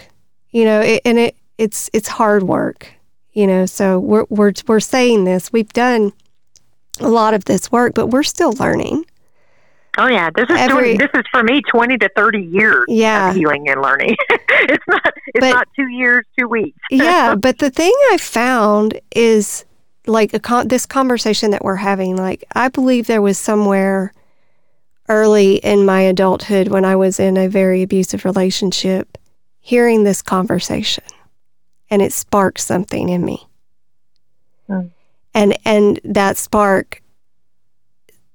You 0.51 0.66
know, 0.66 0.80
it, 0.82 1.01
and 1.06 1.20
it 1.20 1.36
it's 1.58 1.89
it's 1.93 2.08
hard 2.08 2.43
work. 2.43 2.91
You 3.34 3.47
know, 3.47 3.66
so 3.66 3.99
we're 3.99 4.26
we're 4.30 4.54
we're 4.68 4.80
saying 4.80 5.26
this. 5.26 5.51
We've 5.51 5.72
done 5.74 6.14
a 6.99 7.10
lot 7.10 7.34
of 7.34 7.45
this 7.45 7.72
work, 7.72 7.93
but 7.95 8.08
we're 8.08 8.24
still 8.24 8.54
learning. 8.54 9.06
Oh 9.97 10.08
yeah, 10.08 10.30
this 10.36 10.49
is 10.49 10.56
Every- 10.58 10.95
20, 10.95 10.97
this 10.97 11.10
is 11.14 11.24
for 11.32 11.43
me 11.43 11.62
twenty 11.70 11.97
to 11.97 12.10
thirty 12.16 12.41
years 12.41 12.86
Yeah. 12.88 13.30
of 13.30 13.36
healing 13.36 13.70
and 13.70 13.82
learning. 13.82 14.16
it's 14.30 14.84
not 14.88 15.14
it's 15.28 15.39
But- 15.39 15.54
not 15.54 15.68
two 15.76 15.88
years, 15.88 16.26
two 16.39 16.47
weeks. 16.47 16.78
yeah, 16.89 17.36
but 17.39 17.60
the 17.60 17.70
thing 17.70 17.93
I 18.12 18.18
found 18.18 18.99
is 19.16 19.66
like 20.08 20.34
a 20.34 20.39
con- 20.39 20.68
this 20.68 20.86
conversation 20.86 21.51
that 21.51 21.64
we're 21.64 21.76
having, 21.76 22.16
like 22.16 22.43
I 22.54 22.70
believe 22.70 23.08
there 23.08 23.22
was 23.22 23.38
somewhere 23.38 24.14
early 25.10 25.56
in 25.56 25.86
my 25.86 26.01
adulthood 26.01 26.70
when 26.70 26.86
I 26.86 26.95
was 26.95 27.20
in 27.20 27.38
a 27.38 27.47
very 27.47 27.82
abusive 27.82 28.26
relationship, 28.26 29.18
hearing 29.60 30.04
this 30.04 30.22
conversation, 30.22 31.04
and 31.89 32.01
it 32.01 32.14
sparked 32.14 32.60
something 32.60 33.10
in 33.10 33.24
me. 33.24 33.47
Mm. 34.70 34.91
And 35.34 35.58
and 35.66 35.99
that 36.04 36.38
spark 36.38 37.01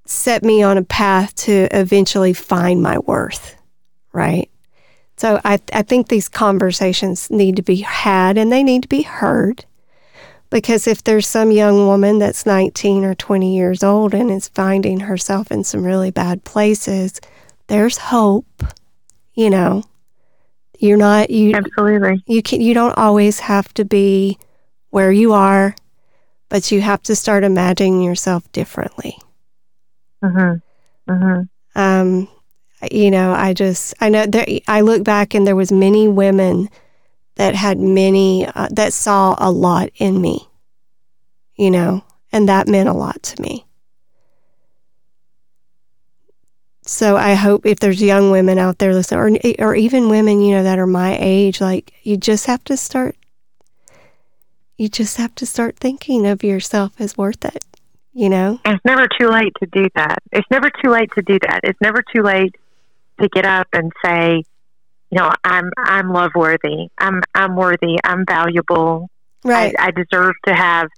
set 0.04 0.42
me 0.42 0.62
on 0.62 0.78
a 0.78 0.84
path 0.84 1.34
to 1.34 1.68
eventually 1.70 2.32
find 2.32 2.82
my 2.82 2.98
worth, 2.98 3.56
right? 4.12 4.50
So 5.16 5.40
I 5.44 5.58
I 5.72 5.82
think 5.82 6.08
these 6.08 6.28
conversations 6.28 7.30
need 7.30 7.56
to 7.56 7.62
be 7.62 7.76
had 7.76 8.38
and 8.38 8.50
they 8.50 8.62
need 8.62 8.82
to 8.82 8.88
be 8.88 9.02
heard. 9.02 9.64
Because 10.50 10.86
if 10.86 11.04
there's 11.04 11.26
some 11.26 11.50
young 11.50 11.86
woman 11.86 12.18
that's 12.18 12.46
19 12.46 13.04
or 13.04 13.14
20 13.14 13.54
years 13.54 13.82
old 13.84 14.14
and 14.14 14.30
is 14.30 14.48
finding 14.48 15.00
herself 15.00 15.50
in 15.50 15.62
some 15.62 15.84
really 15.84 16.10
bad 16.10 16.44
places, 16.44 17.20
there's 17.66 17.98
hope. 17.98 18.64
You 19.34 19.50
know, 19.50 19.84
you're 20.78 20.96
not 20.96 21.30
you 21.30 21.54
Absolutely. 21.54 22.22
you 22.26 22.42
can 22.42 22.60
you 22.60 22.74
don't 22.74 22.96
always 22.96 23.40
have 23.40 23.72
to 23.74 23.84
be 23.84 24.38
where 24.90 25.12
you 25.12 25.32
are, 25.32 25.76
but 26.48 26.72
you 26.72 26.80
have 26.80 27.02
to 27.04 27.14
start 27.14 27.44
imagining 27.44 28.02
yourself 28.02 28.50
differently. 28.52 29.16
Mhm. 30.24 30.62
Mhm. 31.08 31.48
Um, 31.74 32.28
you 32.90 33.10
know, 33.10 33.32
I 33.32 33.52
just 33.52 33.94
I 34.00 34.08
know 34.08 34.26
there. 34.26 34.46
I 34.66 34.80
look 34.80 35.04
back 35.04 35.34
and 35.34 35.46
there 35.46 35.56
was 35.56 35.70
many 35.70 36.08
women 36.08 36.68
that 37.38 37.54
had 37.54 37.78
many 37.78 38.46
uh, 38.46 38.68
that 38.72 38.92
saw 38.92 39.34
a 39.38 39.50
lot 39.50 39.90
in 39.96 40.20
me. 40.20 40.46
You 41.56 41.70
know, 41.70 42.04
and 42.30 42.48
that 42.48 42.68
meant 42.68 42.88
a 42.88 42.92
lot 42.92 43.22
to 43.22 43.42
me. 43.42 43.64
So 46.82 47.16
I 47.16 47.34
hope 47.34 47.66
if 47.66 47.80
there's 47.80 48.00
young 48.00 48.30
women 48.30 48.58
out 48.58 48.78
there 48.78 48.94
listening, 48.94 49.38
or 49.58 49.66
or 49.70 49.74
even 49.74 50.08
women, 50.08 50.40
you 50.40 50.56
know, 50.56 50.62
that 50.62 50.78
are 50.78 50.86
my 50.86 51.16
age, 51.20 51.60
like 51.60 51.92
you 52.02 52.16
just 52.16 52.46
have 52.46 52.62
to 52.64 52.76
start. 52.76 53.16
You 54.76 54.88
just 54.88 55.16
have 55.16 55.34
to 55.36 55.46
start 55.46 55.76
thinking 55.76 56.26
of 56.26 56.44
yourself 56.44 56.92
as 57.00 57.16
worth 57.16 57.44
it. 57.44 57.64
You 58.12 58.28
know. 58.28 58.60
It's 58.64 58.84
never 58.84 59.08
too 59.18 59.28
late 59.28 59.52
to 59.60 59.66
do 59.66 59.88
that. 59.94 60.18
It's 60.32 60.46
never 60.50 60.70
too 60.82 60.90
late 60.90 61.10
to 61.14 61.22
do 61.22 61.38
that. 61.42 61.60
It's 61.62 61.80
never 61.80 62.02
too 62.14 62.22
late 62.22 62.54
to 63.20 63.28
get 63.28 63.44
up 63.44 63.68
and 63.72 63.92
say, 64.04 64.44
you 65.10 65.18
know, 65.18 65.30
I'm 65.44 65.70
I'm 65.76 66.12
love 66.12 66.32
worthy. 66.34 66.88
I'm 66.98 67.22
I'm 67.34 67.56
worthy. 67.56 67.96
I'm 68.04 68.24
valuable. 68.26 69.08
Right. 69.44 69.74
I, 69.78 69.86
I 69.86 69.90
deserve 69.90 70.34
to 70.46 70.54
have, 70.54 70.88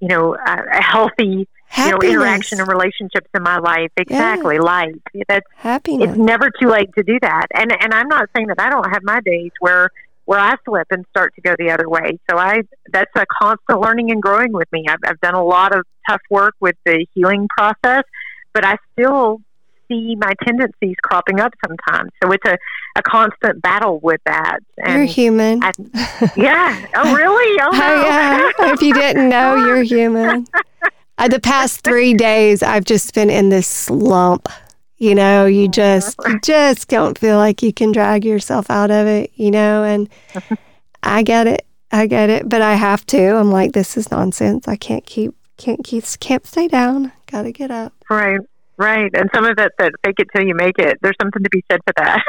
you 0.00 0.08
know, 0.08 0.34
a, 0.34 0.56
a 0.72 0.82
healthy, 0.82 1.46
you 1.76 1.90
know, 1.90 1.98
interaction 1.98 2.58
and 2.58 2.68
relationships 2.68 3.28
in 3.34 3.42
my 3.42 3.58
life. 3.58 3.90
Exactly, 3.96 4.58
life. 4.58 4.94
That's 5.28 5.46
Happiness. 5.56 6.10
it's 6.10 6.18
never 6.18 6.50
too 6.60 6.68
late 6.68 6.90
to 6.96 7.04
do 7.04 7.18
that. 7.22 7.46
And 7.54 7.72
and 7.80 7.94
I'm 7.94 8.08
not 8.08 8.28
saying 8.34 8.48
that 8.48 8.60
I 8.60 8.70
don't 8.70 8.90
have 8.90 9.02
my 9.04 9.20
days 9.20 9.52
where 9.60 9.90
where 10.24 10.38
I 10.38 10.54
slip 10.64 10.86
and 10.90 11.04
start 11.10 11.34
to 11.36 11.40
go 11.40 11.54
the 11.58 11.70
other 11.70 11.88
way. 11.88 12.18
So 12.28 12.38
I 12.38 12.62
that's 12.92 13.10
a 13.14 13.24
constant 13.40 13.80
learning 13.80 14.10
and 14.10 14.20
growing 14.20 14.52
with 14.52 14.70
me. 14.72 14.86
I've, 14.88 14.98
I've 15.04 15.20
done 15.20 15.34
a 15.34 15.44
lot 15.44 15.76
of 15.76 15.84
tough 16.08 16.22
work 16.30 16.54
with 16.60 16.76
the 16.84 17.06
healing 17.14 17.48
process, 17.56 18.02
but 18.52 18.64
I 18.64 18.76
still 18.92 19.40
see 19.90 20.16
my 20.16 20.32
tendencies 20.44 20.96
cropping 21.02 21.40
up 21.40 21.52
sometimes. 21.66 22.10
So 22.22 22.30
it's 22.32 22.46
a, 22.46 22.56
a 22.96 23.02
constant 23.02 23.62
battle 23.62 24.00
with 24.00 24.20
that. 24.26 24.60
You're 24.86 25.04
human. 25.04 25.62
I- 25.62 25.72
yeah. 26.36 26.86
Oh, 26.94 27.14
really? 27.14 27.60
Oh, 27.62 27.70
no. 27.70 27.80
Oh, 27.82 28.02
yeah. 28.02 28.72
if 28.72 28.82
you 28.82 28.92
didn't 28.94 29.28
know, 29.28 29.56
you're 29.64 29.82
human. 29.82 30.46
Uh, 31.18 31.28
the 31.28 31.40
past 31.40 31.82
three 31.82 32.14
days, 32.14 32.62
I've 32.62 32.84
just 32.84 33.14
been 33.14 33.30
in 33.30 33.48
this 33.50 33.68
slump. 33.68 34.48
You 34.98 35.14
know, 35.14 35.46
you 35.46 35.66
just 35.68 36.16
you 36.26 36.38
just 36.40 36.88
don't 36.88 37.16
feel 37.18 37.38
like 37.38 37.62
you 37.62 37.72
can 37.72 37.90
drag 37.90 38.22
yourself 38.24 38.70
out 38.70 38.90
of 38.90 39.06
it. 39.06 39.30
You 39.34 39.50
know, 39.50 39.82
and 39.82 40.08
I 41.02 41.22
get 41.22 41.46
it, 41.46 41.64
I 41.90 42.06
get 42.06 42.28
it, 42.28 42.48
but 42.48 42.60
I 42.60 42.74
have 42.74 43.06
to. 43.06 43.36
I'm 43.36 43.50
like, 43.50 43.72
this 43.72 43.96
is 43.96 44.10
nonsense. 44.10 44.68
I 44.68 44.76
can't 44.76 45.06
keep, 45.06 45.34
can't 45.56 45.82
keep, 45.84 46.04
can't 46.20 46.46
stay 46.46 46.68
down. 46.68 47.12
Got 47.30 47.42
to 47.42 47.52
get 47.52 47.70
up. 47.70 47.94
Right. 48.10 48.40
Right. 48.80 49.10
And 49.12 49.28
some 49.34 49.44
of 49.44 49.58
it 49.58 49.72
that 49.76 49.92
fake 50.02 50.14
it 50.20 50.28
till 50.34 50.46
you 50.46 50.54
make 50.54 50.78
it, 50.78 50.96
there's 51.02 51.14
something 51.20 51.42
to 51.42 51.50
be 51.50 51.62
said 51.70 51.80
for 51.86 51.92
that. 51.98 52.22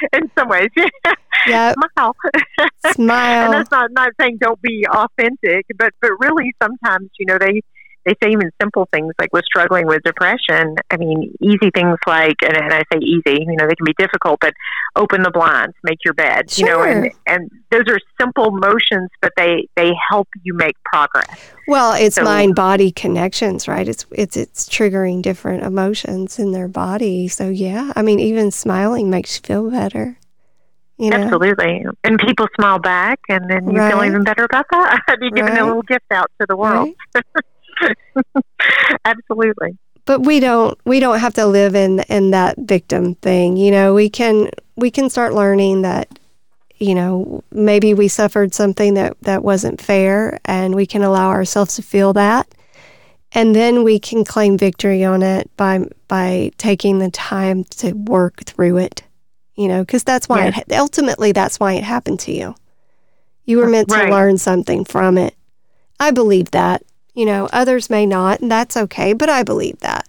in 0.12 0.30
some 0.38 0.48
ways. 0.48 0.68
Yeah. 0.76 0.88
Yep. 1.46 1.76
Smile. 2.94 3.44
and 3.44 3.52
that's 3.52 3.70
not 3.70 3.90
not 3.92 4.12
saying 4.18 4.38
don't 4.40 4.62
be 4.62 4.86
authentic, 4.88 5.66
but 5.76 5.92
but 6.00 6.12
really 6.18 6.54
sometimes 6.62 7.10
you 7.18 7.26
know 7.26 7.36
they 7.38 7.60
they 8.04 8.14
say 8.22 8.30
even 8.30 8.50
simple 8.60 8.88
things 8.92 9.12
like 9.18 9.32
with 9.32 9.44
struggling 9.44 9.86
with 9.86 10.02
depression. 10.04 10.76
I 10.90 10.96
mean, 10.96 11.34
easy 11.40 11.70
things 11.74 11.98
like 12.06 12.36
and, 12.42 12.56
and 12.56 12.72
I 12.72 12.82
say 12.92 12.98
easy, 13.00 13.44
you 13.46 13.56
know, 13.56 13.66
they 13.66 13.74
can 13.74 13.84
be 13.84 13.94
difficult, 13.98 14.40
but 14.40 14.52
open 14.96 15.22
the 15.22 15.30
blinds, 15.30 15.74
make 15.82 15.98
your 16.04 16.14
bed, 16.14 16.56
you 16.56 16.66
know, 16.66 16.82
and 16.82 17.10
and 17.26 17.50
those 17.70 17.84
are 17.88 17.98
simple 18.20 18.50
motions, 18.50 19.10
but 19.22 19.32
they 19.36 19.68
they 19.76 19.92
help 20.10 20.28
you 20.42 20.54
make 20.54 20.76
progress. 20.84 21.50
Well, 21.66 21.94
it's 21.94 22.16
So- 22.16 22.24
mind 22.24 22.54
body 22.54 22.90
connections, 22.92 23.66
right? 23.68 23.88
It's 23.88 24.06
it's 24.12 24.36
it's 24.36 24.68
triggering 24.68 25.22
different 25.22 25.62
emotions 25.62 26.38
in 26.38 26.52
their 26.52 26.68
body. 26.68 27.28
So 27.28 27.48
yeah, 27.48 27.92
I 27.96 28.02
mean, 28.02 28.20
even 28.20 28.50
smiling 28.50 29.10
makes 29.10 29.36
you 29.36 29.42
feel 29.42 29.70
better. 29.70 30.18
You 30.96 31.10
know, 31.10 31.16
Absolutely, 31.16 31.84
and 32.04 32.20
people 32.20 32.46
smile 32.54 32.78
back, 32.78 33.18
and 33.28 33.50
then 33.50 33.68
you 33.68 33.78
feel 33.90 34.04
even 34.04 34.22
better 34.22 34.44
about 34.44 34.66
that. 34.70 35.02
You're 35.20 35.30
giving 35.32 35.52
Right. 35.54 35.60
a 35.60 35.66
little 35.66 35.82
gift 35.82 36.04
out 36.12 36.30
to 36.40 36.46
the 36.48 36.56
world. 36.56 36.90
right? 37.16 37.24
Absolutely. 39.04 39.76
But 40.06 40.20
we 40.20 40.38
don't 40.40 40.78
we 40.84 41.00
don't 41.00 41.18
have 41.18 41.34
to 41.34 41.46
live 41.46 41.74
in 41.74 42.00
in 42.08 42.30
that 42.32 42.58
victim 42.58 43.14
thing. 43.16 43.56
You 43.56 43.70
know, 43.70 43.94
we 43.94 44.10
can 44.10 44.50
we 44.76 44.90
can 44.90 45.08
start 45.08 45.32
learning 45.34 45.82
that 45.82 46.18
you 46.76 46.94
know 46.94 47.42
maybe 47.50 47.94
we 47.94 48.08
suffered 48.08 48.52
something 48.54 48.94
that 48.94 49.16
that 49.22 49.42
wasn't 49.42 49.80
fair, 49.80 50.38
and 50.44 50.74
we 50.74 50.86
can 50.86 51.02
allow 51.02 51.30
ourselves 51.30 51.76
to 51.76 51.82
feel 51.82 52.12
that. 52.14 52.46
And 53.32 53.54
then 53.54 53.82
we 53.82 53.98
can 53.98 54.24
claim 54.24 54.56
victory 54.58 55.04
on 55.04 55.22
it 55.22 55.50
by 55.56 55.86
by 56.06 56.50
taking 56.58 56.98
the 56.98 57.10
time 57.10 57.64
to 57.64 57.92
work 57.92 58.44
through 58.44 58.76
it. 58.78 59.02
You 59.54 59.68
know, 59.68 59.82
because 59.82 60.04
that's 60.04 60.28
why 60.28 60.46
Yes. 60.46 60.64
it, 60.68 60.72
ultimately 60.74 61.32
that's 61.32 61.58
why 61.58 61.74
it 61.74 61.84
happened 61.84 62.20
to 62.20 62.32
you. 62.32 62.54
You 63.46 63.58
were 63.58 63.68
meant 63.68 63.88
to 63.88 63.94
learn 64.10 64.36
something 64.38 64.84
from 64.84 65.16
it. 65.16 65.34
I 65.98 66.10
believe 66.10 66.50
that. 66.50 66.82
You 67.14 67.26
know, 67.26 67.48
others 67.52 67.88
may 67.88 68.06
not, 68.06 68.40
and 68.40 68.50
that's 68.50 68.76
okay, 68.76 69.12
but 69.12 69.28
I 69.28 69.42
believe 69.42 69.78
that. 69.80 70.08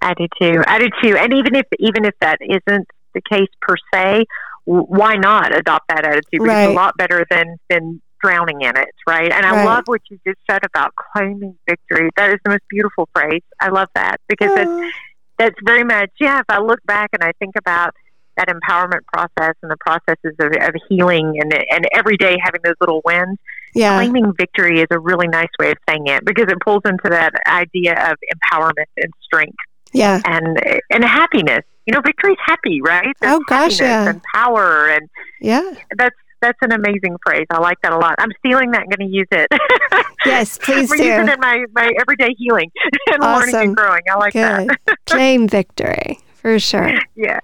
I 0.00 0.14
do 0.14 0.26
too. 0.40 0.62
I 0.66 0.78
do 0.78 0.88
too. 1.02 1.16
And 1.16 1.32
even 1.34 1.54
if 1.56 1.66
even 1.78 2.04
if 2.04 2.14
that 2.20 2.38
isn't 2.40 2.86
the 3.14 3.20
case 3.28 3.48
per 3.60 3.74
se, 3.92 4.24
w- 4.66 4.86
why 4.86 5.16
not 5.16 5.56
adopt 5.56 5.88
that 5.88 6.04
attitude? 6.04 6.42
Because 6.42 6.54
Right. 6.54 6.64
it's 6.64 6.70
a 6.70 6.74
lot 6.74 6.96
better 6.96 7.26
than 7.30 7.56
than 7.68 8.00
drowning 8.22 8.60
in 8.62 8.76
it, 8.76 8.94
right? 9.08 9.30
And 9.32 9.44
I 9.46 9.52
Right. 9.52 9.64
love 9.64 9.84
what 9.86 10.00
you 10.10 10.18
just 10.26 10.38
said 10.50 10.60
about 10.64 10.92
claiming 11.12 11.56
victory. 11.68 12.10
That 12.16 12.30
is 12.30 12.36
the 12.44 12.50
most 12.50 12.62
beautiful 12.68 13.08
phrase. 13.14 13.42
I 13.60 13.68
love 13.68 13.88
that 13.94 14.16
because 14.28 14.50
that's 14.54 14.70
Oh, 14.70 14.90
that's 15.38 15.56
very 15.64 15.84
much 15.84 16.10
yeah. 16.20 16.38
If 16.40 16.46
I 16.48 16.60
look 16.60 16.80
back 16.84 17.10
and 17.12 17.22
I 17.22 17.32
think 17.38 17.54
about 17.56 17.94
that 18.36 18.48
empowerment 18.48 19.00
process 19.12 19.54
and 19.62 19.70
the 19.70 19.76
processes 19.80 20.34
of, 20.38 20.52
of 20.52 20.74
healing 20.88 21.38
and 21.40 21.52
and 21.70 21.86
every 21.92 22.16
day 22.16 22.36
having 22.42 22.60
those 22.64 22.74
little 22.80 23.02
wins, 23.04 23.38
yeah. 23.74 23.96
claiming 23.98 24.32
victory 24.36 24.80
is 24.80 24.86
a 24.90 24.98
really 24.98 25.28
nice 25.28 25.48
way 25.58 25.70
of 25.70 25.78
saying 25.88 26.06
it 26.06 26.24
because 26.24 26.46
it 26.48 26.58
pulls 26.64 26.82
into 26.84 27.08
that 27.10 27.32
idea 27.46 27.92
of 28.10 28.16
empowerment 28.34 28.86
and 28.96 29.12
strength 29.22 29.56
Yeah. 29.92 30.20
and 30.24 30.58
and 30.90 31.04
happiness. 31.04 31.64
You 31.86 31.94
know, 31.94 32.00
victory's 32.02 32.36
happy, 32.44 32.80
right? 32.82 33.14
There's 33.20 33.34
Oh, 33.36 33.40
gosh, 33.48 33.80
yeah. 33.80 34.10
and 34.10 34.22
power, 34.34 34.88
and 34.88 35.08
Yeah. 35.40 35.62
that's 35.96 36.16
that's 36.40 36.58
an 36.62 36.70
amazing 36.72 37.16
phrase. 37.26 37.46
I 37.50 37.58
like 37.58 37.78
that 37.82 37.92
a 37.92 37.98
lot. 37.98 38.14
I'm 38.18 38.30
stealing 38.38 38.70
that 38.70 38.82
and 38.82 38.96
going 38.96 39.10
to 39.10 39.14
use 39.16 39.26
it. 39.32 39.48
Yes, 40.26 40.58
please 40.58 40.90
We're 40.90 40.96
using 40.96 41.28
it 41.28 41.34
in 41.34 41.40
my, 41.40 41.64
my 41.72 41.90
everyday 42.00 42.34
healing 42.36 42.70
and 43.12 43.22
learning 43.22 43.54
Awesome. 43.54 43.60
and 43.68 43.76
growing. 43.76 44.02
I 44.12 44.16
like 44.18 44.32
Good. 44.34 44.68
that. 44.68 44.96
Claim 45.06 45.48
victory 45.48 46.18
for 46.34 46.58
sure. 46.58 46.92
Yeah. 47.14 47.38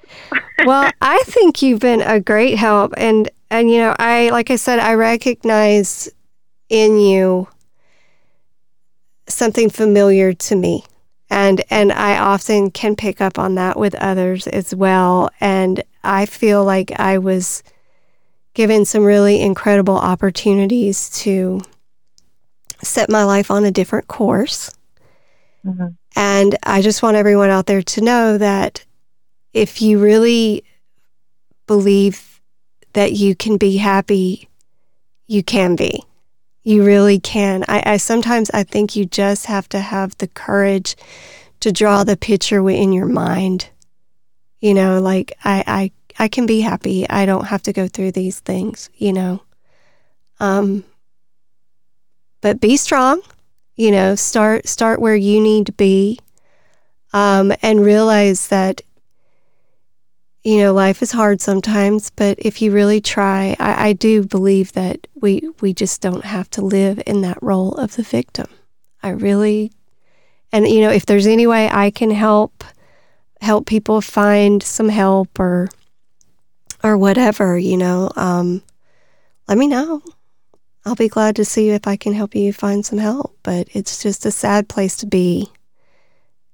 Well, 0.66 0.90
I 1.00 1.22
think 1.26 1.62
you've 1.62 1.80
been 1.80 2.00
a 2.02 2.20
great 2.20 2.56
help 2.58 2.92
and 2.96 3.30
and 3.54 3.70
you 3.70 3.78
know, 3.78 3.94
I 4.00 4.30
like 4.30 4.50
I 4.50 4.56
said 4.56 4.80
I 4.80 4.94
recognize 4.94 6.10
in 6.68 6.98
you 6.98 7.46
something 9.28 9.70
familiar 9.70 10.32
to 10.32 10.56
me. 10.56 10.84
And 11.30 11.62
and 11.70 11.92
I 11.92 12.18
often 12.18 12.72
can 12.72 12.96
pick 12.96 13.20
up 13.20 13.38
on 13.38 13.54
that 13.54 13.78
with 13.78 13.94
others 13.94 14.48
as 14.48 14.74
well 14.74 15.30
and 15.40 15.82
I 16.02 16.26
feel 16.26 16.64
like 16.64 16.98
I 16.98 17.18
was 17.18 17.62
given 18.54 18.84
some 18.84 19.04
really 19.04 19.40
incredible 19.40 19.96
opportunities 19.96 21.08
to 21.22 21.60
set 22.82 23.08
my 23.08 23.22
life 23.24 23.50
on 23.52 23.64
a 23.64 23.70
different 23.70 24.08
course. 24.08 24.70
Mhm. 25.64 25.96
And 26.16 26.58
I 26.64 26.82
just 26.82 27.02
want 27.02 27.16
everyone 27.16 27.50
out 27.50 27.66
there 27.66 27.82
to 27.82 28.00
know 28.00 28.36
that 28.36 28.84
if 29.52 29.80
you 29.80 29.98
really 29.98 30.64
believe 31.66 32.33
that 32.94 33.12
you 33.12 33.34
can 33.34 33.56
be 33.56 33.76
happy, 33.76 34.48
you 35.26 35.42
can 35.42 35.76
be. 35.76 36.02
You 36.62 36.82
really 36.82 37.20
can. 37.20 37.64
I, 37.68 37.82
I 37.84 37.96
sometimes 37.98 38.50
I 38.50 38.62
think 38.62 38.96
you 38.96 39.04
just 39.04 39.46
have 39.46 39.68
to 39.68 39.80
have 39.80 40.16
the 40.16 40.28
courage 40.28 40.96
to 41.60 41.70
draw 41.70 42.04
the 42.04 42.16
picture 42.16 42.68
in 42.70 42.92
your 42.92 43.06
mind. 43.06 43.68
You 44.60 44.72
know, 44.72 45.00
like 45.00 45.36
I, 45.44 45.62
I 45.66 46.24
I 46.24 46.28
can 46.28 46.46
be 46.46 46.60
happy. 46.60 47.08
I 47.08 47.26
don't 47.26 47.46
have 47.46 47.62
to 47.64 47.72
go 47.72 47.86
through 47.86 48.12
these 48.12 48.40
things, 48.40 48.88
you 48.96 49.12
know. 49.12 49.42
Um 50.40 50.84
but 52.40 52.60
be 52.60 52.76
strong, 52.76 53.20
you 53.76 53.90
know, 53.90 54.14
start 54.14 54.66
start 54.66 55.00
where 55.00 55.16
you 55.16 55.40
need 55.40 55.66
to 55.66 55.72
be. 55.72 56.18
Um 57.12 57.52
and 57.60 57.84
realize 57.84 58.48
that 58.48 58.80
you 60.44 60.58
know, 60.58 60.74
life 60.74 61.00
is 61.00 61.10
hard 61.10 61.40
sometimes, 61.40 62.10
but 62.10 62.38
if 62.38 62.60
you 62.60 62.70
really 62.70 63.00
try, 63.00 63.56
I, 63.58 63.88
I 63.88 63.92
do 63.94 64.24
believe 64.24 64.72
that 64.72 65.06
we 65.14 65.48
we 65.60 65.72
just 65.72 66.02
don't 66.02 66.24
have 66.24 66.50
to 66.50 66.62
live 66.62 67.02
in 67.06 67.22
that 67.22 67.42
role 67.42 67.72
of 67.72 67.96
the 67.96 68.02
victim. 68.02 68.46
I 69.02 69.10
really 69.10 69.72
and 70.52 70.68
you 70.68 70.82
know, 70.82 70.90
if 70.90 71.06
there's 71.06 71.26
any 71.26 71.46
way 71.46 71.68
I 71.70 71.90
can 71.90 72.10
help 72.10 72.62
help 73.40 73.66
people 73.66 74.00
find 74.02 74.62
some 74.62 74.90
help 74.90 75.40
or 75.40 75.68
or 76.82 76.98
whatever, 76.98 77.56
you 77.58 77.78
know, 77.78 78.10
um, 78.14 78.62
let 79.48 79.56
me 79.56 79.66
know. 79.66 80.02
I'll 80.84 80.94
be 80.94 81.08
glad 81.08 81.36
to 81.36 81.44
see 81.46 81.70
if 81.70 81.86
I 81.86 81.96
can 81.96 82.12
help 82.12 82.34
you 82.34 82.52
find 82.52 82.84
some 82.84 82.98
help. 82.98 83.34
But 83.42 83.68
it's 83.72 84.02
just 84.02 84.26
a 84.26 84.30
sad 84.30 84.68
place 84.68 84.96
to 84.98 85.06
be. 85.06 85.50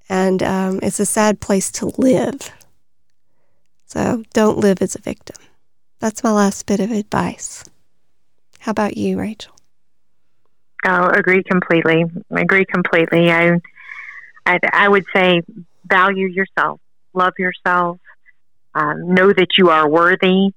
And 0.08 0.42
um, 0.44 0.78
it's 0.82 1.00
a 1.00 1.06
sad 1.06 1.40
place 1.40 1.72
to 1.72 1.86
live. 1.98 2.52
So 3.90 4.22
don't 4.32 4.58
live 4.58 4.80
as 4.82 4.94
a 4.94 5.00
victim. 5.00 5.36
That's 5.98 6.22
my 6.22 6.30
last 6.30 6.64
bit 6.66 6.78
of 6.78 6.92
advice. 6.92 7.64
How 8.60 8.70
about 8.70 8.96
you, 8.96 9.18
Rachel? 9.18 9.52
Oh, 10.86 11.08
agree 11.08 11.42
completely. 11.42 12.04
Agree 12.30 12.64
completely. 12.64 13.32
I, 13.32 13.58
I, 14.46 14.60
I 14.72 14.88
would 14.88 15.04
say 15.12 15.42
value 15.84 16.28
yourself, 16.28 16.80
love 17.14 17.32
yourself, 17.36 17.98
um, 18.76 19.12
know 19.12 19.32
that 19.32 19.58
you 19.58 19.70
are 19.70 19.88
worthy, 19.88 20.52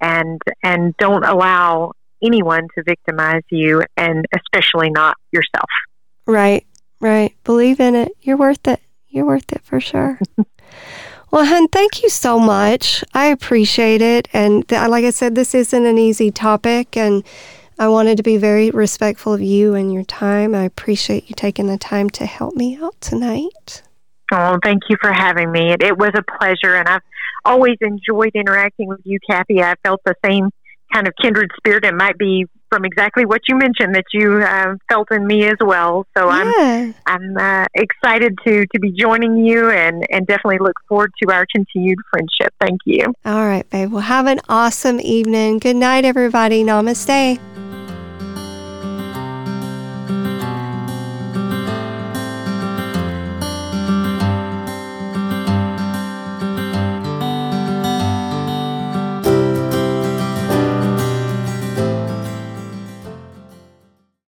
and 0.00 0.40
and 0.62 0.96
don't 0.98 1.24
allow 1.24 1.92
anyone 2.22 2.68
to 2.76 2.84
victimize 2.84 3.42
you, 3.50 3.82
and 3.96 4.24
especially 4.36 4.90
not 4.90 5.16
yourself. 5.32 5.68
Right, 6.28 6.64
right. 7.00 7.34
Believe 7.42 7.80
in 7.80 7.96
it. 7.96 8.12
You're 8.22 8.36
worth 8.36 8.68
it. 8.68 8.80
You're 9.08 9.26
worth 9.26 9.52
it 9.52 9.62
for 9.64 9.80
sure. 9.80 10.20
well, 11.32 11.46
hun, 11.46 11.66
thank 11.68 12.02
you 12.02 12.10
so 12.10 12.38
much. 12.38 13.02
I 13.14 13.26
appreciate 13.26 14.02
it. 14.02 14.28
And 14.34 14.68
th- 14.68 14.88
like 14.88 15.04
I 15.04 15.10
said, 15.10 15.34
this 15.34 15.54
isn't 15.54 15.86
an 15.86 15.96
easy 15.96 16.30
topic, 16.30 16.94
and 16.94 17.24
I 17.78 17.88
wanted 17.88 18.18
to 18.18 18.22
be 18.22 18.36
very 18.36 18.70
respectful 18.70 19.32
of 19.32 19.40
you 19.40 19.74
and 19.74 19.92
your 19.92 20.04
time. 20.04 20.54
I 20.54 20.64
appreciate 20.64 21.30
you 21.30 21.34
taking 21.34 21.68
the 21.68 21.78
time 21.78 22.10
to 22.10 22.26
help 22.26 22.54
me 22.54 22.76
out 22.76 23.00
tonight. 23.00 23.82
Oh, 24.30 24.58
thank 24.62 24.82
you 24.90 24.96
for 25.00 25.10
having 25.10 25.50
me. 25.50 25.72
It, 25.72 25.82
it 25.82 25.96
was 25.96 26.10
a 26.14 26.22
pleasure, 26.38 26.76
and 26.76 26.86
I've 26.86 27.02
always 27.46 27.78
enjoyed 27.80 28.32
interacting 28.34 28.88
with 28.88 29.00
you, 29.04 29.18
Kathy. 29.28 29.62
I 29.62 29.74
felt 29.82 30.02
the 30.04 30.14
same 30.22 30.50
kind 30.92 31.08
of 31.08 31.14
kindred 31.20 31.50
spirit. 31.56 31.86
It 31.86 31.94
might 31.94 32.18
be 32.18 32.44
from 32.72 32.86
exactly 32.86 33.26
what 33.26 33.42
you 33.48 33.56
mentioned 33.56 33.94
that 33.94 34.06
you 34.14 34.42
uh, 34.42 34.76
felt 34.88 35.12
in 35.12 35.26
me 35.26 35.44
as 35.44 35.58
well. 35.60 36.06
So 36.16 36.30
yeah. 36.30 36.92
I'm 37.06 37.36
I'm 37.36 37.36
uh, 37.36 37.66
excited 37.74 38.38
to 38.46 38.66
to 38.66 38.80
be 38.80 38.92
joining 38.92 39.36
you, 39.36 39.70
and 39.70 40.06
and 40.10 40.26
definitely 40.26 40.58
look 40.58 40.76
forward 40.88 41.12
to 41.22 41.30
our 41.30 41.44
continued 41.54 41.98
friendship. 42.10 42.54
Thank 42.58 42.80
you. 42.86 43.12
All 43.26 43.46
right, 43.46 43.68
babe. 43.68 43.92
Well, 43.92 44.00
have 44.00 44.26
an 44.26 44.40
awesome 44.48 45.00
evening. 45.00 45.58
Good 45.58 45.76
night, 45.76 46.06
everybody. 46.06 46.64
Namaste. 46.64 47.38